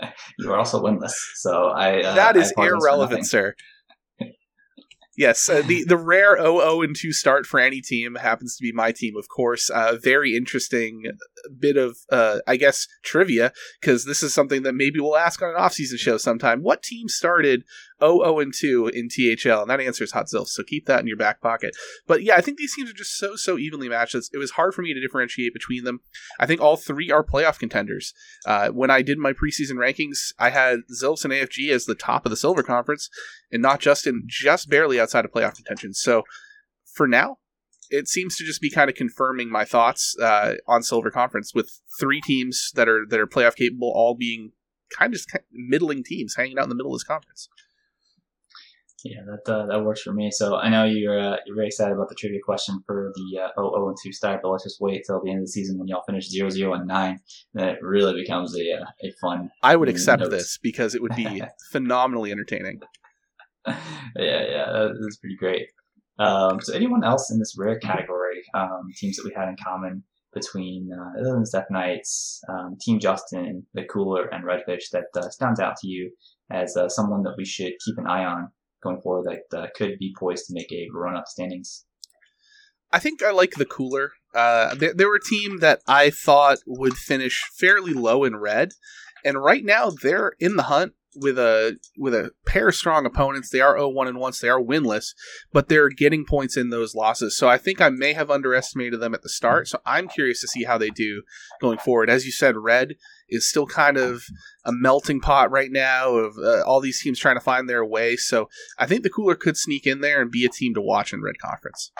You 0.38 0.52
are 0.52 0.58
also 0.58 0.80
winless, 0.80 1.14
so 1.34 1.68
I 1.68 2.00
uh, 2.00 2.14
that 2.14 2.36
I 2.36 2.40
is 2.40 2.52
for 2.52 2.68
irrelevant, 2.68 3.26
sir. 3.26 3.54
Yes, 5.18 5.48
uh, 5.48 5.62
the 5.66 5.82
the 5.82 5.96
rare 5.96 6.36
0 6.40 6.80
and 6.82 6.94
2 6.94 7.12
start 7.12 7.44
for 7.44 7.58
any 7.58 7.80
team 7.80 8.14
happens 8.14 8.56
to 8.56 8.62
be 8.62 8.70
my 8.70 8.92
team, 8.92 9.16
of 9.16 9.26
course. 9.28 9.68
Uh, 9.68 9.96
very 10.00 10.36
interesting 10.36 11.02
bit 11.58 11.76
of, 11.76 11.98
uh, 12.12 12.38
I 12.46 12.54
guess, 12.54 12.86
trivia 13.02 13.52
because 13.80 14.04
this 14.04 14.22
is 14.22 14.32
something 14.32 14.62
that 14.62 14.76
maybe 14.76 15.00
we'll 15.00 15.16
ask 15.16 15.42
on 15.42 15.48
an 15.50 15.56
off-season 15.56 15.98
show 15.98 16.18
sometime. 16.18 16.62
What 16.62 16.84
team 16.84 17.08
started 17.08 17.64
0 18.00 18.38
and 18.38 18.52
2 18.54 18.88
in 18.88 19.08
THL? 19.08 19.62
And 19.62 19.70
that 19.70 19.80
answer 19.80 20.04
is 20.04 20.12
Hot 20.12 20.26
Zilf, 20.26 20.48
so 20.48 20.62
keep 20.62 20.86
that 20.86 21.00
in 21.00 21.06
your 21.06 21.16
back 21.16 21.40
pocket. 21.40 21.76
But 22.06 22.22
yeah, 22.22 22.36
I 22.36 22.40
think 22.40 22.58
these 22.58 22.74
teams 22.74 22.90
are 22.90 22.94
just 22.94 23.16
so 23.16 23.36
so 23.36 23.58
evenly 23.58 23.88
matched. 23.88 24.14
It 24.14 24.38
was 24.38 24.52
hard 24.52 24.74
for 24.74 24.82
me 24.82 24.94
to 24.94 25.00
differentiate 25.00 25.52
between 25.52 25.84
them. 25.84 26.00
I 26.38 26.46
think 26.46 26.60
all 26.60 26.76
three 26.76 27.10
are 27.10 27.24
playoff 27.24 27.58
contenders. 27.58 28.12
Uh, 28.46 28.68
when 28.68 28.90
I 28.90 29.02
did 29.02 29.18
my 29.18 29.32
preseason 29.32 29.74
rankings, 29.74 30.32
I 30.38 30.50
had 30.50 30.80
Zilfs 30.90 31.24
and 31.24 31.32
AFG 31.32 31.70
as 31.70 31.84
the 31.84 31.94
top 31.94 32.26
of 32.26 32.30
the 32.30 32.36
Silver 32.36 32.62
Conference, 32.62 33.08
and 33.50 33.62
not 33.62 33.80
Justin 33.80 34.24
just 34.26 34.68
barely 34.68 35.00
outside 35.00 35.24
of 35.24 35.32
playoff 35.32 35.56
contention. 35.56 35.94
So 35.94 36.22
for 36.94 37.06
now, 37.06 37.38
it 37.90 38.08
seems 38.08 38.36
to 38.36 38.44
just 38.44 38.60
be 38.60 38.70
kind 38.70 38.90
of 38.90 38.96
confirming 38.96 39.50
my 39.50 39.64
thoughts 39.64 40.16
uh, 40.20 40.54
on 40.66 40.82
Silver 40.82 41.10
Conference 41.10 41.54
with 41.54 41.80
three 41.98 42.20
teams 42.20 42.70
that 42.74 42.88
are 42.88 43.04
that 43.08 43.20
are 43.20 43.26
playoff 43.26 43.56
capable, 43.56 43.92
all 43.94 44.14
being 44.14 44.52
kind 44.96 45.12
of 45.12 45.18
just 45.18 45.30
middling 45.52 46.02
teams 46.04 46.34
hanging 46.36 46.58
out 46.58 46.64
in 46.64 46.68
the 46.68 46.74
middle 46.74 46.92
of 46.92 46.98
this 46.98 47.04
conference. 47.04 47.48
Yeah, 49.04 49.20
that 49.26 49.52
uh, 49.52 49.66
that 49.66 49.84
works 49.84 50.02
for 50.02 50.12
me. 50.12 50.30
So 50.32 50.56
I 50.56 50.68
know 50.68 50.84
you're 50.84 51.18
uh, 51.20 51.36
you're 51.46 51.54
very 51.54 51.68
excited 51.68 51.92
about 51.94 52.08
the 52.08 52.16
trivia 52.16 52.40
question 52.44 52.80
for 52.84 53.12
the 53.14 53.40
uh, 53.40 53.48
0 53.60 53.88
and 53.88 53.96
2 54.02 54.12
start, 54.12 54.40
but 54.42 54.50
let's 54.50 54.64
just 54.64 54.80
wait 54.80 55.04
till 55.06 55.20
the 55.22 55.30
end 55.30 55.38
of 55.38 55.44
the 55.44 55.50
season 55.52 55.78
when 55.78 55.86
y'all 55.86 56.02
finish 56.04 56.28
0 56.28 56.50
0 56.50 56.72
and 56.74 56.88
9. 56.88 57.20
Then 57.54 57.68
it 57.68 57.78
really 57.80 58.20
becomes 58.20 58.56
a 58.58 58.72
uh, 58.72 58.84
a 59.04 59.12
fun. 59.20 59.50
I 59.62 59.76
would 59.76 59.88
accept 59.88 60.20
notes. 60.20 60.32
this 60.32 60.58
because 60.62 60.94
it 60.96 61.02
would 61.02 61.14
be 61.14 61.42
phenomenally 61.70 62.32
entertaining. 62.32 62.80
yeah, 63.66 63.76
yeah, 64.16 64.72
that- 64.72 64.98
that's 65.00 65.16
pretty 65.18 65.36
great. 65.36 65.68
Um, 66.18 66.60
so 66.60 66.74
anyone 66.74 67.04
else 67.04 67.30
in 67.30 67.38
this 67.38 67.54
rare 67.56 67.78
category, 67.78 68.42
um, 68.54 68.88
teams 68.96 69.16
that 69.16 69.24
we 69.24 69.32
had 69.36 69.48
in 69.48 69.56
common 69.64 70.02
between 70.34 70.90
uh, 70.92 71.20
other 71.20 71.32
than 71.34 71.44
Death 71.52 71.66
Knights, 71.70 72.42
um, 72.48 72.76
Team 72.80 72.98
Justin, 72.98 73.64
the 73.74 73.84
Cooler, 73.84 74.26
and 74.26 74.44
Redfish 74.44 74.90
that 74.92 75.04
uh, 75.16 75.28
stands 75.30 75.60
out 75.60 75.76
to 75.76 75.86
you 75.86 76.10
as 76.50 76.76
uh, 76.76 76.88
someone 76.88 77.22
that 77.22 77.34
we 77.38 77.44
should 77.44 77.72
keep 77.84 77.96
an 77.98 78.06
eye 78.08 78.24
on 78.24 78.48
going 78.82 79.00
forward 79.00 79.40
that 79.50 79.58
uh, 79.58 79.66
could 79.74 79.98
be 79.98 80.14
poised 80.18 80.46
to 80.46 80.54
make 80.54 80.70
a 80.72 80.88
run 80.92 81.16
up 81.16 81.26
standings? 81.26 81.84
I 82.92 82.98
think 82.98 83.22
I 83.22 83.32
like 83.32 83.52
the 83.52 83.66
cooler. 83.66 84.12
Uh, 84.34 84.74
they, 84.74 84.92
they 84.92 85.04
were 85.04 85.16
a 85.16 85.20
team 85.20 85.58
that 85.58 85.80
I 85.86 86.10
thought 86.10 86.58
would 86.66 86.96
finish 86.96 87.42
fairly 87.58 87.92
low 87.92 88.24
in 88.24 88.36
red, 88.36 88.72
and 89.24 89.42
right 89.42 89.64
now 89.64 89.90
they're 89.90 90.32
in 90.38 90.56
the 90.56 90.64
hunt 90.64 90.94
with 91.20 91.38
a 91.38 91.78
with 91.96 92.14
a 92.14 92.30
pair 92.46 92.68
of 92.68 92.74
strong 92.74 93.06
opponents. 93.06 93.50
They 93.50 93.60
are 93.60 93.76
0-1 93.76 94.08
and 94.08 94.18
once 94.18 94.40
they 94.40 94.48
are 94.48 94.60
winless, 94.60 95.14
but 95.52 95.68
they're 95.68 95.88
getting 95.88 96.24
points 96.24 96.56
in 96.56 96.70
those 96.70 96.94
losses. 96.94 97.36
So 97.36 97.48
I 97.48 97.58
think 97.58 97.80
I 97.80 97.90
may 97.90 98.12
have 98.12 98.30
underestimated 98.30 99.00
them 99.00 99.14
at 99.14 99.22
the 99.22 99.28
start. 99.28 99.68
So 99.68 99.80
I'm 99.84 100.08
curious 100.08 100.40
to 100.40 100.48
see 100.48 100.64
how 100.64 100.78
they 100.78 100.90
do 100.90 101.22
going 101.60 101.78
forward. 101.78 102.10
As 102.10 102.24
you 102.24 102.32
said, 102.32 102.56
red 102.56 102.94
is 103.28 103.48
still 103.48 103.66
kind 103.66 103.96
of 103.96 104.24
a 104.64 104.72
melting 104.72 105.20
pot 105.20 105.50
right 105.50 105.70
now 105.70 106.12
of 106.14 106.36
uh, 106.38 106.62
all 106.64 106.80
these 106.80 107.00
teams 107.02 107.18
trying 107.18 107.36
to 107.36 107.40
find 107.40 107.68
their 107.68 107.84
way. 107.84 108.16
So 108.16 108.48
I 108.78 108.86
think 108.86 109.02
the 109.02 109.10
cooler 109.10 109.34
could 109.34 109.56
sneak 109.56 109.86
in 109.86 110.00
there 110.00 110.22
and 110.22 110.30
be 110.30 110.44
a 110.44 110.50
team 110.50 110.74
to 110.74 110.80
watch 110.80 111.12
in 111.12 111.22
red 111.22 111.38
conference. 111.38 111.92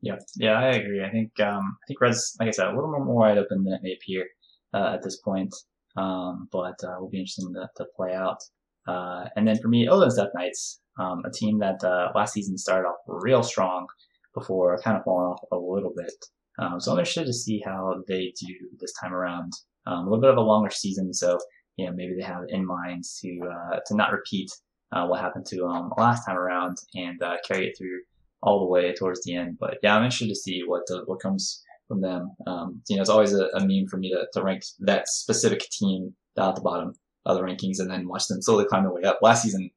Yeah, 0.00 0.16
yeah, 0.36 0.60
I 0.60 0.68
agree. 0.72 1.02
I 1.02 1.10
think 1.10 1.40
um, 1.40 1.78
I 1.82 1.84
think 1.88 2.00
Red's, 2.00 2.36
like 2.38 2.48
I 2.48 2.50
said, 2.50 2.66
a 2.66 2.74
little 2.74 2.90
more 2.90 3.06
wide 3.06 3.38
open 3.38 3.64
than 3.64 3.72
it 3.72 3.80
may 3.82 3.94
appear 3.94 4.26
uh, 4.74 4.92
at 4.94 5.02
this 5.02 5.16
point. 5.16 5.54
Um, 5.96 6.48
but 6.50 6.74
uh, 6.82 6.96
will 6.98 7.10
be 7.10 7.18
interesting 7.18 7.52
to, 7.54 7.68
to 7.76 7.86
play 7.96 8.14
out. 8.14 8.38
Uh, 8.86 9.26
and 9.36 9.46
then 9.46 9.56
for 9.60 9.68
me, 9.68 9.86
Illidan 9.86 10.16
Death 10.16 10.28
Knights, 10.34 10.80
um, 10.98 11.22
a 11.24 11.30
team 11.30 11.58
that 11.60 11.82
uh, 11.84 12.10
last 12.14 12.34
season 12.34 12.58
started 12.58 12.88
off 12.88 12.96
real 13.06 13.42
strong 13.42 13.86
before 14.34 14.78
kind 14.82 14.96
of 14.96 15.04
falling 15.04 15.32
off 15.32 15.40
a 15.52 15.56
little 15.56 15.92
bit. 15.96 16.12
Um, 16.58 16.80
so 16.80 16.92
I'm 16.92 16.98
interested 16.98 17.26
to 17.26 17.32
see 17.32 17.62
how 17.64 18.02
they 18.06 18.32
do 18.38 18.54
this 18.80 18.92
time 19.00 19.14
around. 19.14 19.52
Um, 19.86 20.00
a 20.00 20.04
little 20.04 20.20
bit 20.20 20.30
of 20.30 20.36
a 20.36 20.40
longer 20.40 20.70
season, 20.70 21.12
so 21.12 21.38
you 21.76 21.86
know 21.86 21.92
maybe 21.92 22.14
they 22.16 22.24
have 22.24 22.42
in 22.48 22.64
mind 22.64 23.04
to 23.20 23.40
uh, 23.50 23.78
to 23.86 23.96
not 23.96 24.12
repeat 24.12 24.50
uh, 24.92 25.06
what 25.06 25.20
happened 25.20 25.46
to 25.46 25.64
um, 25.66 25.92
last 25.98 26.24
time 26.24 26.36
around 26.36 26.78
and 26.94 27.20
uh, 27.22 27.36
carry 27.46 27.66
it 27.66 27.74
through 27.76 28.00
all 28.42 28.60
the 28.60 28.66
way 28.66 28.94
towards 28.94 29.22
the 29.24 29.34
end. 29.34 29.56
But 29.58 29.78
yeah, 29.82 29.96
I'm 29.96 30.04
interested 30.04 30.28
to 30.28 30.34
see 30.34 30.62
what 30.66 30.82
uh, 30.90 31.02
what 31.06 31.20
comes 31.20 31.62
from 31.88 32.00
them. 32.00 32.30
Um, 32.46 32.80
you 32.88 32.96
know, 32.96 33.02
it's 33.02 33.10
always 33.10 33.34
a, 33.34 33.46
a 33.54 33.60
meme 33.60 33.86
for 33.88 33.96
me 33.98 34.10
to, 34.10 34.26
to 34.32 34.42
rank 34.42 34.64
that 34.80 35.08
specific 35.08 35.60
team 35.70 36.14
down 36.36 36.50
at 36.50 36.54
the 36.56 36.62
bottom 36.62 36.94
of 37.26 37.36
the 37.36 37.42
rankings 37.42 37.78
and 37.78 37.90
then 37.90 38.08
watch 38.08 38.26
them 38.26 38.42
slowly 38.42 38.64
climb 38.66 38.84
their 38.84 38.92
way 38.92 39.02
up. 39.02 39.18
Last 39.22 39.42
season, 39.42 39.70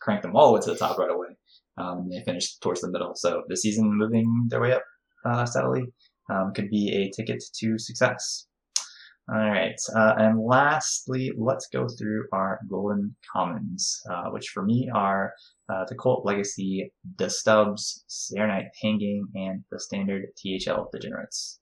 cranked 0.00 0.22
them 0.22 0.36
all 0.36 0.48
the 0.48 0.54
way 0.54 0.60
to 0.60 0.70
the 0.70 0.76
top 0.76 0.98
right 0.98 1.10
away. 1.10 1.28
Um, 1.76 1.98
and 1.98 2.12
they 2.12 2.22
finished 2.24 2.60
towards 2.60 2.80
the 2.80 2.90
middle. 2.90 3.14
So 3.14 3.44
this 3.48 3.62
season, 3.62 3.96
moving 3.96 4.46
their 4.48 4.60
way 4.60 4.72
up 4.72 4.82
uh, 5.24 5.44
steadily. 5.46 5.84
um, 6.30 6.52
could 6.54 6.68
be 6.70 6.92
a 6.92 7.10
ticket 7.10 7.42
to 7.60 7.78
success. 7.78 8.46
All 9.30 9.38
right, 9.38 9.78
uh, 9.94 10.14
and 10.16 10.40
lastly, 10.40 11.32
let's 11.36 11.68
go 11.70 11.86
through 11.86 12.28
our 12.32 12.60
golden 12.66 13.14
commons, 13.30 14.00
uh, 14.10 14.30
which 14.30 14.48
for 14.48 14.62
me 14.62 14.88
are 14.94 15.34
uh, 15.68 15.84
the 15.86 15.96
Cult 15.96 16.24
Legacy, 16.24 16.94
the 17.18 17.28
Stubs, 17.28 18.04
Saronite 18.08 18.70
Pain 18.80 19.28
and 19.34 19.64
the 19.70 19.78
Standard 19.78 20.28
THL 20.42 20.88
Degenerates. 20.90 21.60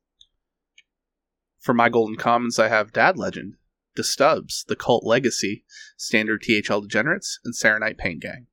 For 1.59 1.75
my 1.75 1.89
golden 1.89 2.14
commons, 2.14 2.61
I 2.61 2.69
have 2.69 2.93
Dad 2.93 3.19
Legend, 3.19 3.55
the 3.97 4.05
Stubs, 4.05 4.64
the 4.69 4.77
Cult 4.77 5.05
Legacy, 5.05 5.64
Standard 5.97 6.45
THL 6.45 6.83
Degenerates, 6.83 7.41
and 7.45 7.53
Saronite 7.53 7.99
Pain 7.99 8.21
Gang. 8.21 8.47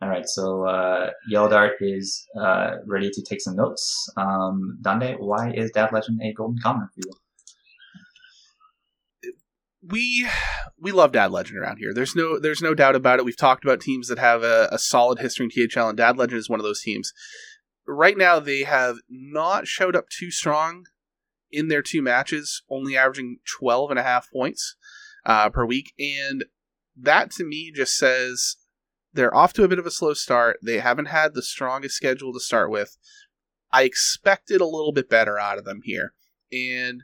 All 0.00 0.08
right, 0.08 0.28
so 0.28 0.64
uh, 0.66 1.10
Yellow 1.28 1.48
Dart 1.48 1.72
is 1.80 2.28
uh, 2.40 2.76
ready 2.86 3.10
to 3.10 3.22
take 3.22 3.40
some 3.40 3.56
notes. 3.56 4.08
Um, 4.16 4.78
Dande, 4.82 5.16
why 5.18 5.52
is 5.52 5.72
Dad 5.72 5.90
Legend 5.92 6.20
a 6.22 6.32
golden 6.32 6.58
common 6.62 6.86
for 6.94 7.00
you? 7.04 7.12
We 9.82 10.28
we 10.78 10.92
love 10.92 11.12
Dad 11.12 11.32
Legend 11.32 11.58
around 11.58 11.78
here. 11.78 11.92
There's 11.92 12.14
no 12.14 12.38
there's 12.38 12.62
no 12.62 12.74
doubt 12.74 12.94
about 12.94 13.18
it. 13.18 13.24
We've 13.24 13.36
talked 13.36 13.64
about 13.64 13.80
teams 13.80 14.08
that 14.08 14.18
have 14.18 14.42
a, 14.42 14.68
a, 14.70 14.78
solid 14.78 15.18
history 15.18 15.46
in 15.46 15.68
THL, 15.68 15.88
and 15.88 15.96
Dad 15.96 16.16
Legend 16.16 16.38
is 16.38 16.48
one 16.48 16.60
of 16.60 16.64
those 16.64 16.80
teams. 16.80 17.12
Right 17.86 18.16
now, 18.16 18.38
they 18.38 18.62
have 18.62 18.96
not 19.08 19.66
showed 19.66 19.96
up 19.96 20.08
too 20.08 20.30
strong 20.30 20.84
in 21.50 21.68
their 21.68 21.82
two 21.82 22.00
matches, 22.00 22.62
only 22.70 22.96
averaging 22.96 23.38
12 23.58 23.90
and 23.90 23.98
a 23.98 24.04
half 24.04 24.30
points 24.32 24.76
uh, 25.26 25.50
per 25.50 25.66
week, 25.66 25.92
and 25.98 26.44
that 26.96 27.30
to 27.32 27.44
me 27.44 27.72
just 27.74 27.96
says 27.96 28.56
they're 29.12 29.34
off 29.34 29.52
to 29.54 29.64
a 29.64 29.68
bit 29.68 29.78
of 29.80 29.86
a 29.86 29.90
slow 29.90 30.14
start. 30.14 30.58
They 30.62 30.78
haven't 30.78 31.06
had 31.06 31.34
the 31.34 31.42
strongest 31.42 31.96
schedule 31.96 32.32
to 32.32 32.40
start 32.40 32.70
with. 32.70 32.96
I 33.72 33.82
expected 33.82 34.60
a 34.60 34.66
little 34.66 34.92
bit 34.92 35.10
better 35.10 35.38
out 35.38 35.58
of 35.58 35.64
them 35.64 35.80
here, 35.82 36.14
and 36.52 37.02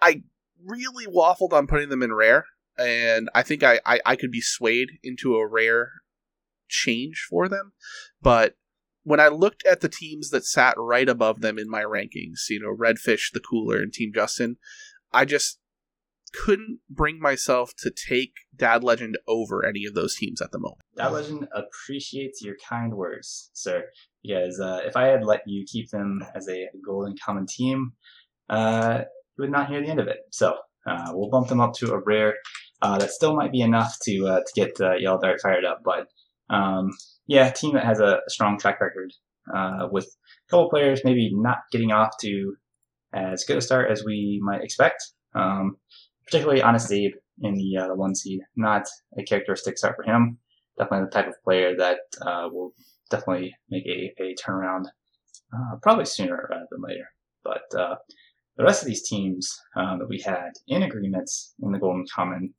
I 0.00 0.22
really 0.62 1.06
waffled 1.06 1.52
on 1.52 1.66
putting 1.66 1.88
them 1.88 2.02
in 2.02 2.12
rare, 2.12 2.46
and 2.78 3.28
I 3.34 3.42
think 3.42 3.62
I, 3.62 3.80
I, 3.86 4.00
I 4.04 4.16
could 4.16 4.30
be 4.30 4.40
swayed 4.40 4.88
into 5.02 5.36
a 5.36 5.46
rare 5.46 5.90
change 6.68 7.26
for 7.28 7.48
them. 7.48 7.72
But 8.20 8.54
when 9.02 9.20
I 9.20 9.28
looked 9.28 9.64
at 9.66 9.80
the 9.80 9.88
teams 9.88 10.30
that 10.30 10.44
sat 10.44 10.74
right 10.78 11.08
above 11.08 11.40
them 11.40 11.58
in 11.58 11.68
my 11.68 11.82
rankings, 11.82 12.48
you 12.48 12.60
know, 12.60 12.74
Redfish, 12.74 13.32
the 13.32 13.40
Cooler, 13.40 13.76
and 13.76 13.92
Team 13.92 14.12
Justin, 14.14 14.56
I 15.12 15.24
just 15.24 15.58
couldn't 16.34 16.80
bring 16.90 17.20
myself 17.20 17.72
to 17.78 17.90
take 17.90 18.32
Dad 18.56 18.82
Legend 18.82 19.16
over 19.28 19.64
any 19.64 19.84
of 19.84 19.94
those 19.94 20.16
teams 20.16 20.42
at 20.42 20.50
the 20.50 20.58
moment. 20.58 20.80
Dad 20.96 21.08
Legend 21.08 21.46
appreciates 21.54 22.42
your 22.42 22.56
kind 22.68 22.94
words, 22.94 23.50
sir. 23.52 23.84
Because 24.22 24.58
uh, 24.58 24.80
if 24.84 24.96
I 24.96 25.06
had 25.06 25.24
let 25.24 25.42
you 25.46 25.64
keep 25.70 25.90
them 25.90 26.24
as 26.34 26.48
a 26.48 26.68
golden 26.84 27.14
common 27.22 27.46
team, 27.46 27.92
uh, 28.48 29.02
you 29.36 29.42
would 29.42 29.50
not 29.50 29.68
hear 29.68 29.80
the 29.80 29.88
end 29.88 30.00
of 30.00 30.08
it. 30.08 30.18
So 30.30 30.56
uh, 30.86 31.10
we'll 31.12 31.30
bump 31.30 31.48
them 31.48 31.60
up 31.60 31.74
to 31.74 31.92
a 31.92 31.98
rare. 31.98 32.34
Uh, 32.82 32.98
that 32.98 33.10
still 33.10 33.34
might 33.34 33.52
be 33.52 33.62
enough 33.62 33.96
to 34.02 34.26
uh, 34.26 34.40
to 34.40 34.52
get 34.54 34.78
uh, 34.80 34.94
Yellow 34.94 35.18
Dart 35.20 35.40
fired 35.40 35.64
up, 35.64 35.80
but 35.84 36.06
um, 36.54 36.90
yeah, 37.26 37.50
team 37.50 37.74
that 37.74 37.84
has 37.84 38.00
a 38.00 38.20
strong 38.28 38.58
track 38.58 38.80
record 38.80 39.10
uh, 39.54 39.88
with 39.90 40.04
a 40.04 40.50
couple 40.50 40.68
players 40.68 41.00
maybe 41.02 41.30
not 41.32 41.58
getting 41.72 41.92
off 41.92 42.10
to 42.20 42.54
as 43.14 43.44
good 43.44 43.56
a 43.56 43.60
start 43.62 43.90
as 43.90 44.04
we 44.04 44.40
might 44.42 44.62
expect. 44.62 45.02
Um, 45.34 45.76
particularly 46.26 46.62
Honest 46.62 46.92
Abe 46.92 47.12
in 47.40 47.54
the 47.54 47.78
uh, 47.78 47.88
the 47.88 47.94
one 47.94 48.14
seed, 48.14 48.40
not 48.56 48.86
a 49.18 49.22
characteristic 49.22 49.78
start 49.78 49.96
for 49.96 50.02
him. 50.02 50.38
Definitely 50.78 51.06
the 51.06 51.12
type 51.12 51.28
of 51.28 51.42
player 51.42 51.74
that 51.78 51.98
will 52.52 52.74
definitely 53.08 53.54
make 53.70 53.86
a, 53.86 54.12
a 54.20 54.34
turnaround, 54.34 54.86
probably 55.80 56.04
sooner 56.04 56.48
rather 56.50 56.66
than 56.70 56.82
later. 56.82 57.08
But 57.44 57.98
the 58.56 58.64
rest 58.64 58.82
of 58.82 58.88
these 58.88 59.06
teams 59.08 59.60
uh, 59.76 59.96
that 59.98 60.08
we 60.08 60.20
had 60.20 60.50
in 60.68 60.82
agreements 60.82 61.54
in 61.62 61.72
the 61.72 61.78
Golden 61.78 62.04
Common, 62.14 62.54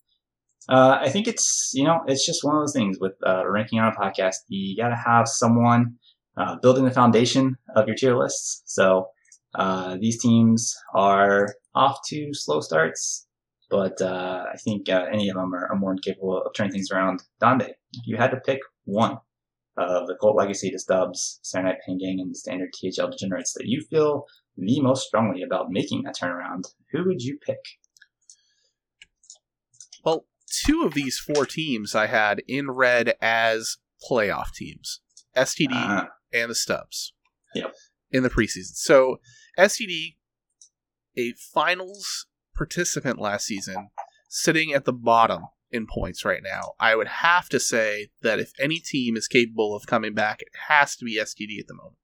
uh, 0.68 0.98
I 1.00 1.10
think 1.10 1.28
it's 1.28 1.72
you 1.74 1.84
know 1.84 2.02
it's 2.08 2.26
just 2.26 2.44
one 2.44 2.56
of 2.56 2.62
those 2.62 2.74
things 2.74 2.98
with 3.00 3.14
uh, 3.26 3.48
ranking 3.48 3.80
on 3.80 3.94
a 3.94 3.96
podcast. 3.96 4.36
You 4.48 4.76
got 4.76 4.90
to 4.90 4.96
have 4.96 5.28
someone 5.28 5.96
uh, 6.38 6.58
building 6.62 6.86
the 6.86 6.92
foundation 6.92 7.58
of 7.76 7.88
your 7.88 7.96
tier 7.96 8.18
lists. 8.18 8.64
So 8.66 9.08
uh, 9.54 9.98
these 10.00 10.22
teams 10.22 10.76
are 10.94 11.54
off 11.76 12.00
to 12.08 12.34
slow 12.34 12.62
starts, 12.62 13.28
but 13.70 14.02
uh, 14.02 14.46
I 14.52 14.58
think 14.58 14.90
any 14.90 15.30
of 15.30 15.36
them 15.36 15.54
are, 15.54 15.68
are, 15.72 15.78
more 15.78 15.92
than 15.92 16.00
capable 16.00 16.42
of 16.42 16.54
turning 16.54 16.74
things 16.74 16.92
around. 16.92 17.24
Dande, 17.40 17.74
you 18.06 18.18
had 18.18 18.32
to 18.32 18.38
pick 18.38 18.60
one 18.86 19.18
of 19.78 20.08
the 20.08 20.16
Cult 20.20 20.36
Legacy 20.36 20.72
to 20.72 20.80
Stubs, 20.80 21.40
Saronite 21.44 21.78
Pain 21.86 22.00
Gang, 22.00 22.20
and 22.20 22.32
the 22.32 22.36
Standard 22.36 22.70
THL 22.74 23.10
Degenerates 23.12 23.54
that 23.54 23.66
you 23.66 23.82
feel 23.90 24.26
the 24.58 24.82
most 24.82 25.08
strongly 25.08 25.42
about 25.44 25.70
making 25.70 26.04
that 26.04 26.16
turnaround, 26.16 26.64
who 26.92 27.06
would 27.06 27.22
you 27.22 27.38
pick? 27.38 27.60
Well, 30.04 30.26
two 30.50 30.84
of 30.84 30.94
these 30.94 31.18
four 31.18 31.46
teams 31.46 31.96
I 31.96 32.08
had 32.08 32.42
in 32.48 32.72
red 32.72 33.16
as 33.22 33.78
playoff 34.10 34.54
teams 34.54 35.02
STD 35.36 35.74
uh, 35.74 36.06
and 36.34 36.52
the 36.52 36.56
Stubs. 36.56 37.14
Yep. 37.54 37.74
In 38.12 38.24
the 38.24 38.30
preseason. 38.30 38.76
So, 38.76 39.18
STD, 39.58 40.16
a 41.18 41.34
finals 41.54 42.28
participant 42.56 43.20
last 43.20 43.46
season, 43.46 43.90
sitting 44.30 44.74
at 44.74 44.86
the 44.86 44.94
bottom 44.94 45.44
in 45.72 45.88
points 45.88 46.24
right 46.24 46.42
now. 46.44 46.74
I 46.80 46.96
would 46.96 47.08
have 47.08 47.50
to 47.50 47.60
say 47.60 48.10
that 48.22 48.40
if 48.40 48.54
any 48.60 48.80
team 48.80 49.18
is 49.18 49.28
capable 49.28 49.76
of 49.76 49.88
coming 49.88 50.14
back, 50.14 50.42
it 50.42 50.50
has 50.68 50.96
to 50.98 51.06
be 51.06 51.18
STD 51.18 51.60
at 51.60 51.68
the 51.68 51.74
moment. 51.74 51.98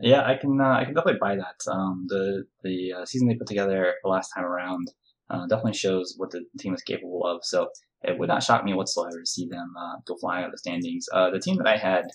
Yeah, 0.00 0.26
I 0.26 0.36
can 0.36 0.60
uh, 0.60 0.78
I 0.78 0.84
can 0.84 0.94
definitely 0.94 1.20
buy 1.20 1.36
that. 1.36 1.70
Um, 1.70 2.06
the 2.08 2.44
the 2.62 2.92
uh, 2.92 3.04
season 3.04 3.28
they 3.28 3.34
put 3.34 3.46
together 3.46 3.94
the 4.02 4.08
last 4.08 4.30
time 4.34 4.44
around 4.44 4.88
uh, 5.30 5.46
definitely 5.46 5.74
shows 5.74 6.14
what 6.16 6.30
the 6.30 6.44
team 6.58 6.74
is 6.74 6.82
capable 6.82 7.24
of. 7.24 7.44
So 7.44 7.68
it 8.02 8.18
would 8.18 8.28
not 8.28 8.42
shock 8.42 8.64
me 8.64 8.74
whatsoever 8.74 9.20
to 9.20 9.26
see 9.26 9.46
them 9.46 9.74
uh, 9.78 9.96
go 10.06 10.16
flying 10.20 10.42
out 10.42 10.46
of 10.46 10.52
the 10.52 10.58
standings. 10.58 11.06
Uh, 11.12 11.30
the 11.30 11.38
team 11.38 11.56
that 11.58 11.66
I 11.66 11.76
had 11.76 12.06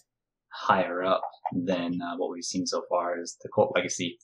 higher 0.50 1.04
up 1.04 1.22
than 1.54 2.02
uh, 2.02 2.18
what 2.18 2.32
we've 2.32 2.44
seen 2.44 2.66
so 2.66 2.84
far 2.90 3.20
is 3.20 3.38
the 3.42 3.50
Cult 3.54 3.74
Legacy 3.76 4.18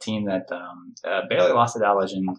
team 0.00 0.24
that 0.24 0.50
um, 0.50 0.94
barely 1.28 1.52
lost 1.52 1.74
to 1.74 1.80
Dad 1.80 1.92
Legend 1.92 2.36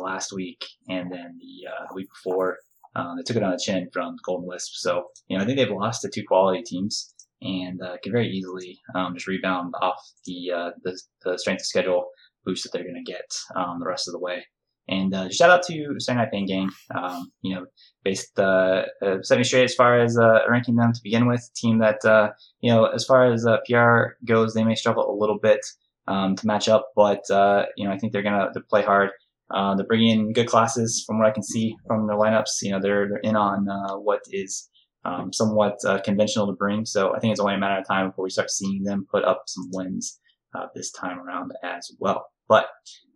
last 0.00 0.32
week, 0.32 0.64
and 0.88 1.12
then 1.12 1.38
the, 1.38 1.68
the 1.88 1.94
week 1.94 2.08
before 2.08 2.58
they 2.94 3.22
took 3.22 3.36
it 3.36 3.42
on 3.42 3.52
the 3.52 3.60
chin 3.62 3.88
from 3.92 4.16
Golden 4.24 4.48
Wisp. 4.48 4.72
So 4.74 5.04
you 5.28 5.36
know 5.36 5.44
I 5.44 5.46
think 5.46 5.58
they've 5.58 5.70
lost 5.70 6.02
to 6.02 6.08
two 6.08 6.24
quality 6.26 6.62
teams 6.62 7.14
and 7.42 7.80
uh, 7.82 7.96
can 8.02 8.12
very 8.12 8.28
easily 8.28 8.80
um, 8.94 9.14
just 9.14 9.26
rebound 9.26 9.74
off 9.80 10.00
the, 10.24 10.50
uh, 10.54 10.70
the, 10.82 10.98
the 11.24 11.38
strength 11.38 11.60
of 11.60 11.66
schedule 11.66 12.06
boost 12.44 12.62
that 12.62 12.72
they're 12.72 12.84
going 12.84 13.02
to 13.04 13.12
get 13.12 13.34
um, 13.54 13.78
the 13.80 13.86
rest 13.86 14.08
of 14.08 14.12
the 14.12 14.20
way. 14.20 14.44
And 14.88 15.14
uh, 15.14 15.28
shout 15.30 15.50
out 15.50 15.64
to 15.64 15.96
Saturday 15.98 16.24
Night 16.24 16.32
Pain 16.32 16.46
Gang. 16.46 16.70
Um, 16.94 17.32
you 17.42 17.54
know, 17.54 17.66
based 18.04 18.38
uh, 18.38 18.84
uh, 19.04 19.20
set 19.22 19.38
me 19.38 19.44
straight 19.44 19.64
as 19.64 19.74
far 19.74 19.98
as 19.98 20.16
uh, 20.16 20.40
ranking 20.48 20.76
them 20.76 20.92
to 20.92 21.00
begin 21.02 21.26
with. 21.26 21.48
Team 21.56 21.78
that 21.80 22.04
uh, 22.04 22.30
you 22.60 22.70
know, 22.70 22.84
as 22.84 23.04
far 23.04 23.32
as 23.32 23.44
uh, 23.44 23.56
PR 23.66 24.14
goes, 24.24 24.54
they 24.54 24.62
may 24.62 24.76
struggle 24.76 25.10
a 25.10 25.18
little 25.18 25.38
bit 25.38 25.60
um, 26.06 26.36
to 26.36 26.46
match 26.46 26.68
up, 26.68 26.90
but 26.94 27.28
uh, 27.30 27.64
you 27.76 27.86
know, 27.86 27.92
I 27.92 27.98
think 27.98 28.12
they're 28.12 28.22
gonna 28.22 28.52
to 28.52 28.60
play 28.60 28.82
hard. 28.82 29.10
Uh, 29.50 29.74
they're 29.74 29.86
bringing 29.86 30.20
in 30.20 30.32
good 30.32 30.48
classes 30.48 31.04
from 31.06 31.18
what 31.18 31.26
I 31.26 31.32
can 31.32 31.42
see 31.42 31.76
from 31.86 32.06
their 32.06 32.16
lineups. 32.16 32.62
You 32.62 32.72
know, 32.72 32.80
they're 32.80 33.08
they're 33.08 33.18
in 33.18 33.36
on 33.36 33.68
uh, 33.68 33.96
what 33.96 34.20
is 34.30 34.68
um, 35.06 35.32
somewhat 35.32 35.78
uh, 35.86 36.00
conventional 36.02 36.46
to 36.48 36.52
bring. 36.52 36.84
So 36.84 37.14
I 37.14 37.20
think 37.20 37.32
it's 37.32 37.40
only 37.40 37.54
a 37.54 37.58
matter 37.58 37.80
of 37.80 37.86
time 37.86 38.08
before 38.08 38.24
we 38.24 38.30
start 38.30 38.50
seeing 38.50 38.82
them 38.82 39.06
put 39.10 39.24
up 39.24 39.44
some 39.46 39.68
wins 39.72 40.18
uh, 40.54 40.66
this 40.74 40.90
time 40.90 41.20
around 41.20 41.52
as 41.62 41.90
well. 42.00 42.26
But 42.48 42.66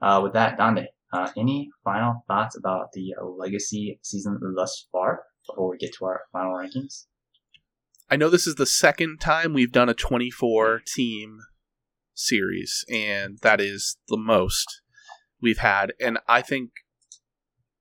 uh, 0.00 0.20
with 0.22 0.32
that, 0.34 0.56
Dande, 0.56 0.86
uh, 1.12 1.30
any 1.36 1.70
final 1.84 2.24
thoughts 2.28 2.56
about 2.56 2.92
the 2.92 3.14
legacy 3.22 3.98
season 4.02 4.38
thus 4.56 4.86
far 4.92 5.24
before 5.48 5.70
we 5.70 5.78
get 5.78 5.92
to 5.94 6.04
our 6.04 6.22
final 6.32 6.52
rankings? 6.52 7.06
I 8.08 8.16
know 8.16 8.28
this 8.28 8.46
is 8.46 8.56
the 8.56 8.66
second 8.66 9.18
time 9.20 9.52
we've 9.52 9.72
done 9.72 9.88
a 9.88 9.94
24 9.94 10.82
team 10.86 11.38
series, 12.14 12.84
and 12.92 13.38
that 13.42 13.60
is 13.60 13.96
the 14.08 14.16
most 14.16 14.82
we've 15.40 15.58
had. 15.58 15.92
And 16.00 16.18
I 16.28 16.42
think 16.42 16.70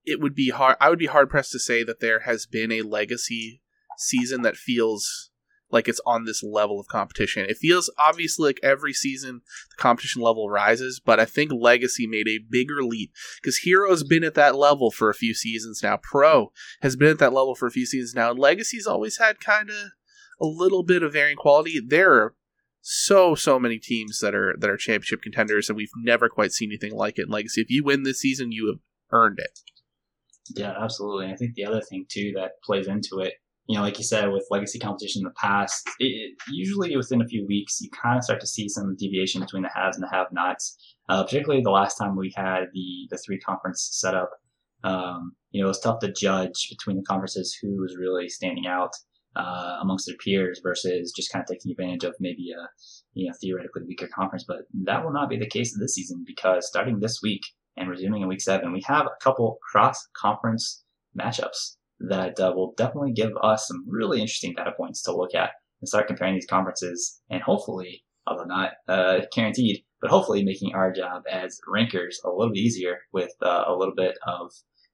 it 0.05 0.19
would 0.19 0.35
be 0.35 0.49
hard. 0.49 0.77
I 0.79 0.89
would 0.89 0.99
be 0.99 1.07
hard 1.07 1.29
pressed 1.29 1.51
to 1.51 1.59
say 1.59 1.83
that 1.83 1.99
there 1.99 2.21
has 2.21 2.45
been 2.45 2.71
a 2.71 2.81
legacy 2.81 3.61
season 3.99 4.41
that 4.43 4.55
feels 4.55 5.29
like 5.71 5.87
it's 5.87 6.01
on 6.05 6.25
this 6.25 6.41
level 6.43 6.79
of 6.79 6.87
competition. 6.87 7.45
It 7.47 7.57
feels 7.57 7.91
obviously 7.97 8.49
like 8.49 8.59
every 8.63 8.93
season 8.93 9.41
the 9.69 9.75
competition 9.77 10.21
level 10.21 10.49
rises, 10.49 10.99
but 11.03 11.19
I 11.19 11.25
think 11.25 11.51
Legacy 11.53 12.07
made 12.07 12.27
a 12.27 12.39
bigger 12.39 12.81
leap 12.81 13.11
because 13.41 13.57
Hero's 13.57 14.03
been 14.03 14.23
at 14.23 14.33
that 14.33 14.55
level 14.55 14.91
for 14.91 15.09
a 15.09 15.15
few 15.15 15.33
seasons 15.33 15.81
now. 15.83 15.97
Pro 16.01 16.51
has 16.81 16.95
been 16.95 17.09
at 17.11 17.19
that 17.19 17.33
level 17.33 17.55
for 17.55 17.67
a 17.67 17.71
few 17.71 17.85
seasons 17.85 18.15
now, 18.15 18.31
and 18.31 18.39
Legacy's 18.39 18.87
always 18.87 19.17
had 19.17 19.39
kind 19.39 19.69
of 19.69 19.75
a 20.41 20.45
little 20.45 20.83
bit 20.83 21.03
of 21.03 21.13
varying 21.13 21.37
quality. 21.37 21.79
There 21.85 22.13
are 22.13 22.35
so 22.81 23.35
so 23.35 23.59
many 23.59 23.77
teams 23.77 24.19
that 24.19 24.33
are 24.33 24.55
that 24.57 24.69
are 24.69 24.77
championship 24.77 25.21
contenders, 25.21 25.69
and 25.69 25.77
we've 25.77 25.91
never 25.97 26.29
quite 26.29 26.51
seen 26.51 26.69
anything 26.69 26.95
like 26.95 27.19
it 27.19 27.23
in 27.23 27.29
Legacy. 27.29 27.61
If 27.61 27.69
you 27.69 27.83
win 27.83 28.03
this 28.03 28.21
season, 28.21 28.51
you 28.51 28.67
have 28.67 28.79
earned 29.11 29.39
it. 29.39 29.59
Yeah, 30.55 30.73
absolutely. 30.81 31.31
I 31.31 31.35
think 31.35 31.53
the 31.53 31.65
other 31.65 31.81
thing 31.81 32.05
too 32.09 32.31
that 32.35 32.53
plays 32.63 32.87
into 32.87 33.19
it 33.19 33.33
you 33.69 33.77
know, 33.77 33.83
like 33.83 33.99
you 33.99 34.03
said, 34.03 34.31
with 34.31 34.47
legacy 34.49 34.79
competition 34.79 35.19
in 35.19 35.25
the 35.25 35.33
past, 35.39 35.87
it, 35.99 36.33
usually 36.51 36.97
within 36.97 37.21
a 37.21 37.27
few 37.27 37.45
weeks, 37.45 37.79
you 37.79 37.89
kind 37.91 38.17
of 38.17 38.23
start 38.23 38.41
to 38.41 38.47
see 38.47 38.67
some 38.67 38.95
deviation 38.95 39.41
between 39.41 39.61
the 39.61 39.69
haves 39.69 39.95
and 39.95 40.03
the 40.03 40.09
have-nots. 40.11 40.95
Uh, 41.07 41.23
particularly 41.23 41.61
the 41.61 41.69
last 41.69 41.95
time 41.95 42.15
we 42.15 42.33
had 42.35 42.61
the 42.73 43.07
the 43.11 43.17
three 43.23 43.39
conference 43.39 43.87
set 43.91 44.15
up, 44.15 44.31
um, 44.83 45.33
you 45.51 45.61
know, 45.61 45.67
it 45.67 45.69
was 45.69 45.79
tough 45.79 45.99
to 45.99 46.11
judge 46.11 46.67
between 46.71 46.97
the 46.97 47.03
conferences 47.03 47.55
who 47.61 47.79
was 47.79 47.95
really 47.95 48.27
standing 48.27 48.65
out 48.65 48.89
uh, 49.35 49.77
amongst 49.81 50.07
their 50.07 50.17
peers 50.17 50.59
versus 50.63 51.13
just 51.15 51.31
kind 51.31 51.43
of 51.43 51.47
taking 51.47 51.71
advantage 51.71 52.03
of 52.03 52.15
maybe 52.19 52.49
a 52.51 52.67
you 53.13 53.27
know 53.27 53.33
theoretically 53.39 53.83
weaker 53.87 54.07
conference. 54.07 54.45
But 54.47 54.61
that 54.85 55.05
will 55.05 55.13
not 55.13 55.29
be 55.29 55.37
the 55.37 55.47
case 55.47 55.77
this 55.77 55.93
season 55.93 56.23
because 56.25 56.67
starting 56.67 57.01
this 57.01 57.19
week 57.21 57.43
and 57.77 57.87
resuming 57.87 58.23
in 58.23 58.27
week 58.27 58.41
seven, 58.41 58.73
we 58.73 58.81
have 58.87 59.05
a 59.05 59.23
couple 59.23 59.59
cross 59.71 60.07
conference 60.19 60.83
matchups 61.19 61.75
that 61.99 62.39
uh, 62.39 62.53
will 62.55 62.73
definitely 62.77 63.11
give 63.11 63.31
us 63.41 63.67
some 63.67 63.85
really 63.87 64.19
interesting 64.19 64.53
data 64.55 64.71
points 64.75 65.01
to 65.03 65.15
look 65.15 65.35
at 65.35 65.51
and 65.81 65.87
start 65.87 66.07
comparing 66.07 66.35
these 66.35 66.45
conferences 66.45 67.21
and 67.29 67.41
hopefully, 67.41 68.03
although 68.27 68.45
not 68.45 68.71
uh, 68.87 69.19
guaranteed, 69.33 69.83
but 70.01 70.09
hopefully 70.09 70.43
making 70.43 70.73
our 70.73 70.91
job 70.91 71.23
as 71.29 71.59
rankers 71.67 72.19
a 72.23 72.29
little 72.29 72.53
bit 72.53 72.59
easier 72.59 72.99
with 73.11 73.31
uh, 73.41 73.65
a 73.67 73.75
little 73.75 73.95
bit 73.95 74.17
of 74.25 74.51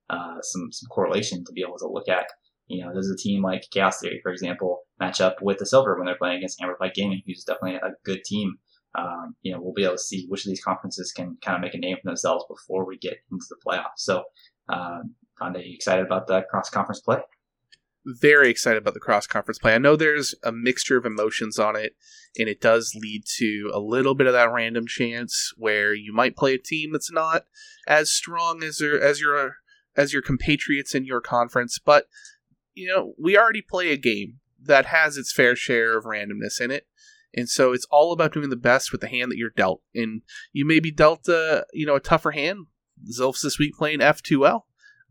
uh, 0.10 0.42
some 0.42 0.72
some 0.72 0.88
correlation 0.90 1.44
to 1.46 1.54
be 1.54 1.62
able 1.62 1.78
to 1.78 1.88
look 1.88 2.10
at. 2.10 2.28
You 2.68 2.84
know, 2.84 2.94
does 2.94 3.10
a 3.10 3.18
team 3.18 3.44
like 3.44 3.68
Chaos 3.72 4.00
Theory, 4.00 4.20
for 4.24 4.32
example, 4.32 4.82
match 5.00 5.22
up 5.22 5.38
with 5.42 5.60
the 5.60 5.66
Silver 5.68 5.96
when 5.96 6.06
they're 6.08 6.18
playing 6.18 6.38
against 6.38 6.60
Amplified 6.62 6.96
Gaming, 6.96 7.22
who's 7.26 7.44
definitely 7.44 7.76
a 7.76 7.94
good 8.04 8.24
team. 8.24 8.56
Um, 8.98 9.36
you 9.42 9.52
know, 9.52 9.60
we'll 9.62 9.74
be 9.74 9.84
able 9.84 9.96
to 9.96 10.00
see 10.00 10.26
which 10.30 10.46
of 10.46 10.50
these 10.50 10.64
conferences 10.64 11.12
can 11.12 11.38
kind 11.44 11.56
of 11.56 11.62
make 11.62 11.74
a 11.74 11.78
name 11.78 11.98
for 12.02 12.10
themselves 12.10 12.46
before 12.50 12.88
we 12.88 12.98
get 12.98 13.18
into 13.32 13.46
the 13.50 13.58
playoffs. 13.66 13.98
So, 13.98 14.24
um, 14.70 15.16
are 15.42 15.58
you 15.60 15.76
excited 15.76 16.06
about 16.06 16.28
the 16.28 16.44
cross 16.50 16.70
conference 16.70 17.02
play? 17.02 17.20
Very 18.06 18.50
excited 18.50 18.78
about 18.78 18.94
the 18.94 19.00
cross 19.00 19.26
conference 19.26 19.58
play. 19.58 19.74
I 19.74 19.80
know 19.80 19.96
there's 19.96 20.36
a 20.44 20.52
mixture 20.52 20.98
of 20.98 21.06
emotions 21.06 21.58
on 21.58 21.76
it, 21.76 21.96
and 22.38 22.48
it 22.48 22.62
does 22.62 22.96
lead 22.96 23.24
to 23.38 23.72
a 23.74 23.80
little 23.80 24.14
bit 24.14 24.28
of 24.28 24.34
that 24.34 24.52
random 24.52 24.86
chance 24.86 25.54
where 25.58 25.94
you 25.94 26.14
might 26.14 26.38
play 26.38 26.54
a 26.54 26.60
team 26.60 26.92
that's 26.92 27.12
not 27.12 27.46
as 27.88 28.12
strong 28.12 28.64
as 28.64 28.80
your 28.80 29.02
as 29.02 29.20
your 29.20 29.56
as 29.98 30.14
your 30.14 30.22
compatriots 30.22 30.94
in 30.94 31.06
your 31.06 31.22
conference. 31.22 31.80
But 31.84 32.06
you 32.76 32.88
know, 32.88 33.14
we 33.18 33.38
already 33.38 33.64
play 33.64 33.92
a 33.92 33.98
game 33.98 34.40
that 34.62 34.88
has 34.88 35.18
its 35.18 35.34
fair 35.34 35.56
share 35.56 35.98
of 35.98 36.06
randomness 36.06 36.62
in 36.62 36.70
it. 36.70 36.88
And 37.34 37.50
so 37.50 37.74
it's 37.74 37.88
all 37.92 38.14
about 38.14 38.34
doing 38.34 38.50
the 38.50 38.56
best 38.56 38.92
with 38.92 39.02
the 39.02 39.08
hand 39.08 39.32
that 39.32 39.38
you're 39.38 39.50
dealt. 39.50 39.82
And 39.94 40.22
you 40.54 40.66
may 40.66 40.80
be 40.80 40.92
dealt 40.92 41.28
a 41.28 41.66
you 41.74 41.86
know 41.86 41.96
a 41.96 42.00
tougher 42.00 42.32
hand. 42.32 42.68
Zilfs 43.12 43.42
this 43.42 43.60
week 43.60 43.76
playing 43.76 44.00
F2L. 44.00 44.62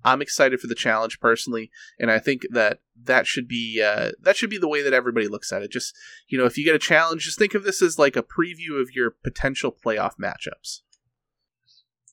I'm 0.05 0.21
excited 0.21 0.61
for 0.61 0.67
the 0.67 0.75
challenge 0.75 1.19
personally, 1.19 1.71
and 1.99 2.11
I 2.11 2.19
think 2.19 2.43
that 2.51 2.81
that 3.03 3.27
should 3.27 3.49
be 3.49 3.83
uh, 3.83 4.13
that 4.21 4.37
should 4.37 4.51
be 4.51 4.59
the 4.59 4.69
way 4.69 4.83
that 4.83 4.93
everybody 4.93 5.29
looks 5.29 5.53
at 5.53 5.63
it. 5.63 5.71
Just 5.71 5.97
you 6.29 6.37
know, 6.37 6.45
if 6.45 6.59
you 6.59 6.65
get 6.65 6.75
a 6.75 6.79
challenge, 6.81 7.25
just 7.25 7.39
think 7.39 7.55
of 7.55 7.65
this 7.65 7.81
as 7.81 7.99
like 7.99 8.17
a 8.17 8.23
preview 8.23 8.81
of 8.81 8.91
your 8.93 9.11
potential 9.11 9.73
playoff 9.73 10.13
matchups. 10.23 10.81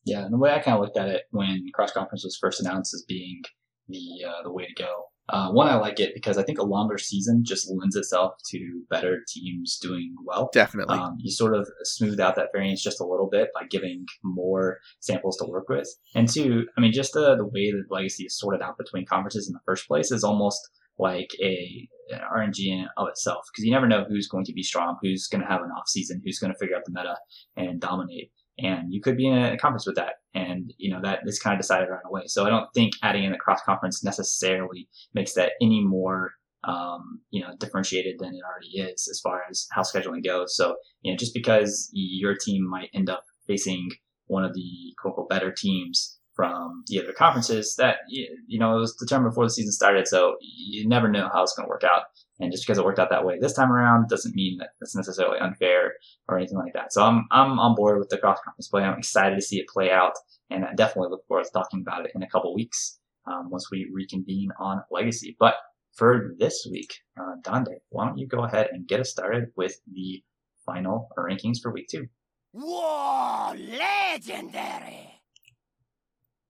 Yeah, 0.05 0.23
and 0.23 0.33
the 0.33 0.37
way 0.37 0.51
I 0.51 0.59
kind 0.59 0.75
of 0.75 0.81
looked 0.81 0.97
at 0.97 1.09
it 1.09 1.23
when 1.31 1.69
cross 1.73 1.91
conference 1.91 2.23
was 2.23 2.37
first 2.37 2.61
announced 2.61 2.93
as 2.93 3.03
being 3.07 3.43
the 3.87 4.25
uh, 4.27 4.43
the 4.43 4.51
way 4.51 4.65
to 4.65 4.73
go 4.73 5.10
uh, 5.31 5.49
one, 5.49 5.67
I 5.67 5.75
like 5.75 5.99
it 5.99 6.13
because 6.13 6.37
I 6.37 6.43
think 6.43 6.59
a 6.59 6.63
longer 6.63 6.97
season 6.97 7.43
just 7.43 7.71
lends 7.71 7.95
itself 7.95 8.33
to 8.49 8.83
better 8.89 9.19
teams 9.27 9.77
doing 9.77 10.13
well. 10.25 10.49
Definitely. 10.53 10.97
Um, 10.97 11.17
you 11.19 11.31
sort 11.31 11.55
of 11.55 11.69
smooth 11.83 12.19
out 12.19 12.35
that 12.35 12.49
variance 12.53 12.83
just 12.83 12.99
a 12.99 13.05
little 13.05 13.29
bit 13.29 13.49
by 13.53 13.65
giving 13.69 14.05
more 14.23 14.79
samples 14.99 15.37
to 15.37 15.45
work 15.45 15.69
with. 15.69 15.87
And 16.15 16.27
two, 16.27 16.67
I 16.77 16.81
mean, 16.81 16.91
just 16.91 17.13
the, 17.13 17.35
the 17.35 17.45
way 17.45 17.71
that 17.71 17.85
Legacy 17.89 18.25
is 18.25 18.37
sorted 18.37 18.61
out 18.61 18.77
between 18.77 19.05
conferences 19.05 19.47
in 19.47 19.53
the 19.53 19.61
first 19.65 19.87
place 19.87 20.11
is 20.11 20.23
almost 20.23 20.69
like 20.99 21.31
a 21.41 21.87
an 22.09 22.19
RNG 22.35 22.67
in 22.67 22.87
of 22.97 23.07
itself 23.07 23.45
because 23.51 23.65
you 23.65 23.71
never 23.71 23.87
know 23.87 24.05
who's 24.07 24.27
going 24.27 24.43
to 24.45 24.53
be 24.53 24.63
strong, 24.63 24.97
who's 25.01 25.27
going 25.27 25.41
to 25.41 25.47
have 25.47 25.61
an 25.61 25.71
off 25.71 25.87
season, 25.87 26.21
who's 26.23 26.39
going 26.39 26.51
to 26.51 26.59
figure 26.59 26.75
out 26.75 26.83
the 26.85 26.91
meta 26.91 27.15
and 27.55 27.79
dominate 27.79 28.31
and 28.61 28.93
you 28.93 29.01
could 29.01 29.17
be 29.17 29.27
in 29.27 29.37
a 29.37 29.57
conference 29.57 29.85
with 29.85 29.95
that. 29.95 30.15
And 30.33 30.73
you 30.77 30.91
know 30.91 31.01
that 31.01 31.19
is 31.25 31.39
kind 31.39 31.53
of 31.53 31.61
decided 31.61 31.89
right 31.89 32.01
away. 32.05 32.23
So 32.27 32.45
i 32.45 32.49
don't 32.49 32.71
think 32.73 32.93
adding 33.03 33.23
in 33.23 33.31
the 33.31 33.37
cross 33.37 33.61
conference 33.63 34.03
necessarily 34.03 34.87
makes 35.13 35.33
that 35.33 35.53
any 35.61 35.81
more 35.83 36.31
um, 36.63 37.21
you 37.31 37.41
know 37.41 37.55
differentiated 37.59 38.17
than 38.19 38.35
it 38.35 38.41
already 38.45 38.91
is 38.91 39.07
as 39.09 39.19
far 39.21 39.41
as 39.49 39.67
how 39.71 39.81
scheduling 39.81 40.23
goes. 40.23 40.55
So 40.55 40.75
you 41.01 41.11
know 41.11 41.17
just 41.17 41.33
because 41.33 41.89
your 41.93 42.35
team 42.35 42.67
might 42.69 42.89
end 42.93 43.09
up 43.09 43.23
facing 43.47 43.89
one 44.27 44.45
of 44.45 44.53
the 44.53 44.93
quote 44.99 45.29
better 45.29 45.51
teams 45.51 46.17
from 46.33 46.83
the 46.87 47.01
other 47.01 47.13
conferences 47.13 47.75
that 47.77 47.97
you 48.07 48.59
know 48.59 48.75
it 48.75 48.79
was 48.79 48.95
determined 48.95 49.31
before 49.31 49.45
the 49.45 49.49
season 49.49 49.71
started. 49.71 50.07
So 50.07 50.35
you 50.41 50.87
never 50.87 51.09
know 51.09 51.29
how 51.33 51.43
it's 51.43 51.53
going 51.53 51.65
to 51.65 51.69
work 51.69 51.83
out 51.83 52.03
and 52.41 52.51
just 52.51 52.65
because 52.65 52.77
it 52.77 52.83
worked 52.83 52.99
out 52.99 53.09
that 53.11 53.25
way 53.25 53.37
this 53.39 53.53
time 53.53 53.71
around 53.71 54.09
doesn't 54.09 54.35
mean 54.35 54.57
that 54.57 54.69
it's 54.81 54.95
necessarily 54.95 55.39
unfair 55.39 55.93
or 56.27 56.37
anything 56.37 56.57
like 56.57 56.73
that. 56.73 56.91
So 56.91 57.03
I'm 57.03 57.27
I'm 57.31 57.59
on 57.59 57.75
board 57.75 57.99
with 57.99 58.09
the 58.09 58.17
cross 58.17 58.39
conference 58.43 58.67
play. 58.67 58.83
I'm 58.83 58.97
excited 58.97 59.35
to 59.35 59.41
see 59.41 59.59
it 59.59 59.67
play 59.67 59.91
out, 59.91 60.13
and 60.49 60.65
I 60.65 60.73
definitely 60.73 61.11
look 61.11 61.25
forward 61.27 61.45
to 61.45 61.51
talking 61.51 61.81
about 61.81 62.05
it 62.05 62.11
in 62.15 62.23
a 62.23 62.29
couple 62.29 62.53
weeks 62.53 62.99
um, 63.25 63.49
once 63.49 63.69
we 63.71 63.89
reconvene 63.93 64.49
on 64.59 64.83
Legacy. 64.91 65.35
But 65.39 65.55
for 65.93 66.35
this 66.37 66.67
week, 66.69 66.93
uh, 67.19 67.35
Dande, 67.43 67.79
why 67.89 68.07
don't 68.07 68.17
you 68.17 68.27
go 68.27 68.43
ahead 68.43 68.69
and 68.71 68.87
get 68.87 68.99
us 68.99 69.11
started 69.11 69.51
with 69.55 69.79
the 69.91 70.23
final 70.65 71.09
rankings 71.17 71.57
for 71.61 71.71
week 71.71 71.87
two? 71.89 72.07
Whoa, 72.53 73.53
legendary! 73.53 75.21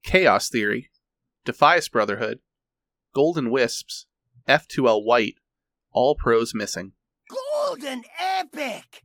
Chaos 0.04 0.50
Theory, 0.50 0.90
Defias 1.46 1.92
Brotherhood, 1.92 2.40
Golden 3.14 3.52
Wisps, 3.52 4.08
F2L 4.48 5.06
White, 5.06 5.36
all 5.92 6.16
pros 6.16 6.54
missing. 6.54 6.94
Golden 7.30 8.04
Epic! 8.20 9.04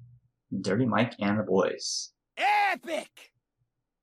Dirty 0.61 0.87
Mike 0.87 1.15
and 1.21 1.39
the 1.39 1.43
Boys. 1.43 2.13
Epic! 2.37 3.33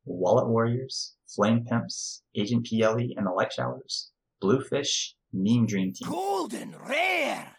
Wallet 0.05 0.47
Warriors, 0.47 1.15
Flame 1.27 1.65
Pimps, 1.65 2.23
Agent 2.35 2.67
PLE 2.67 3.13
and 3.15 3.25
the 3.25 3.31
Light 3.31 3.53
Showers, 3.53 4.11
Bluefish, 4.41 5.15
Meme 5.31 5.65
Dream 5.65 5.93
Team. 5.93 6.09
Golden 6.09 6.75
Rare! 6.77 7.57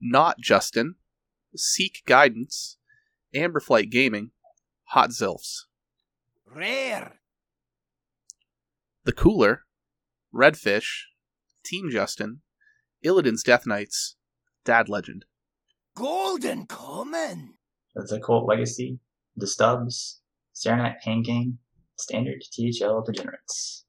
Not 0.00 0.38
Justin, 0.38 0.96
Seek 1.56 2.02
Guidance, 2.06 2.76
Amberflight 3.34 3.90
Gaming, 3.90 4.30
Hot 4.88 5.10
Zilfs. 5.10 5.64
Rare! 6.46 7.20
The 9.04 9.12
Cooler, 9.12 9.64
Redfish, 10.34 11.04
Team 11.64 11.90
Justin, 11.90 12.42
Illidan's 13.04 13.42
Death 13.42 13.66
Knights, 13.66 14.16
Dad 14.64 14.88
Legend. 14.88 15.26
Golden 15.94 16.64
Common! 16.64 17.54
The 17.94 18.18
Cult 18.18 18.48
Legacy, 18.48 18.98
The 19.36 19.46
Stubs, 19.46 20.22
Saronite 20.54 21.00
Pain 21.00 21.22
Gang, 21.22 21.58
Standard 21.96 22.42
THL 22.50 23.02
Degenerates. 23.02 23.84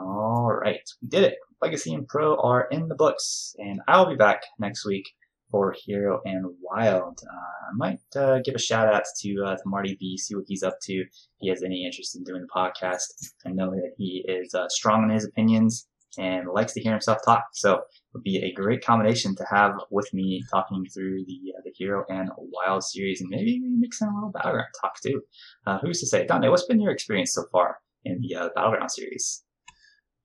Alright, 0.00 0.88
we 1.02 1.08
did 1.08 1.24
it. 1.24 1.34
Legacy 1.60 1.92
and 1.92 2.08
Pro 2.08 2.36
are 2.40 2.66
in 2.70 2.88
the 2.88 2.94
books, 2.94 3.54
and 3.58 3.80
I'll 3.86 4.08
be 4.08 4.16
back 4.16 4.40
next 4.58 4.86
week 4.86 5.10
for 5.50 5.74
Hero 5.84 6.22
and 6.24 6.46
Wild. 6.62 7.20
Uh, 7.30 7.36
I 7.36 7.76
might 7.76 8.00
uh, 8.16 8.38
give 8.42 8.54
a 8.54 8.58
shout 8.58 8.92
out 8.92 9.04
to, 9.20 9.44
uh, 9.44 9.56
to 9.56 9.62
Marty 9.66 9.98
B, 10.00 10.16
see 10.16 10.34
what 10.34 10.46
he's 10.48 10.62
up 10.62 10.78
to. 10.84 10.94
If 10.94 11.08
he 11.40 11.50
has 11.50 11.62
any 11.62 11.84
interest 11.84 12.16
in 12.16 12.24
doing 12.24 12.40
the 12.40 12.48
podcast. 12.48 13.04
I 13.46 13.50
know 13.50 13.70
that 13.70 13.92
he 13.98 14.24
is 14.26 14.54
uh, 14.54 14.68
strong 14.70 15.04
in 15.04 15.10
his 15.10 15.26
opinions 15.26 15.88
and 16.18 16.48
likes 16.48 16.72
to 16.74 16.80
hear 16.80 16.92
himself 16.92 17.18
talk. 17.24 17.44
So 17.52 17.74
it 17.74 17.82
would 18.14 18.22
be 18.22 18.38
a 18.38 18.52
great 18.52 18.84
combination 18.84 19.34
to 19.36 19.44
have 19.50 19.72
with 19.90 20.12
me 20.12 20.42
talking 20.50 20.86
through 20.92 21.24
the 21.26 21.52
uh, 21.56 21.60
the 21.64 21.72
Hero 21.74 22.04
and 22.08 22.30
Wild 22.36 22.84
series, 22.84 23.20
and 23.20 23.30
maybe 23.30 23.60
mix 23.60 24.00
in 24.00 24.08
a 24.08 24.14
little 24.14 24.30
battleground 24.30 24.68
talk 24.80 25.00
too. 25.00 25.22
Uh, 25.66 25.78
who's 25.78 26.00
to 26.00 26.06
say, 26.06 26.26
Dante? 26.26 26.48
What's 26.48 26.66
been 26.66 26.80
your 26.80 26.92
experience 26.92 27.32
so 27.32 27.44
far 27.50 27.78
in 28.04 28.20
the 28.20 28.34
uh, 28.34 28.48
battleground 28.54 28.90
series? 28.90 29.44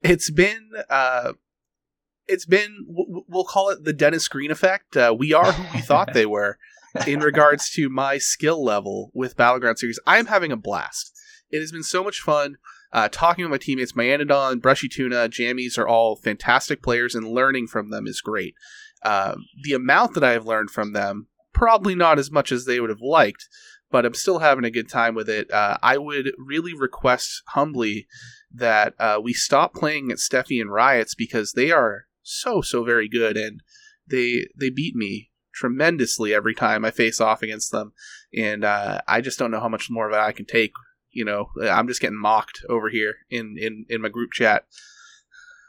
It's 0.01 0.29
been. 0.29 0.69
Uh, 0.89 1.33
it's 2.27 2.45
been. 2.45 2.85
We'll 2.87 3.45
call 3.45 3.69
it 3.69 3.83
the 3.83 3.93
Dennis 3.93 4.27
Green 4.27 4.51
effect. 4.51 4.97
Uh, 4.97 5.15
we 5.17 5.33
are 5.33 5.51
who 5.51 5.77
we 5.77 5.81
thought 5.81 6.13
they 6.13 6.25
were 6.25 6.57
in 7.05 7.19
regards 7.21 7.69
to 7.71 7.89
my 7.89 8.17
skill 8.17 8.63
level 8.63 9.11
with 9.13 9.37
battleground 9.37 9.79
series. 9.79 9.99
I 10.05 10.17
am 10.17 10.27
having 10.27 10.51
a 10.51 10.57
blast. 10.57 11.13
It 11.49 11.59
has 11.59 11.71
been 11.71 11.83
so 11.83 12.03
much 12.03 12.19
fun. 12.19 12.57
Uh, 12.93 13.09
talking 13.11 13.43
with 13.43 13.51
my 13.51 13.57
teammates, 13.57 13.93
Myanodon, 13.93 14.61
Brushy 14.61 14.87
Tuna, 14.87 15.27
Jammies 15.27 15.77
are 15.77 15.87
all 15.87 16.15
fantastic 16.15 16.81
players, 16.81 17.15
and 17.15 17.27
learning 17.27 17.67
from 17.67 17.89
them 17.89 18.07
is 18.07 18.21
great. 18.21 18.55
Uh, 19.03 19.35
the 19.63 19.73
amount 19.73 20.13
that 20.13 20.23
I 20.23 20.31
have 20.31 20.45
learned 20.45 20.71
from 20.71 20.93
them, 20.93 21.27
probably 21.53 21.95
not 21.95 22.19
as 22.19 22.31
much 22.31 22.51
as 22.51 22.65
they 22.65 22.79
would 22.79 22.89
have 22.89 23.01
liked, 23.01 23.47
but 23.91 24.05
I'm 24.05 24.13
still 24.13 24.39
having 24.39 24.65
a 24.65 24.71
good 24.71 24.89
time 24.89 25.15
with 25.15 25.29
it. 25.29 25.51
Uh, 25.51 25.77
I 25.81 25.97
would 25.97 26.31
really 26.37 26.73
request 26.73 27.43
humbly 27.47 28.07
that 28.53 28.93
uh, 28.99 29.19
we 29.21 29.33
stop 29.33 29.73
playing 29.73 30.11
at 30.11 30.17
Steffi 30.17 30.59
and 30.59 30.71
Riots 30.71 31.15
because 31.15 31.53
they 31.53 31.71
are 31.71 32.05
so 32.23 32.61
so 32.61 32.83
very 32.83 33.07
good, 33.07 33.37
and 33.37 33.61
they 34.07 34.47
they 34.57 34.69
beat 34.69 34.95
me 34.95 35.31
tremendously 35.53 36.33
every 36.33 36.53
time 36.53 36.85
I 36.85 36.91
face 36.91 37.19
off 37.19 37.41
against 37.41 37.71
them, 37.71 37.93
and 38.35 38.63
uh, 38.63 39.01
I 39.07 39.21
just 39.21 39.39
don't 39.39 39.51
know 39.51 39.59
how 39.59 39.69
much 39.69 39.89
more 39.89 40.07
of 40.07 40.13
it 40.13 40.19
I 40.19 40.31
can 40.31 40.45
take 40.45 40.71
you 41.17 41.25
know, 41.25 41.49
I'm 41.63 41.87
just 41.87 41.99
getting 41.99 42.19
mocked 42.19 42.61
over 42.69 42.89
here 42.89 43.15
in 43.31 43.57
in 43.57 43.85
in 43.89 44.01
my 44.01 44.09
group 44.09 44.31
chat. 44.31 44.65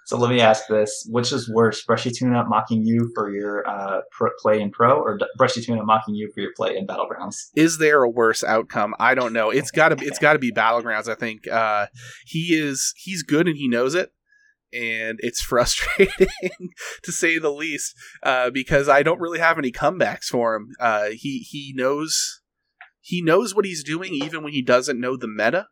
So 0.05 0.19
let 0.19 0.29
me 0.29 0.41
ask 0.41 0.67
this: 0.69 1.09
Which 1.11 1.33
is 1.33 1.51
worse, 1.51 1.83
Brushy 1.85 2.11
Tuna 2.11 2.45
mocking 2.45 2.85
you 2.85 3.11
for 3.15 3.33
your 3.35 3.67
uh, 3.67 4.03
play 4.43 4.61
in 4.61 4.71
Pro, 4.71 5.01
or 5.01 5.17
D- 5.17 5.25
Brushy 5.39 5.63
Tuna 5.63 5.83
mocking 5.85 6.15
you 6.15 6.31
for 6.35 6.41
your 6.41 6.53
play 6.55 6.77
in 6.77 6.87
Battlegrounds? 6.87 7.47
Is 7.57 7.79
there 7.79 8.03
a 8.03 8.11
worse 8.11 8.45
outcome? 8.45 8.95
I 8.99 9.15
don't 9.15 9.33
know. 9.33 9.49
It's 9.49 9.71
got 9.71 9.89
to 9.89 10.05
it's 10.05 10.19
got 10.19 10.35
to 10.35 10.39
be 10.39 10.53
battlegrounds. 10.53 11.09
I 11.09 11.15
think 11.15 11.49
uh, 11.49 11.87
he 12.27 12.55
is 12.55 12.93
he's 12.97 13.23
good 13.23 13.49
and 13.49 13.57
he 13.57 13.69
knows 13.69 13.95
it, 13.95 14.13
and 14.71 15.19
it's 15.23 15.41
frustrating 15.53 16.29
to 17.03 17.11
say 17.11 17.39
the 17.39 17.53
least 17.53 17.95
uh, 18.23 18.51
because 18.51 18.87
I 18.87 19.03
don't 19.03 19.21
really 19.21 19.39
have 19.39 19.57
any 19.57 19.73
comebacks 19.73 20.27
for 20.27 20.55
him. 20.55 20.75
Uh, 20.79 21.09
he 21.11 21.39
he 21.39 21.73
knows 21.75 22.43
he 23.09 23.23
knows 23.23 23.55
what 23.55 23.65
he's 23.65 23.83
doing 23.83 24.13
even 24.13 24.43
when 24.43 24.53
he 24.53 24.61
doesn't 24.61 25.01
know 25.01 25.17
the 25.17 25.27
meta 25.27 25.69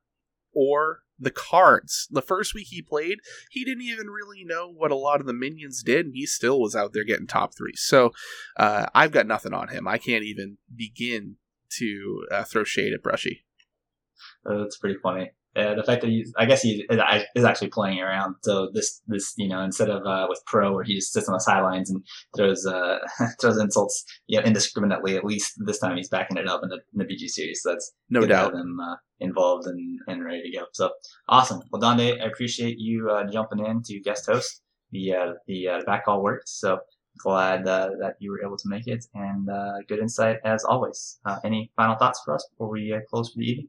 or 0.54 1.00
the 1.18 1.30
cards. 1.30 2.08
The 2.10 2.22
first 2.22 2.54
week 2.54 2.68
he 2.70 2.80
played, 2.80 3.18
he 3.50 3.62
didn't 3.62 3.84
even 3.84 4.06
really 4.06 4.42
know 4.42 4.72
what 4.72 4.90
a 4.90 4.96
lot 4.96 5.20
of 5.20 5.26
the 5.26 5.34
minions 5.34 5.82
did, 5.82 6.06
and 6.06 6.14
he 6.14 6.24
still 6.24 6.58
was 6.58 6.74
out 6.74 6.94
there 6.94 7.04
getting 7.04 7.26
top 7.26 7.54
three. 7.54 7.74
So 7.74 8.12
uh, 8.56 8.86
I've 8.94 9.12
got 9.12 9.26
nothing 9.26 9.52
on 9.52 9.68
him. 9.68 9.86
I 9.86 9.98
can't 9.98 10.24
even 10.24 10.56
begin 10.74 11.36
to 11.72 12.24
uh, 12.30 12.44
throw 12.44 12.64
shade 12.64 12.94
at 12.94 13.02
Brushy. 13.02 13.44
Uh, 14.48 14.56
that's 14.56 14.78
pretty 14.78 14.96
funny. 15.02 15.32
Uh, 15.56 15.74
the 15.74 15.82
fact 15.82 16.02
that 16.02 16.10
he's, 16.10 16.32
I 16.36 16.44
guess 16.44 16.62
he 16.62 16.86
is 17.34 17.44
actually 17.44 17.68
playing 17.68 18.00
around. 18.00 18.36
So 18.42 18.70
this, 18.72 19.02
this, 19.06 19.34
you 19.36 19.48
know, 19.48 19.62
instead 19.62 19.88
of 19.88 20.04
uh, 20.04 20.26
with 20.28 20.40
Pro 20.46 20.72
where 20.72 20.84
he 20.84 20.94
just 20.94 21.12
sits 21.12 21.28
on 21.28 21.32
the 21.32 21.40
sidelines 21.40 21.90
and 21.90 22.04
throws, 22.36 22.66
uh, 22.66 22.98
throws 23.40 23.58
insults, 23.58 24.04
you 24.26 24.38
know, 24.38 24.44
indiscriminately. 24.44 25.16
At 25.16 25.24
least 25.24 25.54
this 25.64 25.78
time 25.78 25.96
he's 25.96 26.08
backing 26.08 26.36
it 26.36 26.48
up 26.48 26.60
in 26.62 26.68
the, 26.68 26.80
in 26.92 26.98
the 26.98 27.04
BG 27.04 27.28
series. 27.28 27.62
So 27.62 27.72
that's 27.72 27.92
no 28.10 28.20
good 28.20 28.28
to 28.28 28.36
have 28.36 28.52
doubt. 28.52 28.60
him 28.60 28.80
uh, 28.80 28.96
involved 29.20 29.66
and, 29.66 29.98
and 30.08 30.24
ready 30.24 30.42
to 30.50 30.58
go. 30.58 30.64
So 30.72 30.90
awesome. 31.28 31.62
Well, 31.70 31.80
Donde, 31.80 32.20
I 32.20 32.26
appreciate 32.26 32.78
you 32.78 33.10
uh, 33.10 33.24
jumping 33.30 33.64
in 33.64 33.82
to 33.84 34.00
guest 34.00 34.26
host. 34.26 34.62
The 34.92 35.14
uh, 35.14 35.32
the 35.46 35.68
uh, 35.68 35.84
back 35.84 36.04
call 36.04 36.22
worked. 36.22 36.48
So 36.48 36.78
glad 37.18 37.66
uh, 37.66 37.90
that 38.00 38.16
you 38.18 38.30
were 38.30 38.44
able 38.44 38.56
to 38.56 38.68
make 38.68 38.86
it 38.86 39.04
and 39.14 39.48
uh, 39.48 39.74
good 39.88 39.98
insight 39.98 40.38
as 40.44 40.64
always. 40.64 41.18
Uh, 41.24 41.38
any 41.44 41.70
final 41.76 41.96
thoughts 41.96 42.20
for 42.24 42.34
us 42.34 42.46
before 42.50 42.70
we 42.70 42.92
uh, 42.92 43.00
close 43.08 43.32
for 43.32 43.38
the 43.38 43.50
evening? 43.50 43.68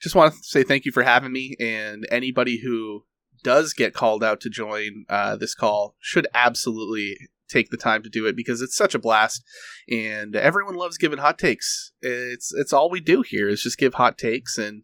Just 0.00 0.14
want 0.14 0.32
to 0.32 0.38
say 0.42 0.62
thank 0.62 0.84
you 0.84 0.92
for 0.92 1.02
having 1.02 1.32
me, 1.32 1.56
and 1.58 2.06
anybody 2.10 2.60
who 2.62 3.04
does 3.42 3.72
get 3.72 3.94
called 3.94 4.24
out 4.24 4.40
to 4.40 4.50
join 4.50 5.04
uh, 5.08 5.36
this 5.36 5.54
call 5.54 5.94
should 6.00 6.26
absolutely 6.34 7.16
take 7.48 7.70
the 7.70 7.76
time 7.76 8.02
to 8.02 8.10
do 8.10 8.26
it 8.26 8.36
because 8.36 8.60
it's 8.60 8.76
such 8.76 8.94
a 8.94 8.98
blast 8.98 9.44
and 9.88 10.34
everyone 10.34 10.74
loves 10.74 10.98
giving 10.98 11.18
hot 11.18 11.38
takes. 11.38 11.92
It's 12.02 12.52
it's 12.52 12.72
all 12.72 12.90
we 12.90 13.00
do 13.00 13.22
here 13.22 13.48
is 13.48 13.62
just 13.62 13.78
give 13.78 13.94
hot 13.94 14.18
takes 14.18 14.58
and 14.58 14.82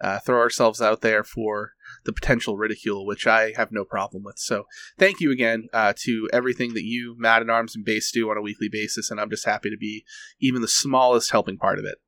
uh, 0.00 0.18
throw 0.20 0.38
ourselves 0.38 0.82
out 0.82 1.00
there 1.00 1.24
for 1.24 1.72
the 2.04 2.12
potential 2.12 2.56
ridicule 2.56 3.06
which 3.06 3.26
i 3.26 3.52
have 3.56 3.72
no 3.72 3.84
problem 3.84 4.22
with. 4.22 4.38
So 4.38 4.64
thank 4.98 5.20
you 5.20 5.30
again 5.30 5.68
uh, 5.72 5.92
to 5.98 6.28
everything 6.32 6.74
that 6.74 6.84
you 6.84 7.16
mad 7.18 7.42
at 7.42 7.50
arms 7.50 7.74
and 7.74 7.84
base 7.84 8.10
do 8.12 8.30
on 8.30 8.36
a 8.36 8.42
weekly 8.42 8.68
basis 8.70 9.10
and 9.10 9.20
i'm 9.20 9.30
just 9.30 9.46
happy 9.46 9.70
to 9.70 9.76
be 9.76 10.04
even 10.40 10.62
the 10.62 10.68
smallest 10.68 11.30
helping 11.30 11.56
part 11.56 11.78
of 11.78 11.84
it 11.84 11.98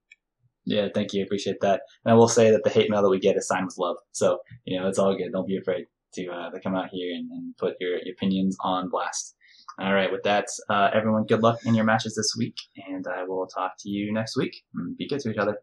Yeah, 0.66 0.88
thank 0.92 1.12
you. 1.12 1.22
Appreciate 1.22 1.60
that. 1.60 1.82
And 2.04 2.12
I 2.12 2.16
will 2.16 2.28
say 2.28 2.50
that 2.50 2.64
the 2.64 2.70
hate 2.70 2.90
mail 2.90 3.02
that 3.02 3.08
we 3.08 3.20
get 3.20 3.36
is 3.36 3.46
signed 3.46 3.66
with 3.66 3.78
love. 3.78 3.96
So, 4.12 4.40
you 4.64 4.78
know, 4.78 4.88
it's 4.88 4.98
all 4.98 5.16
good. 5.16 5.30
Don't 5.32 5.46
be 5.46 5.56
afraid 5.56 5.86
to, 6.14 6.28
uh, 6.28 6.50
to 6.50 6.60
come 6.60 6.74
out 6.74 6.88
here 6.90 7.14
and, 7.14 7.30
and 7.30 7.56
put 7.56 7.74
your, 7.80 7.98
your 8.02 8.14
opinions 8.14 8.56
on 8.60 8.90
blast. 8.90 9.36
All 9.78 9.94
right. 9.94 10.10
With 10.10 10.24
that, 10.24 10.46
uh, 10.68 10.90
everyone, 10.92 11.24
good 11.26 11.42
luck 11.42 11.60
in 11.64 11.74
your 11.74 11.84
matches 11.84 12.16
this 12.16 12.34
week. 12.36 12.56
And 12.88 13.06
I 13.06 13.24
will 13.24 13.46
talk 13.46 13.74
to 13.80 13.88
you 13.88 14.12
next 14.12 14.36
week. 14.36 14.64
Be 14.98 15.06
good 15.06 15.20
to 15.20 15.30
each 15.30 15.38
other. 15.38 15.58